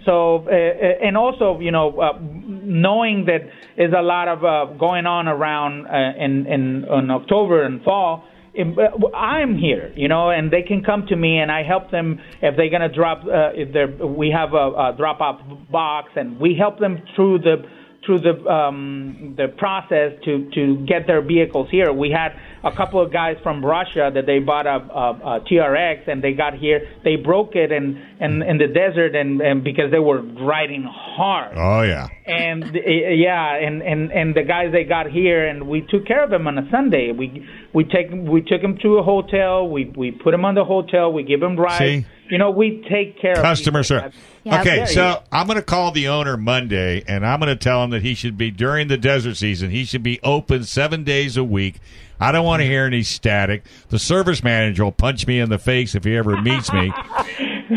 So, 0.05 0.47
uh, 0.47 0.51
uh, 0.51 1.05
and 1.07 1.15
also, 1.15 1.59
you 1.59 1.71
know, 1.71 1.97
uh, 1.99 2.17
knowing 2.21 3.25
that 3.25 3.41
there's 3.77 3.93
a 3.97 4.01
lot 4.01 4.27
of 4.27 4.43
uh, 4.43 4.73
going 4.79 5.05
on 5.05 5.27
around 5.27 5.85
uh, 5.85 6.13
in, 6.17 6.47
in 6.47 6.85
in 6.85 7.11
October 7.11 7.63
and 7.63 7.83
fall. 7.83 8.25
im- 8.55 8.77
uh, 8.79 9.15
I'm 9.15 9.57
here, 9.59 9.93
you 9.95 10.07
know, 10.07 10.31
and 10.31 10.49
they 10.51 10.63
can 10.63 10.83
come 10.83 11.05
to 11.07 11.15
me, 11.15 11.37
and 11.37 11.51
I 11.51 11.61
help 11.63 11.91
them 11.91 12.19
if 12.41 12.57
they're 12.57 12.71
gonna 12.71 12.89
drop. 12.91 13.25
Uh, 13.25 13.51
if 13.53 13.71
they're, 13.73 13.87
we 14.07 14.31
have 14.31 14.53
a, 14.53 14.67
a 14.87 14.95
drop-off 14.97 15.39
box, 15.71 16.09
and 16.15 16.39
we 16.39 16.55
help 16.57 16.79
them 16.79 16.97
through 17.15 17.39
the 17.39 17.57
through 18.05 18.19
the 18.19 18.45
um, 18.49 19.35
the 19.37 19.47
process 19.47 20.13
to 20.25 20.49
to 20.51 20.85
get 20.85 21.07
their 21.07 21.21
vehicles 21.21 21.69
here. 21.69 21.91
We 21.93 22.11
had 22.11 22.33
a 22.63 22.75
couple 22.75 23.01
of 23.01 23.11
guys 23.11 23.37
from 23.43 23.63
Russia 23.63 24.09
that 24.13 24.25
they 24.25 24.39
bought 24.39 24.65
a, 24.65 24.75
a, 24.75 25.37
a 25.37 25.41
TRX 25.41 26.07
and 26.07 26.23
they 26.23 26.33
got 26.33 26.53
here. 26.53 26.87
They 27.03 27.15
broke 27.15 27.55
it 27.55 27.71
in 27.71 28.01
in, 28.19 28.41
in 28.41 28.57
the 28.57 28.67
desert 28.67 29.15
and, 29.15 29.41
and 29.41 29.63
because 29.63 29.91
they 29.91 29.99
were 29.99 30.21
riding 30.21 30.83
hard. 30.83 31.57
Oh 31.57 31.81
yeah. 31.81 32.07
And 32.25 32.63
uh, 32.63 32.89
yeah, 32.89 33.55
and, 33.55 33.81
and 33.81 34.11
and 34.11 34.35
the 34.35 34.43
guys 34.43 34.71
they 34.71 34.85
got 34.85 35.09
here, 35.09 35.45
and 35.47 35.67
we 35.67 35.81
took 35.81 36.05
care 36.05 36.23
of 36.23 36.29
them 36.29 36.47
on 36.47 36.57
a 36.57 36.69
Sunday. 36.71 37.11
We 37.11 37.45
we 37.73 37.83
take 37.83 38.07
we 38.11 38.41
took 38.41 38.61
them 38.61 38.77
to 38.81 38.97
a 38.97 39.03
hotel. 39.03 39.67
We 39.67 39.85
we 39.85 40.11
put 40.11 40.31
them 40.31 40.45
on 40.45 40.55
the 40.55 40.63
hotel. 40.65 41.11
We 41.11 41.23
give 41.23 41.41
them 41.41 41.57
rides. 41.57 41.79
See? 41.79 42.05
You 42.33 42.39
know, 42.39 42.49
we 42.49 42.83
take 42.89 43.19
care 43.21 43.33
of 43.33 43.37
Customer 43.43 43.83
people. 43.83 43.99
service. 44.01 44.15
Yeah. 44.43 44.61
okay, 44.61 44.85
so 44.87 45.01
yeah. 45.03 45.19
I'm 45.31 45.45
going 45.45 45.59
to 45.59 45.61
call 45.63 45.91
the 45.91 46.07
owner 46.07 46.35
Monday, 46.35 47.03
and 47.07 47.23
I'm 47.23 47.39
going 47.39 47.55
to 47.55 47.63
tell 47.63 47.83
him 47.83 47.91
that 47.91 48.01
he 48.01 48.15
should 48.15 48.39
be 48.39 48.49
during 48.49 48.87
the 48.87 48.97
desert 48.97 49.35
season. 49.37 49.69
He 49.69 49.85
should 49.85 50.01
be 50.01 50.19
open 50.23 50.63
seven 50.63 51.03
days 51.03 51.37
a 51.37 51.43
week. 51.43 51.75
I 52.19 52.31
don't 52.31 52.43
want 52.43 52.61
to 52.61 52.65
hear 52.65 52.85
any 52.85 53.03
static. 53.03 53.63
The 53.89 53.99
service 53.99 54.43
manager 54.43 54.83
will 54.83 54.91
punch 54.91 55.27
me 55.27 55.39
in 55.39 55.49
the 55.51 55.59
face 55.59 55.93
if 55.93 56.05
he 56.05 56.15
ever 56.17 56.41
meets 56.41 56.73
me. 56.73 56.91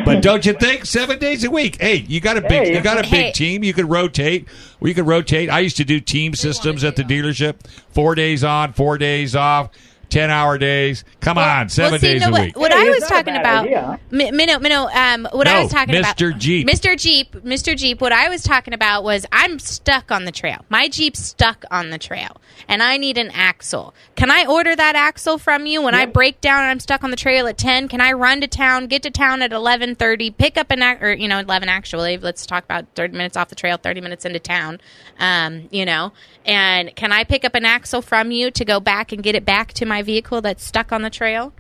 But 0.07 0.23
don't 0.23 0.47
you 0.47 0.55
think 0.55 0.87
seven 0.87 1.19
days 1.19 1.45
a 1.45 1.51
week? 1.51 1.79
Hey, 1.81 1.97
you 2.09 2.21
got 2.21 2.39
a 2.39 2.41
big, 2.41 2.51
Hey, 2.51 2.75
you 2.75 2.81
got 2.81 2.97
a 2.99 3.03
big 3.03 3.11
Hey. 3.11 3.33
team. 3.33 3.63
You 3.63 3.75
could 3.75 3.91
rotate. 3.91 4.49
We 4.81 4.95
could 4.95 5.07
rotate. 5.07 5.51
I 5.51 5.61
used 5.61 5.77
to 5.77 5.85
do 5.85 6.01
team 6.01 6.35
systems 6.35 6.83
at 6.83 6.97
the 6.97 7.03
dealership. 7.05 7.57
Four 7.91 8.15
days 8.15 8.43
on, 8.43 8.73
four 8.73 8.97
days 8.97 9.37
off, 9.37 9.69
ten 10.09 10.31
hour 10.31 10.59
days. 10.59 11.05
Come 11.21 11.39
on, 11.39 11.69
seven 11.69 11.93
well, 11.93 12.01
see, 12.01 12.07
days 12.15 12.21
no, 12.23 12.29
a 12.29 12.33
what, 12.33 12.43
week. 12.43 12.59
What 12.59 12.73
Hey, 12.73 12.87
I 12.87 12.91
was 12.91 13.09
talking 13.09 13.37
about, 13.37 13.65
idea. 13.67 13.99
Mi- 14.11 14.31
Minio, 14.31 14.59
Minio, 14.59 14.95
um, 14.95 15.29
what 15.33 15.47
I 15.47 15.63
was 15.63 15.73
talking 15.73 15.97
about, 15.97 16.17
Mr. 16.17 16.37
Jeep. 16.37 16.67
Mr. 16.69 16.97
Jeep, 16.99 17.33
Mr. 17.33 17.77
Jeep. 17.77 18.01
What 18.01 18.13
I 18.13 18.29
was 18.29 18.43
talking 18.43 18.75
about 18.75 19.05
was 19.05 19.27
I'm 19.33 19.59
stuck 19.59 20.11
on 20.11 20.25
the 20.25 20.33
trail. 20.33 20.65
My 20.69 20.89
Jeep's 20.89 21.21
stuck 21.21 21.65
on 21.71 21.91
the 21.91 21.99
trail, 21.99 22.37
and 22.69 22.83
I 22.83 22.97
need 22.97 23.19
an 23.19 23.31
axle. 23.31 23.95
Can 24.15 24.31
I 24.31 24.47
order 24.47 24.75
that 24.77 24.97
axle 24.97 25.39
from 25.39 25.67
you 25.67 25.83
when 25.83 25.95
I 25.95 26.07
break 26.07 26.41
down 26.41 26.63
and 26.63 26.71
I'm 26.71 26.81
stuck 26.81 27.05
on 27.05 27.11
the 27.11 27.17
trail 27.17 27.47
at 27.47 27.59
ten? 27.59 27.89
Can 27.89 28.01
I 28.01 28.13
run 28.13 28.41
to 28.41 28.47
town, 28.47 28.87
get 28.87 29.03
to 29.03 29.11
town 29.11 29.43
at 29.43 29.53
eleven 29.53 29.95
thirty, 29.95 30.31
pick 30.31 30.57
up 30.57 30.71
an 30.71 30.83
ac- 30.83 31.03
or 31.03 31.13
you 31.13 31.29
know 31.29 31.39
eleven 31.39 31.69
actually? 31.69 32.17
Let's 32.19 32.47
talk 32.47 32.65
about 32.65 32.87
thirty 32.95 33.13
minutes 33.17 33.37
off 33.37 33.49
the 33.49 33.55
trail, 33.55 33.77
thirty 33.77 34.01
minutes 34.01 34.25
into 34.25 34.39
town. 34.39 34.81
Um, 35.19 35.69
you 35.71 35.85
know, 35.85 36.13
and 36.45 36.95
can 36.95 37.13
I 37.13 37.25
pick 37.25 37.45
up 37.45 37.55
an 37.55 37.65
axle 37.65 38.03
from 38.03 38.31
you 38.31 38.51
to 38.51 38.65
go 38.65 38.81
back 38.81 39.13
and 39.13 39.23
get 39.23 39.35
it 39.35 39.45
back 39.45 39.73
to 39.75 39.87
my 39.87 40.03
vehicle 40.07 40.41
that's 40.41 40.65
stuck 40.65 40.93
on 40.93 41.03
the 41.03 41.11
trail? 41.11 41.53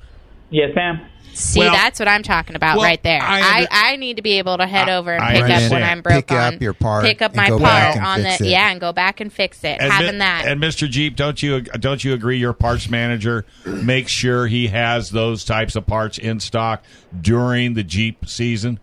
Yes, 0.50 0.70
ma'am. 0.74 1.00
See, 1.34 1.60
Well- 1.60 1.72
that's 1.72 1.98
what 1.98 2.08
I'm 2.08 2.22
talking 2.22 2.56
about 2.56 2.78
well, 2.78 2.86
right 2.86 3.02
there. 3.02 3.20
I 3.20 3.40
I, 3.40 3.56
under- 3.58 3.68
I, 3.72 3.96
need 3.96 4.16
to 4.16 4.22
be 4.22 4.38
able 4.38 4.56
to 4.56 4.66
head 4.66 4.88
I- 4.88 4.96
over 4.96 5.12
and 5.12 5.22
I 5.22 5.32
pick 5.42 5.50
up 5.50 5.70
when. 5.70 5.82
I'm 5.82 6.00
broke 6.00 6.14
Pick 6.28 6.32
up 6.32 6.62
your 6.62 6.72
part 6.72 7.04
pick 7.04 7.20
up 7.20 7.34
my 7.34 7.50
part 7.50 7.98
on 7.98 8.22
the 8.22 8.30
it. 8.30 8.40
yeah, 8.40 8.70
and 8.70 8.80
go 8.80 8.94
back 8.94 9.20
and 9.20 9.30
fix 9.30 9.62
it. 9.62 9.76
And 9.78 9.92
Having 9.92 10.12
Mi- 10.14 10.18
that. 10.20 10.46
And 10.46 10.62
Mr. 10.62 10.88
Jeep, 10.88 11.14
don't 11.14 11.42
you 11.42 11.60
don't 11.60 12.02
you 12.02 12.14
agree? 12.14 12.38
Your 12.38 12.54
parts 12.54 12.88
manager 12.88 13.44
makes 13.66 14.12
sure 14.12 14.46
he 14.46 14.68
has 14.68 15.10
those 15.10 15.44
types 15.44 15.76
of 15.76 15.86
parts 15.86 16.16
in 16.16 16.40
stock 16.40 16.82
during 17.20 17.74
the 17.74 17.84
Jeep 17.84 18.26
season. 18.26 18.80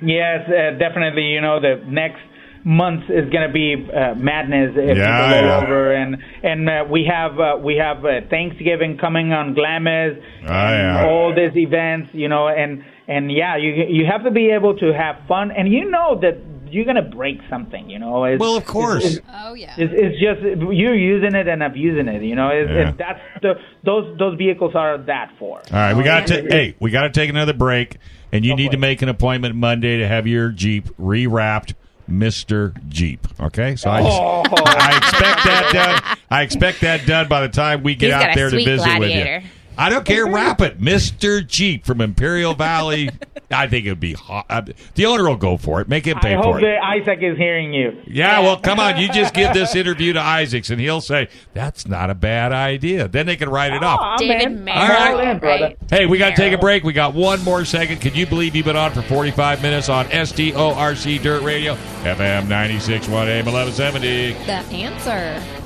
Yes, 0.00 0.48
uh, 0.48 0.78
definitely. 0.78 1.24
You 1.24 1.42
know, 1.42 1.60
the 1.60 1.82
next 1.86 2.20
month 2.64 3.04
is 3.10 3.28
going 3.30 3.46
to 3.46 3.52
be 3.52 3.74
uh, 3.92 4.14
madness 4.14 4.72
if 4.76 4.96
Yeah, 4.96 5.28
people 5.28 5.48
yeah. 5.48 5.62
over, 5.62 5.92
and 5.94 6.16
and 6.42 6.68
uh, 6.68 6.84
we 6.90 7.04
have 7.04 7.38
uh, 7.38 7.56
we 7.62 7.76
have 7.76 8.04
uh, 8.04 8.20
Thanksgiving 8.30 8.96
coming 8.98 9.32
on 9.32 9.54
Glamis, 9.54 10.16
Oh, 10.42 10.46
yeah. 10.46 11.04
all 11.06 11.34
these 11.34 11.56
events. 11.56 12.10
You 12.14 12.28
know, 12.28 12.48
and 12.48 12.84
and 13.06 13.30
yeah, 13.30 13.56
you 13.56 13.70
you 13.88 14.06
have 14.06 14.24
to 14.24 14.30
be 14.30 14.50
able 14.50 14.76
to 14.78 14.92
have 14.94 15.16
fun, 15.28 15.50
and 15.50 15.70
you 15.70 15.90
know 15.90 16.18
that 16.20 16.38
you're 16.70 16.84
going 16.86 16.96
to 16.96 17.02
break 17.02 17.38
something. 17.48 17.88
You 17.88 18.00
know, 18.00 18.24
it's, 18.24 18.40
Well, 18.40 18.56
of 18.56 18.64
course. 18.64 19.04
it's, 19.18 19.20
Oh 19.32 19.54
yeah. 19.54 19.74
it's, 19.78 19.92
it's 19.94 20.18
just 20.20 20.40
you're 20.72 20.96
using 20.96 21.34
it 21.36 21.46
and 21.46 21.62
abusing 21.62 22.08
it. 22.08 22.22
You 22.22 22.34
know, 22.34 22.48
it's, 22.48 22.68
Yeah. 22.70 22.88
it's, 22.88 22.98
that's 22.98 23.20
the 23.42 23.54
those 23.84 24.18
those 24.18 24.36
vehicles 24.38 24.74
are 24.74 24.98
that 24.98 25.32
for. 25.38 25.58
All 25.58 25.62
right, 25.72 25.94
we 25.94 26.02
got 26.02 26.26
to 26.28 26.42
hey, 26.48 26.74
we 26.80 26.90
got 26.90 27.02
to 27.02 27.10
take 27.10 27.28
another 27.30 27.52
break, 27.52 27.98
and 28.32 28.44
you 28.44 28.56
need 28.56 28.70
to 28.72 28.78
make 28.78 29.02
an 29.02 29.08
appointment 29.10 29.54
Monday 29.54 29.98
to 29.98 30.08
have 30.08 30.26
your 30.26 30.48
Jeep 30.50 30.86
rewrapped. 30.96 31.74
Mr. 32.10 32.76
Jeep. 32.88 33.26
Okay, 33.40 33.76
so 33.76 33.90
I, 33.90 34.00
oh. 34.02 34.42
I 34.46 34.96
expect 34.96 35.44
that 35.44 35.70
done. 35.72 36.18
I 36.30 36.42
expect 36.42 36.80
that 36.82 37.06
done 37.06 37.28
by 37.28 37.40
the 37.40 37.48
time 37.48 37.82
we 37.82 37.94
get 37.94 38.06
He's 38.06 38.14
out 38.14 38.34
there 38.34 38.50
to 38.50 38.56
sweet 38.56 38.64
visit 38.64 38.98
with 38.98 39.10
you. 39.10 39.48
Gladiator. 39.76 39.80
I 39.80 39.88
don't 39.90 40.04
care. 40.06 40.26
Wrap 40.26 40.60
it, 40.60 40.80
Mr. 40.80 41.46
Jeep 41.46 41.84
from 41.84 42.00
Imperial 42.00 42.54
Valley. 42.54 43.10
I 43.50 43.68
think 43.68 43.86
it 43.86 43.90
would 43.90 44.00
be 44.00 44.14
hot. 44.14 44.46
Uh, 44.48 44.62
The 44.94 45.06
owner 45.06 45.28
will 45.28 45.36
go 45.36 45.56
for 45.56 45.80
it. 45.80 45.88
Make 45.88 46.06
him 46.06 46.18
pay 46.18 46.34
for 46.34 46.36
it. 46.36 46.38
I 46.38 46.42
for 46.42 46.52
hope 46.54 46.56
it. 46.58 46.60
that 46.62 46.82
Isaac 46.82 47.18
is 47.22 47.36
hearing 47.36 47.72
you. 47.72 48.00
Yeah, 48.06 48.40
well, 48.40 48.56
come 48.56 48.80
on. 48.80 48.96
You 48.96 49.08
just 49.12 49.34
give 49.34 49.52
this 49.54 49.76
interview 49.76 50.12
to 50.14 50.20
Isaacs, 50.20 50.70
and 50.70 50.80
he'll 50.80 51.00
say 51.02 51.28
that's 51.52 51.86
not 51.86 52.10
a 52.10 52.14
bad 52.14 52.52
idea. 52.52 53.06
Then 53.06 53.26
they 53.26 53.36
can 53.36 53.48
write 53.50 53.72
it 53.74 53.84
off. 53.84 54.00
Ah, 54.02 54.16
David 54.16 54.50
man. 54.60 54.64
Merrill, 54.64 55.18
I'm 55.20 55.28
in, 55.28 55.38
brother. 55.38 55.74
Hey, 55.90 56.06
we 56.06 56.18
got 56.18 56.30
to 56.30 56.36
take 56.36 56.52
a 56.52 56.58
break. 56.58 56.82
We 56.84 56.92
got 56.94 57.14
one 57.14 57.44
more 57.44 57.64
second. 57.64 58.00
Can 58.00 58.14
you 58.14 58.26
believe 58.26 58.56
you've 58.56 58.66
been 58.66 58.76
on 58.76 58.92
for 58.92 59.02
45 59.02 59.62
minutes 59.62 59.88
on 59.88 60.06
SDORC 60.06 61.22
Dirt 61.22 61.42
Radio, 61.42 61.74
FM 62.02 62.46
96.1 62.46 63.08
AM 63.28 63.44
1170? 63.46 64.32
The 64.46 64.52
answer. 64.74 65.63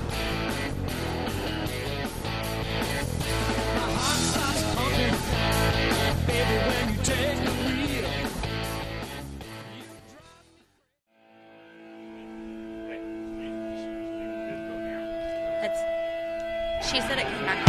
She 16.89 17.01
said 17.03 17.19
it 17.19 17.27
came 17.27 17.45
back. 17.45 17.67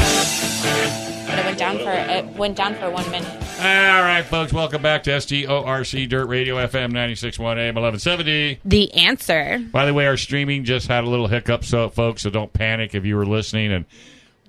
But 1.28 1.40
it 1.40 1.46
went 1.46 1.60
down 1.60 1.78
for 1.80 1.92
it 1.92 2.26
went 2.38 2.56
down 2.56 2.76
for 2.76 2.90
one 2.90 3.10
minute. 3.12 3.30
All 3.60 4.02
right, 4.02 4.24
folks, 4.24 4.54
welcome 4.54 4.82
back 4.82 5.04
to 5.04 5.10
SDORC 5.10 6.08
Dirt 6.08 6.28
Radio, 6.28 6.56
FM 6.56 6.94
96.1 6.94 7.40
AM 7.58 7.76
1170. 7.76 8.62
The 8.64 8.94
answer. 8.94 9.60
By 9.74 9.86
the 9.86 9.94
way, 9.94 10.08
our 10.08 10.16
streaming 10.16 10.64
just 10.64 10.88
had 10.88 11.04
a 11.04 11.10
little 11.10 11.28
hiccup, 11.28 11.66
so 11.66 11.90
folks, 11.90 12.22
so 12.22 12.30
don't 12.30 12.54
panic 12.54 12.96
if 12.96 13.04
you 13.04 13.18
were 13.18 13.26
listening 13.26 13.74
and 13.74 13.86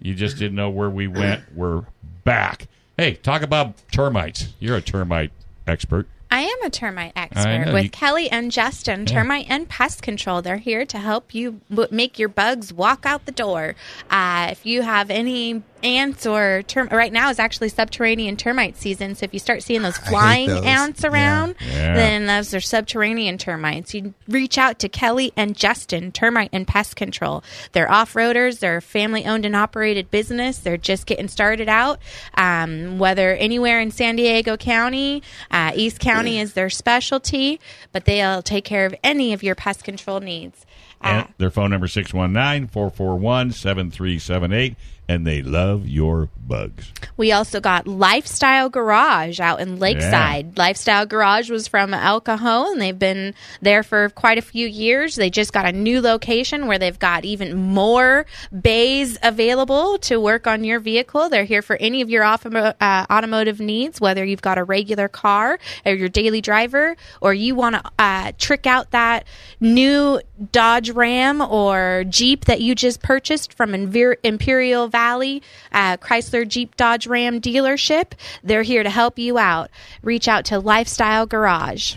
you 0.00 0.14
just 0.14 0.38
didn't 0.38 0.54
know 0.54 0.70
where 0.70 0.88
we 0.88 1.08
went. 1.08 1.42
We're 1.52 1.84
back. 2.22 2.68
Hey, 2.96 3.14
talk 3.14 3.42
about 3.42 3.74
termites. 3.90 4.52
You're 4.60 4.76
a 4.76 4.80
termite 4.80 5.32
expert. 5.66 6.06
I 6.32 6.42
am 6.42 6.62
a 6.62 6.70
termite 6.70 7.12
expert 7.16 7.72
with 7.72 7.84
you- 7.84 7.90
Kelly 7.90 8.30
and 8.30 8.52
Justin, 8.52 9.04
termite 9.04 9.46
and 9.48 9.68
pest 9.68 10.00
control. 10.02 10.42
They're 10.42 10.58
here 10.58 10.86
to 10.86 10.98
help 10.98 11.34
you 11.34 11.60
make 11.90 12.18
your 12.18 12.28
bugs 12.28 12.72
walk 12.72 13.04
out 13.04 13.26
the 13.26 13.32
door. 13.32 13.74
Uh, 14.08 14.48
if 14.50 14.64
you 14.64 14.82
have 14.82 15.10
any 15.10 15.62
ants 15.82 16.26
or 16.26 16.62
term, 16.66 16.88
right 16.90 17.12
now 17.12 17.30
is 17.30 17.38
actually 17.38 17.68
subterranean 17.68 18.36
termite 18.36 18.76
season. 18.76 19.14
So 19.14 19.24
if 19.24 19.32
you 19.34 19.40
start 19.40 19.62
seeing 19.62 19.82
those 19.82 19.96
flying 19.98 20.48
those. 20.48 20.64
ants 20.64 21.04
around, 21.04 21.54
Yeah. 21.60 21.94
then 21.94 22.26
those 22.26 22.54
are 22.54 22.60
subterranean 22.60 23.38
termites. 23.38 23.94
You 23.94 24.14
reach 24.28 24.58
out 24.58 24.78
to 24.80 24.88
Kelly 24.88 25.32
and 25.36 25.56
Justin, 25.56 26.12
termite 26.12 26.50
and 26.52 26.66
pest 26.66 26.96
control. 26.96 27.42
They're 27.72 27.90
off 27.90 28.14
roaders. 28.14 28.60
They're 28.60 28.78
a 28.78 28.82
family 28.82 29.24
owned 29.26 29.44
and 29.44 29.56
operated 29.56 30.10
business. 30.10 30.58
They're 30.58 30.76
just 30.76 31.06
getting 31.06 31.28
started 31.28 31.68
out. 31.68 31.98
Um, 32.36 32.98
whether 32.98 33.34
anywhere 33.34 33.80
in 33.80 33.90
San 33.90 34.16
Diego 34.16 34.56
County, 34.56 35.22
uh, 35.50 35.72
East 35.74 36.00
County 36.00 36.38
is 36.38 36.52
their 36.54 36.70
specialty, 36.70 37.60
but 37.92 38.04
they'll 38.04 38.42
take 38.42 38.64
care 38.64 38.86
of 38.86 38.94
any 39.02 39.32
of 39.32 39.42
your 39.42 39.54
pest 39.54 39.84
control 39.84 40.20
needs. 40.20 40.66
Uh, 41.02 41.24
And 41.24 41.28
their 41.38 41.50
phone 41.50 41.70
number 41.70 41.86
619-441-7378 41.86 44.76
and 45.10 45.26
they 45.26 45.42
love 45.42 45.88
your 45.88 46.28
bugs. 46.36 46.92
We 47.16 47.32
also 47.32 47.60
got 47.60 47.88
Lifestyle 47.88 48.68
Garage 48.68 49.40
out 49.40 49.60
in 49.60 49.80
Lakeside. 49.80 50.56
Lifestyle 50.56 51.04
Garage 51.04 51.50
was 51.50 51.66
from 51.66 51.92
El 51.92 52.20
Cajon. 52.20 52.78
They've 52.78 52.96
been 52.96 53.34
there 53.60 53.82
for 53.82 54.10
quite 54.10 54.38
a 54.38 54.42
few 54.42 54.68
years. 54.68 55.16
They 55.16 55.28
just 55.28 55.52
got 55.52 55.66
a 55.66 55.72
new 55.72 56.00
location 56.00 56.68
where 56.68 56.78
they've 56.78 56.98
got 56.98 57.24
even 57.24 57.56
more 57.56 58.24
bays 58.62 59.18
available 59.24 59.98
to 59.98 60.20
work 60.20 60.46
on 60.46 60.62
your 60.62 60.78
vehicle. 60.78 61.28
They're 61.28 61.42
here 61.42 61.62
for 61.62 61.74
any 61.76 62.02
of 62.02 62.08
your 62.08 62.22
automo- 62.22 62.74
uh, 62.80 63.06
automotive 63.10 63.58
needs, 63.58 64.00
whether 64.00 64.24
you've 64.24 64.42
got 64.42 64.58
a 64.58 64.64
regular 64.64 65.08
car 65.08 65.58
or 65.84 65.92
your 65.92 66.08
daily 66.08 66.40
driver, 66.40 66.96
or 67.20 67.34
you 67.34 67.56
want 67.56 67.74
to 67.74 67.82
uh, 67.98 68.30
trick 68.38 68.64
out 68.64 68.92
that 68.92 69.26
new 69.58 70.20
Dodge 70.52 70.90
Ram 70.90 71.40
or 71.40 72.04
Jeep 72.08 72.44
that 72.44 72.60
you 72.60 72.76
just 72.76 73.02
purchased 73.02 73.54
from 73.54 73.72
Inver- 73.72 74.16
Imperial 74.22 74.86
Valley 74.86 74.99
uh, 75.04 75.96
Chrysler 75.96 76.46
Jeep 76.46 76.76
Dodge 76.76 77.06
Ram 77.06 77.40
dealership. 77.40 78.12
They're 78.44 78.62
here 78.62 78.82
to 78.82 78.90
help 78.90 79.18
you 79.18 79.38
out. 79.38 79.70
Reach 80.02 80.28
out 80.28 80.44
to 80.46 80.58
Lifestyle 80.58 81.26
Garage. 81.26 81.96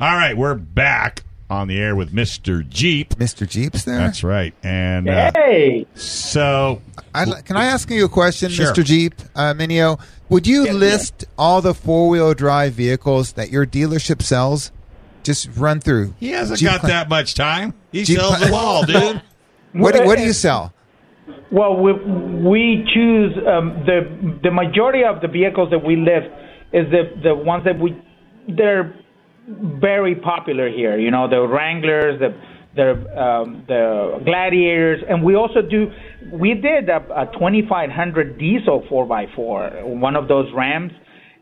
All 0.00 0.16
right, 0.16 0.36
we're 0.36 0.54
back 0.54 1.22
on 1.50 1.68
the 1.68 1.78
air 1.78 1.94
with 1.94 2.12
Mr. 2.12 2.66
Jeep. 2.68 3.10
Mr. 3.16 3.46
Jeep's 3.48 3.84
there. 3.84 3.98
That's 3.98 4.24
right. 4.24 4.54
And 4.62 5.08
uh, 5.08 5.30
Hey, 5.34 5.86
so 5.94 6.80
I'd, 7.14 7.44
can 7.44 7.56
I 7.56 7.66
ask 7.66 7.90
you 7.90 8.04
a 8.06 8.08
question, 8.08 8.50
Sure. 8.50 8.72
Mr. 8.72 8.82
Jeep, 8.84 9.14
uh, 9.36 9.52
Minio? 9.54 10.00
Would 10.30 10.46
you 10.46 10.64
Yes, 10.64 10.74
list 10.74 11.24
all 11.36 11.60
the 11.60 11.74
four 11.74 12.08
wheel 12.08 12.32
drive 12.32 12.72
vehicles 12.72 13.32
that 13.32 13.50
your 13.50 13.66
dealership 13.66 14.22
sells? 14.22 14.72
Just 15.22 15.50
run 15.56 15.78
through. 15.80 16.14
he 16.18 16.30
hasn't 16.30 16.58
Jeep 16.58 16.68
got 16.70 16.80
Cla- 16.80 16.88
that 16.88 17.08
much 17.08 17.34
time. 17.34 17.74
He 17.92 18.02
Jeep 18.04 18.18
sells 18.18 18.36
Cla- 18.36 18.44
them 18.46 18.54
all, 18.54 18.84
dude. 18.84 19.22
What 19.74 19.94
do, 19.94 20.04
what 20.04 20.18
do 20.18 20.24
you 20.24 20.34
sell? 20.34 20.70
Well, 21.50 21.76
we 21.76 21.92
we 21.92 22.84
choose 22.94 23.32
um, 23.46 23.84
the 23.84 24.40
the 24.42 24.50
majority 24.50 25.04
of 25.04 25.20
the 25.20 25.28
vehicles 25.28 25.70
that 25.70 25.84
we 25.84 25.96
lift 25.96 26.26
is 26.72 26.90
the 26.90 27.10
the 27.22 27.34
ones 27.34 27.64
that 27.64 27.78
we 27.78 27.96
they're 28.48 28.94
very 29.46 30.14
popular 30.14 30.68
here. 30.68 30.98
You 30.98 31.10
know, 31.10 31.28
the 31.28 31.46
Wranglers, 31.46 32.20
the 32.20 32.34
the 32.74 33.22
um, 33.22 33.64
the 33.68 34.20
Gladiators, 34.24 35.02
and 35.08 35.22
we 35.22 35.34
also 35.34 35.62
do. 35.62 35.90
We 36.32 36.54
did 36.54 36.88
a, 36.88 37.04
a 37.14 37.26
2500 37.32 38.38
diesel 38.38 38.82
4x4, 38.90 39.84
one 39.98 40.16
of 40.16 40.28
those 40.28 40.50
Rams, 40.54 40.92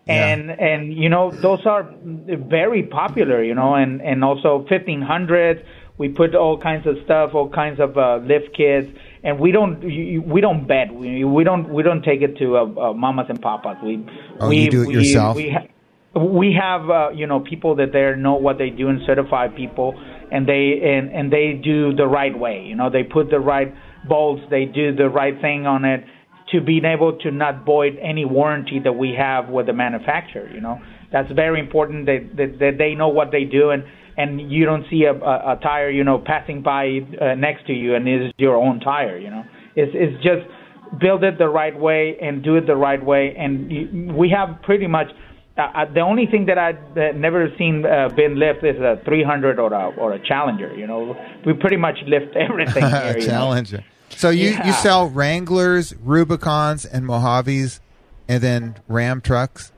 and 0.09 0.51
and 0.51 0.93
you 0.93 1.09
know 1.09 1.30
those 1.30 1.64
are 1.66 1.88
very 2.03 2.82
popular. 2.82 3.45
You 3.45 3.55
know, 3.55 3.74
and 3.74 4.01
and 4.01 4.24
also 4.24 4.66
1500s. 4.70 5.64
We 5.99 6.09
put 6.09 6.34
all 6.34 6.59
kinds 6.59 6.86
of 6.86 6.97
stuff, 7.05 7.34
all 7.34 7.51
kinds 7.51 7.78
of 7.78 7.99
uh, 7.99 8.20
lift 8.24 8.57
kits, 8.57 8.88
and 9.23 9.39
we 9.39 9.53
don't 9.53 9.81
we 9.83 10.41
don't 10.41 10.66
bet. 10.66 10.95
We, 10.95 11.25
we 11.25 11.45
don't 11.45 11.68
we 11.68 11.83
don't 11.83 12.03
take 12.03 12.23
it 12.23 12.39
to 12.39 12.57
uh, 12.57 12.62
uh, 12.62 12.93
mamas 12.95 13.27
and 13.29 13.41
papas. 13.41 13.77
We 13.83 14.07
Oh, 14.39 14.49
we 14.49 14.61
you 14.61 14.71
do 14.71 14.83
it 14.83 14.89
we, 14.89 14.95
yourself? 14.95 15.37
We 15.37 15.51
ha- 15.51 16.21
we 16.21 16.57
have 16.61 16.89
uh, 16.91 17.11
you 17.11 17.27
know 17.27 17.41
people 17.41 17.77
that 17.77 17.93
there 17.93 18.16
know 18.16 18.35
what 18.35 18.59
they 18.59 18.71
do 18.71 18.89
and 18.89 19.01
certified 19.07 19.55
people 19.55 19.95
and 20.33 20.49
they 20.49 20.81
and 20.83 21.11
and 21.12 21.33
they 21.33 21.61
do 21.62 21.95
the 21.95 22.07
right 22.07 22.37
way 22.37 22.64
you 22.66 22.75
know 22.75 22.91
they 22.91 23.03
put 23.03 23.31
the 23.31 23.39
right 23.39 23.73
bolts 24.09 24.43
they 24.51 24.64
do 24.64 24.95
the 24.95 25.09
right 25.09 25.41
thing 25.41 25.66
on 25.66 25.85
it 25.85 26.05
to 26.51 26.61
being 26.61 26.85
able 26.85 27.16
to 27.18 27.31
not 27.31 27.64
void 27.64 27.97
any 28.03 28.25
warranty 28.25 28.81
that 28.83 28.93
we 28.93 29.14
have 29.16 29.49
with 29.49 29.66
the 29.66 29.73
manufacturer 29.73 30.51
you 30.53 30.61
know 30.61 30.81
that's 31.12 31.31
very 31.33 31.61
important 31.61 32.07
that 32.07 32.29
that, 32.37 32.59
that 32.59 32.79
they 32.79 32.95
know 32.95 33.09
what 33.09 33.31
they 33.31 33.45
do 33.45 33.71
and 33.71 33.85
and 34.21 34.29
you 34.55 34.62
don't 34.71 34.85
see 34.91 35.03
a, 35.05 35.14
a, 35.14 35.35
a 35.53 35.57
tire 35.62 35.91
you 35.99 36.05
know 36.09 36.18
passing 36.33 36.59
by 36.62 36.83
uh, 37.21 37.35
next 37.47 37.66
to 37.68 37.73
you 37.83 37.95
and 37.97 38.03
it's 38.09 38.33
your 38.39 38.57
own 38.57 38.77
tire 38.81 39.18
you 39.25 39.31
know 39.35 39.45
it's 39.77 39.93
it's 39.95 40.16
just 40.29 40.43
build 41.05 41.23
it 41.29 41.39
the 41.39 41.49
right 41.61 41.77
way 41.87 42.03
and 42.21 42.43
do 42.43 42.53
it 42.59 42.64
the 42.66 42.77
right 42.89 43.05
way 43.12 43.35
and 43.43 43.53
you, 43.71 44.12
we 44.23 44.29
have 44.39 44.49
pretty 44.62 44.87
much 44.87 45.09
uh, 45.59 45.62
uh, 45.62 45.93
the 45.93 46.01
only 46.01 46.27
thing 46.33 46.47
that 46.47 46.59
I've 46.66 46.97
uh, 46.97 47.12
never 47.27 47.43
seen 47.59 47.85
uh, 47.85 48.09
been 48.21 48.35
lift 48.39 48.64
is 48.64 48.79
a 48.81 49.01
300 49.05 49.59
or 49.59 49.73
a 49.73 49.89
or 50.03 50.12
a 50.12 50.18
Challenger. 50.27 50.73
You 50.75 50.87
know, 50.87 51.01
we 51.45 51.53
pretty 51.55 51.77
much 51.77 51.99
lift 52.07 52.35
everything 52.47 52.85
here. 52.97 53.14
you 53.18 53.27
know. 53.27 53.27
Challenger. 53.27 53.85
So 54.11 54.31
you, 54.31 54.51
Yeah. 54.51 54.66
you 54.68 54.73
sell 54.73 55.09
Wranglers, 55.11 55.93
Rubicons, 55.95 56.87
and 56.87 57.05
Mojaves, 57.05 57.81
and 58.29 58.41
then 58.43 58.77
Ram 58.89 59.21
trucks 59.21 59.73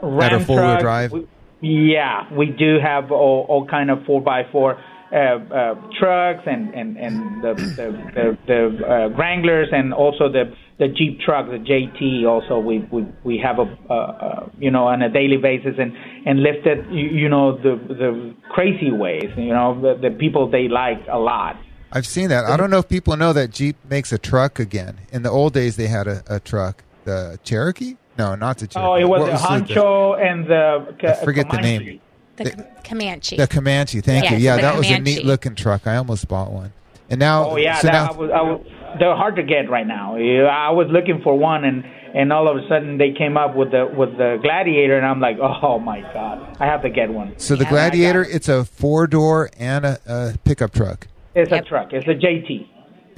that 0.00 0.04
are 0.32 0.38
Ram 0.38 0.44
four 0.46 0.62
wheel 0.64 0.78
drive. 0.78 1.12
we- 1.12 1.26
yeah, 1.60 2.32
we 2.32 2.46
do 2.46 2.78
have 2.82 3.10
all, 3.10 3.46
all 3.48 3.66
kind 3.66 3.90
of 3.90 4.04
four 4.06 4.20
by 4.20 4.42
four 4.50 4.78
uh, 5.10 5.16
uh, 5.16 5.74
trucks 5.98 6.42
and 6.46 6.74
and 6.74 6.96
and 6.98 7.42
the 7.42 7.54
the 7.54 7.92
the, 8.14 8.38
the 8.46 8.86
uh, 8.86 9.08
Wranglers 9.16 9.68
and 9.72 9.94
also 9.94 10.30
the 10.30 10.52
the 10.78 10.88
Jeep 10.88 11.20
truck, 11.20 11.46
the 11.46 11.58
JT. 11.58 12.26
Also, 12.28 12.58
we 12.58 12.80
we 12.92 13.06
we 13.24 13.38
have 13.38 13.58
a 13.58 13.76
uh, 13.90 13.94
uh, 13.94 14.48
you 14.58 14.70
know 14.70 14.86
on 14.86 15.02
a 15.02 15.08
daily 15.08 15.38
basis 15.38 15.74
and 15.78 15.92
and 16.26 16.42
lift 16.42 16.66
it 16.66 16.86
you, 16.90 17.08
you 17.08 17.28
know 17.28 17.56
the 17.56 17.76
the 17.88 18.34
crazy 18.50 18.92
ways. 18.92 19.30
You 19.36 19.54
know 19.54 19.80
the, 19.80 20.10
the 20.10 20.14
people 20.14 20.50
they 20.50 20.68
like 20.68 21.00
a 21.10 21.18
lot. 21.18 21.56
I've 21.90 22.06
seen 22.06 22.28
that. 22.28 22.44
I 22.44 22.58
don't 22.58 22.70
know 22.70 22.78
if 22.78 22.88
people 22.88 23.16
know 23.16 23.32
that 23.32 23.50
Jeep 23.50 23.76
makes 23.88 24.12
a 24.12 24.18
truck 24.18 24.58
again. 24.58 24.98
In 25.10 25.22
the 25.22 25.30
old 25.30 25.54
days, 25.54 25.76
they 25.76 25.86
had 25.86 26.06
a, 26.06 26.22
a 26.28 26.38
truck. 26.38 26.84
The 27.04 27.38
Cherokee? 27.42 27.96
No, 28.18 28.34
not 28.34 28.58
the 28.58 28.66
Cherokee. 28.66 28.88
Oh, 28.90 28.94
it 28.96 29.04
was 29.08 29.20
What 29.20 29.26
the 29.26 29.32
the- 29.64 29.74
Honcho 29.74 30.20
and 30.20 30.46
the. 30.46 31.08
I 31.08 31.24
forget 31.24 31.48
the 31.48 31.56
Comanche. 31.56 31.84
name. 31.86 32.00
The 32.36 32.50
Com- 32.50 32.64
Comanche. 32.84 33.36
The 33.36 33.46
Comanche. 33.46 34.00
Thank 34.00 34.24
Yes, 34.24 34.32
you. 34.32 34.38
Yeah, 34.38 34.56
the 34.56 34.62
that 34.62 34.76
was 34.76 34.86
a 34.86 34.94
Comanche. 34.94 35.14
neat 35.16 35.24
looking 35.24 35.54
truck. 35.54 35.86
I 35.86 35.96
almost 35.96 36.26
bought 36.28 36.50
one. 36.52 36.72
And 37.10 37.18
now, 37.20 37.50
Oh 37.50 37.56
yeah, 37.56 37.78
so 37.78 37.86
that, 37.86 37.92
now, 37.92 38.12
I 38.12 38.16
was, 38.16 38.30
I 38.30 38.40
was, 38.42 38.66
they're 38.98 39.16
hard 39.16 39.36
to 39.36 39.42
get 39.42 39.70
right 39.70 39.86
now. 39.86 40.16
I 40.16 40.70
was 40.70 40.88
looking 40.90 41.20
for 41.22 41.38
one, 41.38 41.64
and 41.64 41.84
and 42.14 42.32
all 42.32 42.48
of 42.48 42.56
a 42.56 42.66
sudden 42.68 42.98
they 42.98 43.12
came 43.12 43.36
up 43.36 43.54
with 43.56 43.70
the 43.70 43.86
with 43.86 44.16
the 44.18 44.38
Gladiator, 44.42 44.96
and 44.98 45.06
I'm 45.06 45.20
like, 45.20 45.38
oh 45.40 45.78
my 45.78 46.00
god, 46.12 46.56
I 46.60 46.66
have 46.66 46.82
to 46.82 46.90
get 46.90 47.10
one. 47.12 47.34
so 47.38 47.54
the 47.54 47.60
And 47.60 47.68
I 47.68 47.70
got- 47.70 47.90
Gladiator, 47.92 48.22
it's 48.24 48.48
a 48.48 48.64
four 48.64 49.06
door 49.06 49.48
and 49.58 49.84
a, 49.86 49.98
a 50.06 50.38
pickup 50.44 50.72
truck. 50.72 51.06
It's 51.34 51.50
a 51.52 51.60
truck. 51.62 51.92
It's 51.92 52.06
a 52.06 52.14
JT. 52.14 52.68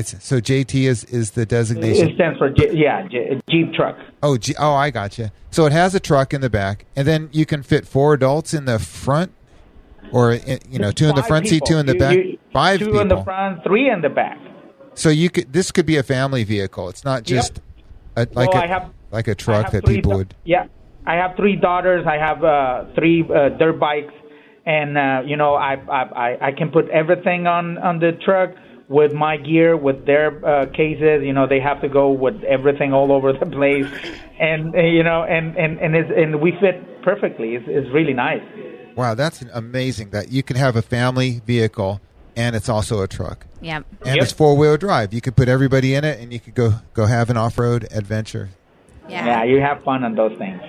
It's 0.01 0.25
so 0.25 0.41
JT 0.41 0.75
is 0.89 1.05
is 1.05 1.33
the 1.33 1.45
designation. 1.47 2.09
It 2.11 2.15
stands 2.15 2.39
for 2.39 2.49
J- 2.51 2.73
yeah, 2.75 3.07
J- 3.07 3.41
Jeep 3.51 3.75
truck. 3.75 3.97
Oh, 4.23 4.37
G- 4.39 4.55
oh, 4.59 4.73
I 4.73 4.91
got 4.91 5.19
you. 5.19 5.31
So 5.51 5.67
it 5.67 5.73
has 5.73 5.95
a 5.95 6.01
truck 6.01 6.33
in 6.33 6.41
the 6.41 6.49
back, 6.51 6.87
and 6.97 7.07
then 7.07 7.29
you 7.33 7.45
can 7.45 7.63
fit 7.63 7.87
four 7.87 8.15
adults 8.15 8.55
in 8.55 8.65
the 8.65 8.79
front, 8.79 9.33
or 10.11 10.33
you 10.69 10.79
know, 10.79 10.91
two 10.91 11.07
in 11.09 11.15
the 11.15 11.23
front 11.23 11.49
seat, 11.49 11.65
two 11.67 11.77
in 11.77 11.85
the 11.87 11.95
back, 11.95 12.17
you- 12.17 12.39
five 12.53 12.79
two 12.79 12.87
people. 12.87 13.01
in 13.01 13.09
the 13.09 13.23
front, 13.23 13.63
three 13.63 13.91
in 13.91 14.01
the 14.01 14.09
back. 14.09 14.39
So 14.95 15.09
you 15.11 15.29
could 15.29 15.53
this 15.53 15.71
could 15.71 15.87
be 15.87 15.97
a 15.99 16.03
family 16.03 16.45
vehicle. 16.45 16.89
It's 16.89 17.05
not 17.05 17.23
just 17.25 17.61
a, 18.17 18.27
like 18.33 18.53
Well, 18.55 18.65
a 18.65 18.67
have- 18.67 18.91
like 19.11 19.29
a 19.29 19.35
truck 19.35 19.71
that 19.73 19.85
people 19.85 20.13
would. 20.17 20.35
Yeah, 20.45 20.65
I 21.07 21.17
have 21.17 21.37
three 21.37 21.57
daughters. 21.57 22.07
I 22.07 22.17
have 22.17 22.43
uh, 22.43 22.85
three 22.95 23.23
uh, 23.23 23.51
dirt 23.51 23.79
bikes, 23.79 24.15
and 24.65 24.97
uh, 24.97 25.23
you 25.27 25.37
know, 25.37 25.55
I, 25.57 25.75
I 25.91 26.03
I 26.27 26.47
I 26.49 26.53
can 26.53 26.71
put 26.71 26.89
everything 26.91 27.47
on 27.47 27.77
on 27.79 27.99
the 27.99 28.13
truck 28.25 28.51
with 28.91 29.13
my 29.15 29.37
gear, 29.39 29.77
with 29.77 30.05
their 30.05 30.45
uh, 30.45 30.67
cases. 30.67 31.23
You 31.25 31.33
know, 31.33 31.47
they 31.47 31.61
have 31.61 31.81
to 31.81 31.89
go 31.89 32.11
with 32.11 32.43
everything 32.43 32.93
all 32.93 33.13
over 33.13 33.33
the 33.33 33.47
place, 33.47 33.87
and 34.39 34.75
uh, 34.75 34.81
you 34.81 35.03
know, 35.03 35.23
and 35.23 35.57
and 35.57 35.79
and 35.79 35.95
it's, 35.95 36.11
and 36.15 36.43
we 36.43 36.53
fit 36.61 37.03
perfectly. 37.03 37.55
It's, 37.55 37.65
it's 37.67 37.89
really 37.95 38.13
nice. 38.13 38.43
Wow, 38.97 39.15
that's 39.15 39.41
amazing 39.55 40.11
that 40.11 40.31
you 40.31 40.43
can 40.43 40.57
have 40.57 40.77
a 40.77 40.83
family 40.83 41.41
vehicle 41.47 42.01
and 42.37 42.57
it's 42.57 42.69
also 42.69 43.03
a 43.03 43.09
truck. 43.09 43.47
Yep. 43.61 43.87
And 44.05 44.17
Yep. 44.17 44.25
it's 44.25 44.33
four 44.33 44.57
wheel 44.57 44.77
drive. 44.77 45.15
You 45.15 45.21
could 45.21 45.37
put 45.37 45.49
everybody 45.49 45.95
in 45.95 46.05
it 46.05 46.21
and 46.21 46.33
you 46.33 46.41
could 46.41 46.55
go 46.55 46.75
go 46.93 47.07
have 47.07 47.31
an 47.31 47.37
off 47.37 47.59
road 47.59 47.87
adventure. 47.93 48.51
Yeah. 49.09 49.27
Yeah, 49.27 49.45
you 49.45 49.61
have 49.61 49.83
fun 49.85 50.05
on 50.05 50.15
those 50.15 50.37
things. 50.39 50.61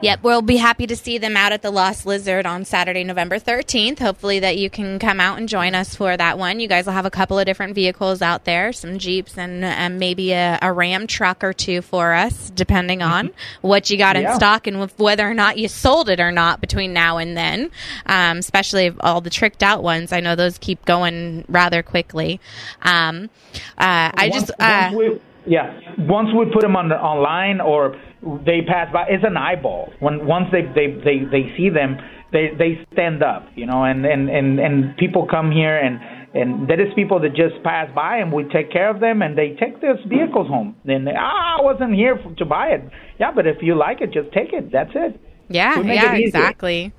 Yep, 0.00 0.22
we'll 0.22 0.42
be 0.42 0.56
happy 0.58 0.86
to 0.86 0.96
see 0.96 1.16
them 1.16 1.34
out 1.36 1.52
at 1.52 1.62
the 1.62 1.70
Lost 1.70 2.04
Lizard 2.04 2.44
on 2.46 2.64
Saturday, 2.66 3.04
November 3.04 3.38
13th. 3.38 4.00
Hopefully, 4.00 4.40
that 4.40 4.58
you 4.58 4.68
can 4.68 4.98
come 4.98 5.18
out 5.18 5.38
and 5.38 5.48
join 5.48 5.74
us 5.74 5.94
for 5.94 6.14
that 6.14 6.36
one. 6.36 6.60
You 6.60 6.68
guys 6.68 6.84
will 6.84 6.92
have 6.92 7.06
a 7.06 7.10
couple 7.10 7.38
of 7.38 7.46
different 7.46 7.74
vehicles 7.74 8.20
out 8.20 8.44
there, 8.44 8.72
some 8.72 8.98
Jeeps 8.98 9.38
and, 9.38 9.64
and 9.64 9.98
maybe 9.98 10.32
a, 10.32 10.58
a 10.60 10.72
Ram 10.72 11.06
truck 11.06 11.42
or 11.42 11.52
two 11.54 11.80
for 11.80 12.12
us, 12.12 12.50
depending 12.50 13.00
on 13.02 13.30
what 13.62 13.88
you 13.88 13.96
got 13.96 14.16
in 14.16 14.22
Yeah. 14.22 14.34
stock 14.34 14.66
and 14.66 14.90
whether 14.98 15.26
or 15.28 15.34
not 15.34 15.56
you 15.58 15.68
sold 15.68 16.08
it 16.10 16.20
or 16.20 16.32
not 16.32 16.60
between 16.60 16.92
now 16.92 17.16
and 17.16 17.36
then. 17.36 17.70
Um, 18.04 18.38
especially 18.38 18.94
all 19.00 19.22
the 19.22 19.30
tricked 19.30 19.62
out 19.62 19.82
ones. 19.82 20.12
I 20.12 20.20
know 20.20 20.34
those 20.36 20.58
keep 20.58 20.84
going 20.84 21.44
rather 21.48 21.82
quickly. 21.82 22.40
Um, 22.82 23.30
uh, 23.78 24.10
I 24.14 24.28
once, 24.30 24.34
just. 24.48 24.50
Uh, 24.60 24.90
once 24.92 24.96
we, 24.96 25.20
yeah, 25.46 25.78
once 25.98 26.28
we 26.36 26.46
put 26.52 26.62
them 26.62 26.74
on 26.76 26.88
the, 26.88 26.96
online 26.96 27.60
or 27.60 28.00
they 28.44 28.62
pass 28.62 28.92
by, 28.92 29.06
it's 29.08 29.24
an 29.24 29.36
eyeball. 29.36 29.92
When 30.00 30.26
once 30.26 30.46
they 30.52 30.62
they 30.62 30.88
they, 31.06 31.24
they 31.30 31.52
see 31.56 31.68
them, 31.68 31.98
they 32.32 32.50
they 32.56 32.84
stand 32.92 33.22
up, 33.22 33.46
you 33.54 33.66
know, 33.66 33.84
and 33.84 34.04
and 34.04 34.28
and 34.28 34.58
and 34.58 34.96
people 34.96 35.26
come 35.30 35.50
here 35.50 35.76
and. 35.76 36.00
And 36.36 36.66
there 36.66 36.80
is 36.84 36.92
people 36.94 37.20
that 37.20 37.36
just 37.36 37.62
pass 37.62 37.88
by, 37.94 38.16
and 38.16 38.32
we 38.32 38.42
take 38.52 38.72
care 38.72 38.90
of 38.90 38.98
them, 38.98 39.22
and 39.22 39.38
they 39.38 39.50
take 39.50 39.80
their 39.80 39.94
vehicles 40.04 40.48
home. 40.48 40.74
Then, 40.84 41.06
ah, 41.16 41.58
I 41.60 41.62
wasn't 41.62 41.94
here 41.94 42.18
f 42.18 42.36
to 42.38 42.44
buy 42.44 42.70
it. 42.70 42.82
Yeah, 43.20 43.30
but 43.30 43.46
if 43.46 43.58
you 43.62 43.76
like 43.76 44.00
it, 44.00 44.10
just 44.10 44.32
take 44.32 44.52
it. 44.52 44.72
That's 44.72 44.90
it. 44.96 45.20
Yeah, 45.48 45.80
yeah, 45.80 46.14
exactly. 46.16 46.92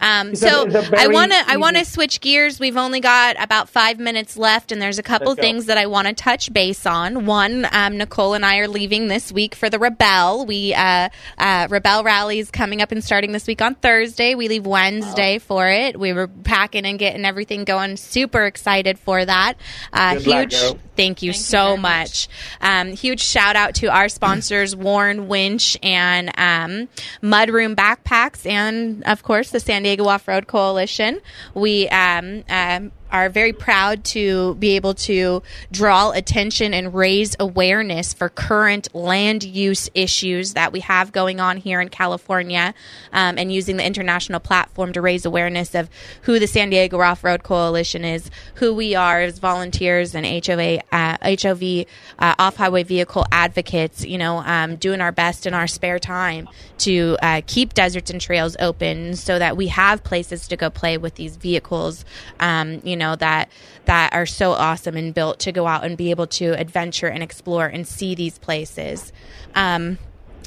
Um, 0.00 0.34
so 0.34 0.66
it's 0.66 0.74
a 0.74 1.00
I 1.00 1.06
want 1.08 1.32
to 1.32 1.42
I 1.46 1.56
want 1.56 1.76
to 1.76 1.84
switch 1.84 2.20
gears. 2.20 2.60
We've 2.60 2.76
only 2.76 3.00
got 3.00 3.36
about 3.42 3.68
five 3.68 3.98
minutes 3.98 4.36
left, 4.36 4.72
and 4.72 4.80
there's 4.80 4.98
a 4.98 5.02
couple 5.02 5.34
things 5.34 5.66
that 5.66 5.78
I 5.78 5.86
want 5.86 6.08
to 6.08 6.14
touch 6.14 6.52
base 6.52 6.86
on. 6.86 7.26
One, 7.26 7.66
um, 7.72 7.98
Nicole 7.98 8.34
and 8.34 8.44
I 8.44 8.58
are 8.58 8.68
leaving 8.68 9.08
this 9.08 9.32
week 9.32 9.54
for 9.54 9.68
the 9.68 9.78
Rebelle. 9.78 10.46
We 10.46 10.74
uh, 10.74 11.08
uh, 11.38 11.68
Rebelle 11.68 12.04
rally 12.04 12.38
is 12.38 12.50
coming 12.50 12.80
up 12.82 12.92
and 12.92 13.02
starting 13.02 13.32
this 13.32 13.46
week 13.46 13.60
on 13.60 13.74
Thursday. 13.74 14.34
We 14.34 14.48
leave 14.48 14.66
Wednesday 14.66 15.38
for 15.38 15.68
it. 15.68 15.98
We 15.98 16.12
were 16.12 16.28
packing 16.28 16.86
and 16.86 16.98
getting 16.98 17.24
everything 17.24 17.64
going. 17.64 17.96
Super 17.96 18.44
excited 18.44 18.98
for 18.98 19.24
that. 19.24 19.54
Uh, 19.92 20.14
Good 20.14 20.26
luck, 20.26 20.40
huge. 20.40 20.60
girl. 20.60 20.78
Thank 20.96 21.22
you 21.22 21.32
so 21.32 21.76
much. 21.76 22.28
Um, 22.60 22.92
huge 22.92 23.20
shout 23.20 23.56
out 23.56 23.74
to 23.76 23.86
our 23.86 24.08
sponsors, 24.08 24.74
Warn 24.74 25.28
Winch 25.28 25.76
and 25.82 26.28
um, 26.36 26.88
Mudroom 27.22 27.76
Backpacks, 27.76 28.44
and 28.44 29.04
of 29.04 29.22
course 29.22 29.50
the 29.50 29.60
San 29.60 29.82
Diego 29.82 29.87
Off 30.08 30.28
Road 30.28 30.46
Coalition. 30.46 31.20
We 31.54 31.88
um, 31.88 32.44
um, 32.48 32.92
are 33.10 33.28
very 33.28 33.52
proud 33.52 34.04
to 34.04 34.54
be 34.56 34.76
able 34.76 34.94
to 34.94 35.42
draw 35.72 36.10
attention 36.10 36.74
and 36.74 36.94
raise 36.94 37.34
awareness 37.40 38.12
for 38.12 38.28
current 38.28 38.94
land 38.94 39.42
use 39.44 39.90
issues 39.94 40.54
that 40.54 40.72
we 40.72 40.80
have 40.80 41.12
going 41.12 41.40
on 41.40 41.56
here 41.56 41.80
in 41.80 41.88
California, 41.88 42.74
um, 43.12 43.38
and 43.38 43.52
using 43.52 43.76
the 43.76 43.84
international 43.84 44.40
platform 44.40 44.92
to 44.92 45.00
raise 45.00 45.24
awareness 45.24 45.74
of 45.74 45.88
who 46.22 46.38
the 46.38 46.46
San 46.46 46.70
Diego 46.70 47.00
Off 47.00 47.24
Road 47.24 47.42
Coalition 47.42 48.04
is, 48.04 48.30
who 48.54 48.74
we 48.74 48.94
are 48.94 49.20
as 49.20 49.38
volunteers 49.38 50.14
and 50.14 50.26
HOA, 50.26 50.80
uh, 50.92 51.36
HOV 51.40 51.86
uh, 52.18 52.34
off 52.38 52.56
highway 52.56 52.82
vehicle 52.82 53.24
advocates. 53.32 54.04
You 54.04 54.18
know, 54.18 54.38
um, 54.38 54.76
doing 54.76 55.00
our 55.00 55.12
best 55.12 55.46
in 55.46 55.54
our 55.54 55.66
spare 55.66 55.98
time 55.98 56.48
to 56.78 57.16
uh, 57.22 57.40
keep 57.46 57.74
deserts 57.74 58.10
and 58.10 58.20
trails 58.20 58.56
open 58.60 59.16
so 59.16 59.38
that 59.38 59.56
we 59.56 59.68
have 59.68 60.04
places 60.04 60.48
to 60.48 60.56
go 60.56 60.70
play 60.70 60.98
with 60.98 61.14
these 61.14 61.36
vehicles. 61.36 62.04
Um, 62.38 62.80
you 62.84 62.96
know 62.96 62.97
that 63.16 63.50
that 63.84 64.12
are 64.12 64.26
so 64.26 64.52
awesome 64.52 64.96
and 64.96 65.14
built 65.14 65.38
to 65.40 65.52
go 65.52 65.66
out 65.66 65.84
and 65.84 65.96
be 65.96 66.10
able 66.10 66.26
to 66.26 66.52
adventure 66.58 67.06
and 67.06 67.22
explore 67.22 67.66
and 67.66 67.86
see 67.86 68.14
these 68.14 68.38
places. 68.38 69.12
Um, 69.54 69.98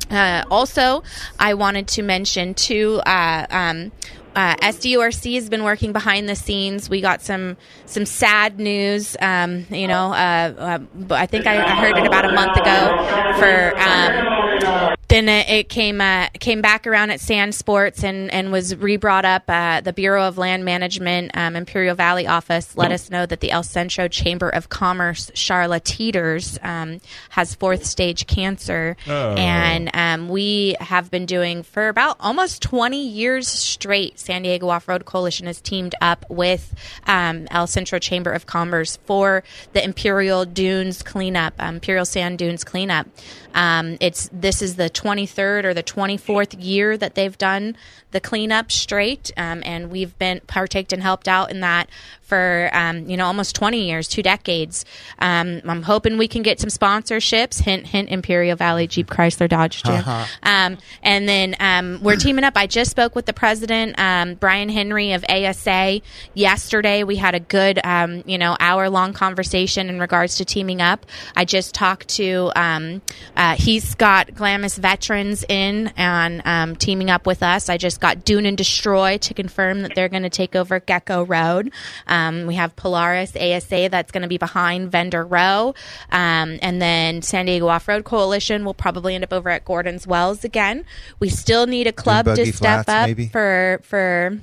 uh, 0.10 0.44
also, 0.52 1.04
I 1.40 1.54
wanted 1.54 1.88
to 1.90 2.04
mention 2.04 2.54
too. 2.54 3.02
Uh, 3.06 3.46
um, 3.50 3.92
uh, 4.36 4.56
SDORC 4.58 5.36
has 5.36 5.50
been 5.50 5.64
working 5.64 5.92
behind 5.92 6.30
the 6.30 6.36
scenes. 6.36 6.90
We 6.90 7.02
got 7.02 7.22
some 7.22 7.58
some 7.86 8.06
sad 8.06 8.60
news. 8.60 9.18
Um, 9.20 9.66
you 9.70 9.88
know, 9.88 10.14
uh, 10.14 10.54
uh, 10.58 10.80
I 11.10 11.26
think 11.26 11.48
I, 11.48 11.64
I 11.64 11.76
heard 11.76 11.98
it 11.98 12.06
about 12.06 12.26
a 12.26 12.34
month 12.34 12.58
ago. 12.58 13.40
For 13.40 13.78
um, 13.78 14.96
then 15.12 15.30
it, 15.30 15.50
it 15.50 15.70
came 15.70 16.02
uh, 16.02 16.28
came 16.40 16.62
back 16.62 16.88
around 16.88 17.12
at 17.12 17.20
Sand 17.20 17.54
Sports 17.54 18.04
and 18.04 18.32
and 18.32 18.52
was 18.52 18.76
re 18.76 18.96
brought 18.98 19.26
up. 19.26 19.44
Uh, 19.48 19.82
the 19.82 19.94
Bureau 19.94 20.24
of 20.28 20.38
Land 20.38 20.66
Management 20.66 21.32
um, 21.36 21.56
Imperial 21.56 21.96
Valley 21.96 22.26
office 22.28 22.76
let 22.78 22.92
us 22.92 23.10
know 23.12 23.26
that 23.26 23.42
the 23.42 23.52
El 23.52 23.64
Centro 23.64 24.08
Chamber 24.08 24.50
of 24.50 24.70
Commerce 24.70 25.30
Charla 25.36 25.84
Teeters 25.84 26.58
um, 26.64 27.00
has 27.30 27.54
fourth 27.54 27.86
stage 27.86 28.26
cancer, 28.28 28.96
Oh. 29.08 29.34
and 29.36 29.90
um, 29.94 30.30
we 30.30 30.76
have 30.80 31.12
been 31.12 31.26
doing 31.26 31.64
for 31.64 31.90
about 31.90 32.16
almost 32.20 32.62
20 32.62 33.06
years 33.08 33.48
straight. 33.48 34.20
San 34.20 34.44
Diego 34.44 34.70
Off 34.70 34.88
Road 34.88 35.06
Coalition 35.06 35.48
has 35.48 35.60
teamed 35.62 35.96
up 36.02 36.26
with 36.30 36.74
um, 37.08 37.48
El 37.52 37.68
Centro 37.68 38.00
Chamber 38.00 38.32
of 38.32 38.46
Commerce 38.46 38.98
for 39.06 39.44
the 39.74 39.84
Imperial 39.84 40.46
Dunes 40.46 41.04
cleanup, 41.04 41.54
um, 41.60 41.76
Imperial 41.76 42.06
Sand 42.06 42.38
Dunes 42.38 42.64
cleanup. 42.64 43.08
Um, 43.54 43.98
it's 44.00 44.30
this 44.32 44.62
is 44.62 44.78
the 44.78 44.90
23rd 45.02 45.64
or 45.64 45.74
the 45.74 45.84
24th 45.84 46.56
year 46.64 46.98
that 46.98 47.16
they've 47.16 47.38
done 47.38 47.76
the 48.12 48.20
cleanup 48.20 48.72
straight, 48.72 49.32
um, 49.38 49.62
and 49.66 49.90
we've 49.90 50.18
been 50.20 50.42
partaked 50.48 50.94
and 50.94 51.02
helped 51.02 51.28
out 51.28 51.50
in 51.50 51.62
that 51.62 51.90
for 52.32 52.70
um, 52.72 53.10
you 53.10 53.18
know 53.18 53.26
almost 53.26 53.56
20 53.58 53.88
years, 53.88 54.08
two 54.08 54.24
decades. 54.24 54.86
Um, 55.20 55.60
I'm 55.66 55.84
hoping 55.84 56.18
we 56.18 56.30
can 56.30 56.44
get 56.44 56.62
some 56.62 56.70
sponsorships. 56.70 57.62
Hint, 57.62 57.88
hint. 57.88 58.08
Imperial 58.10 58.56
Valley 58.56 58.88
Jeep 58.88 59.08
Chrysler 59.08 59.50
Dodge 59.50 59.84
Jeep. 59.84 60.08
Uh-huh. 60.08 60.26
Um, 60.44 60.78
and 61.04 61.28
then 61.28 61.56
um, 61.60 62.00
we're 62.02 62.16
teaming 62.16 62.46
up. 62.46 62.54
I 62.56 62.68
just 62.68 62.90
spoke 62.92 63.16
with 63.16 63.26
the 63.26 63.34
president, 63.34 64.00
um, 64.00 64.36
Brian 64.36 64.70
Henry 64.70 65.12
of 65.12 65.26
ASA, 65.28 66.02
yesterday. 66.34 67.04
We 67.04 67.18
had 67.18 67.36
a 67.36 67.42
good, 67.42 67.80
um, 67.84 68.24
you 68.26 68.38
know, 68.38 68.56
hour 68.62 68.90
long 68.90 69.12
conversation 69.12 69.90
in 69.90 70.00
regards 70.00 70.38
to 70.38 70.46
teaming 70.46 70.82
up. 70.82 71.06
I 71.36 71.44
just 71.44 71.74
talked 71.74 72.08
to, 72.16 72.52
um, 72.56 73.02
uh, 73.36 73.56
he's 73.56 73.96
got 73.96 74.34
Glamis 74.34 74.78
Veterans 74.78 75.44
in 75.50 75.92
and 75.98 76.42
um, 76.46 76.76
teaming 76.78 77.10
up 77.10 77.26
with 77.28 77.44
us. 77.44 77.68
I 77.68 77.78
just 77.78 78.00
got 78.00 78.24
Dune 78.24 78.46
and 78.46 78.58
Destroy 78.58 79.18
to 79.18 79.34
confirm 79.34 79.82
that 79.82 79.96
they're 79.96 80.10
going 80.10 80.24
to 80.24 80.30
take 80.30 80.56
over 80.56 80.80
Gecko 80.80 81.26
Road. 81.26 81.74
Um, 82.08 82.21
we 82.48 82.56
have 82.56 82.76
Polaris 82.76 83.36
ASA 83.36 83.90
that's 83.90 84.12
going 84.12 84.22
to 84.24 84.28
be 84.28 84.38
behind 84.38 84.92
Vendor 84.92 85.24
Row. 85.26 85.74
Um, 86.12 86.60
and 86.62 86.82
then 86.82 87.22
San 87.22 87.46
Diego 87.46 87.68
Off 87.68 87.88
Road 87.88 88.04
Coalition 88.04 88.66
will 88.66 88.74
probably 88.74 89.16
end 89.16 89.24
up 89.24 89.34
over 89.34 89.50
at 89.50 89.66
Gordon's 89.66 90.06
Wells 90.08 90.44
again. 90.44 90.86
We 91.20 91.30
still 91.30 91.68
need 91.68 91.88
a 91.88 91.94
club 91.94 92.26
to 92.26 92.46
step 92.54 92.86
Flats, 92.86 92.90
up 92.90 93.08
maybe? 93.08 93.28
for 93.28 93.80
for 93.84 94.40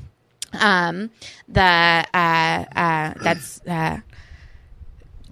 um 0.53 1.11
the 1.47 1.61
uh 1.61 2.65
uh 2.75 3.15
that's 3.23 3.61
uh 3.67 3.99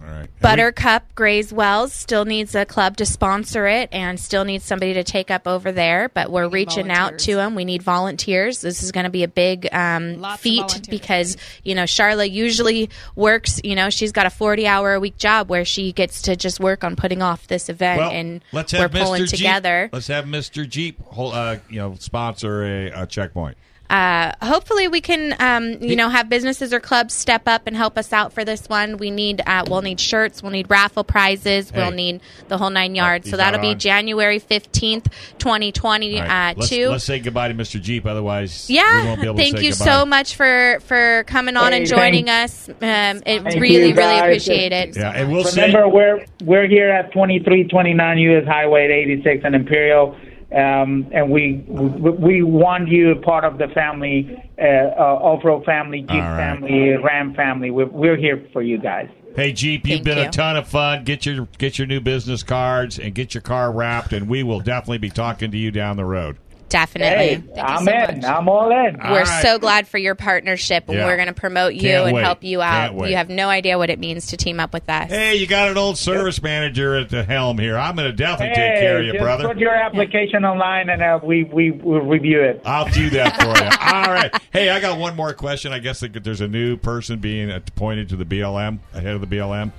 right. 0.06 0.28
Buttercup 0.40 1.14
Grays 1.14 1.52
Wells 1.52 1.92
still 1.92 2.24
needs 2.24 2.54
a 2.54 2.64
club 2.64 2.96
to 2.98 3.06
sponsor 3.06 3.66
it 3.66 3.88
and 3.92 4.18
still 4.18 4.44
needs 4.44 4.64
somebody 4.64 4.94
to 4.94 5.04
take 5.04 5.30
up 5.30 5.46
over 5.46 5.72
there, 5.72 6.08
but 6.08 6.30
we're 6.30 6.48
reaching 6.48 6.90
out 6.90 7.18
to 7.20 7.34
them. 7.34 7.54
We 7.54 7.64
need 7.64 7.82
volunteers. 7.82 8.60
This 8.60 8.82
is 8.82 8.92
going 8.92 9.04
to 9.04 9.10
be 9.10 9.22
a 9.22 9.28
big 9.28 9.68
um, 9.72 10.24
feat 10.38 10.88
because, 10.88 11.36
you 11.64 11.74
know, 11.74 11.86
Charlotte 11.86 12.30
usually 12.30 12.90
works, 13.14 13.60
you 13.64 13.74
know, 13.74 13.90
she's 13.90 14.12
got 14.12 14.26
a 14.26 14.30
40 14.30 14.66
hour 14.66 14.94
a 14.94 15.00
week 15.00 15.18
job 15.18 15.48
where 15.48 15.64
she 15.64 15.92
gets 15.92 16.22
to 16.22 16.36
just 16.36 16.60
work 16.60 16.84
on 16.84 16.96
putting 16.96 17.22
off 17.22 17.46
this 17.46 17.68
event 17.68 17.98
Well, 17.98 18.10
and 18.10 18.42
let's 18.52 18.72
we're 18.72 18.80
have 18.80 18.92
pulling 18.92 19.26
Jeep- 19.26 19.38
together. 19.38 19.90
Let's 19.92 20.08
have 20.08 20.24
Mr. 20.24 20.68
Jeep, 20.68 21.00
hol- 21.06 21.32
uh, 21.32 21.58
you 21.68 21.78
know, 21.78 21.94
sponsor 21.98 22.62
a, 22.62 23.02
a 23.02 23.06
checkpoint. 23.06 23.56
Uh, 23.90 24.32
hopefully 24.42 24.88
we 24.88 25.00
can 25.00 25.34
um, 25.40 25.82
you 25.82 25.96
know 25.96 26.08
have 26.08 26.28
businesses 26.28 26.72
or 26.72 26.80
clubs 26.80 27.14
step 27.14 27.42
up 27.46 27.66
and 27.66 27.76
help 27.76 27.96
us 27.98 28.12
out 28.12 28.32
for 28.32 28.44
this 28.44 28.68
one 28.68 28.96
we 28.96 29.10
need 29.10 29.40
uh, 29.46 29.64
we'll 29.68 29.82
need 29.82 30.00
shirts 30.00 30.42
we'll 30.42 30.52
need 30.52 30.68
raffle 30.70 31.04
prizes 31.04 31.72
we'll 31.72 31.90
need 31.90 32.20
the 32.48 32.58
whole 32.58 32.70
nine 32.70 32.94
yards 32.94 33.24
he's 33.26 33.30
so 33.32 33.36
that'll 33.36 33.60
be 33.60 33.68
on. 33.68 33.78
january 33.78 34.40
15th 34.40 35.06
2020 35.38 36.20
All 36.20 36.26
right, 36.26 36.50
uh, 36.50 36.54
let's, 36.56 36.68
two 36.70 36.88
let's 36.88 37.04
say 37.04 37.18
goodbye 37.20 37.48
to 37.48 37.54
Mr. 37.54 37.80
Jeep. 37.80 38.06
Otherwise, 38.06 38.66
we 38.68 38.76
yeah 38.76 39.04
won't 39.04 39.20
be 39.20 39.26
able 39.26 39.36
thank 39.36 39.54
to 39.56 39.60
say 39.60 39.66
you 39.66 39.70
goodbye. 39.72 39.84
so 39.84 40.06
much 40.06 40.34
for 40.36 40.78
for 40.84 41.24
coming 41.26 41.56
on 41.56 41.72
Hey, 41.72 41.78
and 41.78 41.86
joining 41.86 42.26
thanks. 42.26 42.68
us 42.68 42.68
um, 42.70 43.22
it 43.26 43.42
Thank 43.42 43.60
really 43.60 43.88
you, 43.90 43.94
really 43.94 43.96
guys. 43.96 44.22
appreciate 44.22 44.72
it 44.72 44.96
Yeah, 44.96 45.10
and 45.12 45.30
we'll 45.32 45.44
see. 45.44 45.60
Remember, 45.60 45.88
we're 45.88 46.24
we're 46.44 46.66
here 46.68 46.90
at 46.90 47.12
2329 47.12 48.18
U.S. 48.18 48.44
Highway 48.46 48.86
86 48.90 49.42
and 49.44 49.54
Imperial, 49.54 50.16
um, 50.52 51.08
and 51.12 51.30
we 51.30 51.64
we 51.68 52.10
we 52.10 52.42
want 52.42 52.88
you 52.88 53.16
part 53.16 53.44
of 53.44 53.58
the 53.58 53.66
family, 53.68 54.36
uh, 54.58 54.62
uh, 54.62 55.18
off-road 55.20 55.64
family, 55.64 56.02
Jeep 56.02 56.10
All 56.10 56.20
right. 56.20 56.36
family, 56.36 56.90
Ram 56.96 57.34
family. 57.34 57.70
We're 57.70 57.86
we're 57.86 58.16
here 58.16 58.46
for 58.52 58.62
you 58.62 58.78
guys. 58.78 59.08
Hey 59.34 59.52
Jeep, 59.52 59.86
you've 59.86 59.96
Thank 59.96 60.04
been 60.04 60.18
a 60.18 60.30
ton 60.30 60.56
of 60.56 60.68
fun. 60.68 61.04
Get 61.04 61.26
your 61.26 61.48
get 61.58 61.78
your 61.78 61.86
new 61.86 62.00
business 62.00 62.42
cards 62.42 62.98
and 62.98 63.14
get 63.14 63.34
your 63.34 63.42
car 63.42 63.72
wrapped, 63.72 64.12
and 64.12 64.28
we 64.28 64.42
will 64.42 64.60
definitely 64.60 64.98
be 64.98 65.10
talking 65.10 65.50
to 65.50 65.58
you 65.58 65.70
down 65.70 65.96
the 65.96 66.04
road. 66.04 66.38
Definitely 66.68 67.52
Hey, 67.54 67.60
I'm 67.60 67.86
in. 67.88 68.24
I'm 68.24 68.48
all 68.48 68.70
in. 68.70 68.96
We're 68.98 69.22
right. 69.22 69.42
so 69.42 69.58
glad 69.58 69.86
for 69.88 69.98
your 69.98 70.14
partnership 70.14 70.84
and 70.88 70.96
Yeah. 70.98 71.06
we're 71.06 71.16
going 71.16 71.28
to 71.28 71.34
promote 71.34 71.74
you 71.74 71.82
Can't 71.82 72.06
and 72.06 72.14
wait. 72.16 72.22
help 72.24 72.42
you 72.44 72.62
out 72.62 72.94
you 73.08 73.16
have 73.16 73.28
no 73.28 73.48
idea 73.48 73.78
what 73.78 73.88
it 73.90 73.98
means 73.98 74.26
to 74.28 74.36
team 74.36 74.58
up 74.60 74.72
with 74.72 74.88
us 74.90 75.08
Hey, 75.10 75.36
you 75.36 75.46
got 75.46 75.70
an 75.70 75.78
old 75.78 75.96
service 75.98 76.42
manager 76.42 76.96
at 76.96 77.08
the 77.08 77.22
helm 77.24 77.58
here. 77.58 77.76
I'm 77.76 77.94
going 77.96 78.10
to 78.10 78.16
definitely 78.16 78.54
take 78.54 78.80
care 78.80 78.98
of 78.98 79.04
you, 79.06 79.12
just 79.12 79.22
brother. 79.22 79.46
put 79.46 79.58
your 79.58 79.74
application 79.74 80.44
online, 80.44 80.88
and 80.88 81.02
uh, 81.02 81.18
we 81.22 81.44
we 81.44 81.70
will 81.70 82.00
review 82.00 82.40
it. 82.42 82.62
I'll 82.64 82.88
do 82.88 83.10
that 83.10 83.36
for 83.36 83.46
you. 83.46 83.70
All 83.96 84.12
right. 84.12 84.32
Hey, 84.52 84.70
I 84.70 84.80
got 84.80 84.98
one 84.98 85.14
more 85.16 85.32
question. 85.34 85.72
I 85.72 85.78
guess 85.78 86.00
that 86.00 86.12
there's 86.24 86.40
a 86.40 86.48
new 86.48 86.76
person 86.76 87.18
being 87.20 87.50
appointed 87.50 88.08
to 88.10 88.16
the 88.16 88.24
BLM, 88.24 88.78
ahead 88.94 89.14
of 89.14 89.20
the 89.20 89.26
BLM. 89.26 89.72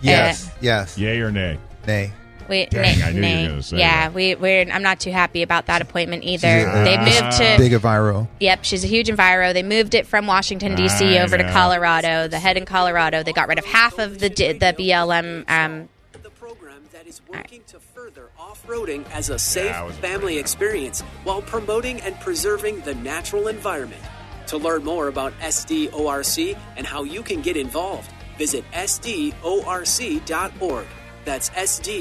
Yes. 0.00 0.50
yes. 0.60 0.96
Yay 0.98 1.20
or 1.20 1.30
nay? 1.30 1.58
Nay. 1.86 2.12
We, 2.48 2.66
Dang, 2.66 2.82
nay, 2.82 3.02
I 3.04 3.10
knew 3.12 3.14
you 3.14 3.14
were 3.14 3.20
nay. 3.20 3.48
gonna 3.48 3.62
say 3.62 3.78
yeah, 3.78 4.08
that. 4.08 4.14
we, 4.14 4.34
we're. 4.34 4.62
I'm 4.70 4.82
not 4.82 5.00
too 5.00 5.10
happy 5.10 5.42
about 5.42 5.66
that 5.66 5.82
appointment 5.82 6.24
either. 6.24 6.48
a- 6.48 6.84
they 6.84 6.96
moved 6.98 7.36
to. 7.38 7.54
Big 7.58 7.72
Aviro. 7.72 8.28
Yep, 8.40 8.64
she's 8.64 8.84
a 8.84 8.86
huge 8.86 9.08
enviro. 9.08 9.52
They 9.52 9.62
moved 9.62 9.94
it 9.94 10.06
from 10.06 10.26
Washington 10.26 10.74
D.C. 10.74 11.18
I 11.18 11.22
over 11.22 11.38
to. 11.38 11.50
Colorado. 11.52 12.28
The 12.28 12.38
head 12.38 12.56
in 12.56 12.64
Colorado. 12.64 13.22
They 13.22 13.32
got 13.32 13.48
rid 13.48 13.58
of 13.58 13.64
half 13.64 13.98
of 13.98 14.18
the 14.18 14.28
the 14.28 14.74
BLM. 14.78 15.44
Um, 15.48 15.88
The 16.22 16.30
program 16.30 16.82
that 16.92 17.06
is 17.06 17.20
working 17.28 17.62
to 17.68 17.78
further 17.78 18.28
off-roading 18.38 19.04
as 19.12 19.30
a 19.30 19.38
safe 19.38 19.66
Yeah, 19.66 19.90
family 19.92 20.38
experience 20.38 21.00
while 21.24 21.42
promoting 21.42 22.00
and 22.02 22.18
preserving 22.20 22.80
the 22.80 22.94
natural 22.94 23.48
environment. 23.48 24.02
To 24.48 24.58
learn 24.58 24.84
more 24.84 25.08
about 25.08 25.32
SDORC 25.40 26.56
and 26.76 26.86
how 26.86 27.04
you 27.04 27.22
can 27.22 27.40
get 27.42 27.56
involved, 27.56 28.10
visit 28.38 28.64
sdorc.org. 28.72 30.86
That's 31.24 31.50
sdorc.org. 31.50 31.94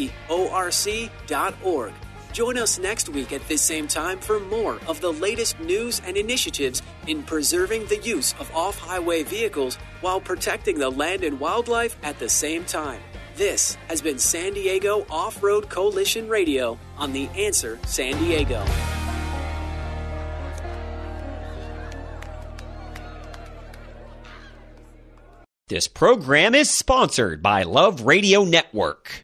Join 2.33 2.57
us 2.57 2.79
next 2.79 3.09
week 3.09 3.33
at 3.33 3.45
this 3.49 3.61
same 3.61 3.89
time 3.89 4.19
for 4.19 4.39
more 4.39 4.79
of 4.87 5.01
the 5.01 5.11
latest 5.11 5.59
news 5.59 6.01
and 6.05 6.15
initiatives 6.15 6.81
in 7.07 7.23
preserving 7.23 7.87
the 7.87 7.97
use 7.97 8.33
of 8.39 8.49
off 8.55 8.79
highway 8.79 9.23
vehicles 9.23 9.75
while 9.99 10.21
protecting 10.21 10.79
the 10.79 10.89
land 10.89 11.25
and 11.25 11.39
wildlife 11.39 11.97
at 12.03 12.19
the 12.19 12.29
same 12.29 12.63
time. 12.63 13.01
This 13.35 13.75
has 13.87 14.01
been 14.01 14.17
San 14.17 14.53
Diego 14.53 15.05
Off 15.09 15.43
Road 15.43 15.69
Coalition 15.69 16.29
Radio 16.29 16.77
on 16.97 17.11
The 17.11 17.27
Answer 17.29 17.79
San 17.85 18.17
Diego. 18.23 18.63
This 25.71 25.87
program 25.87 26.53
is 26.53 26.69
sponsored 26.69 27.41
by 27.41 27.63
Love 27.63 28.01
Radio 28.01 28.43
Network. 28.43 29.23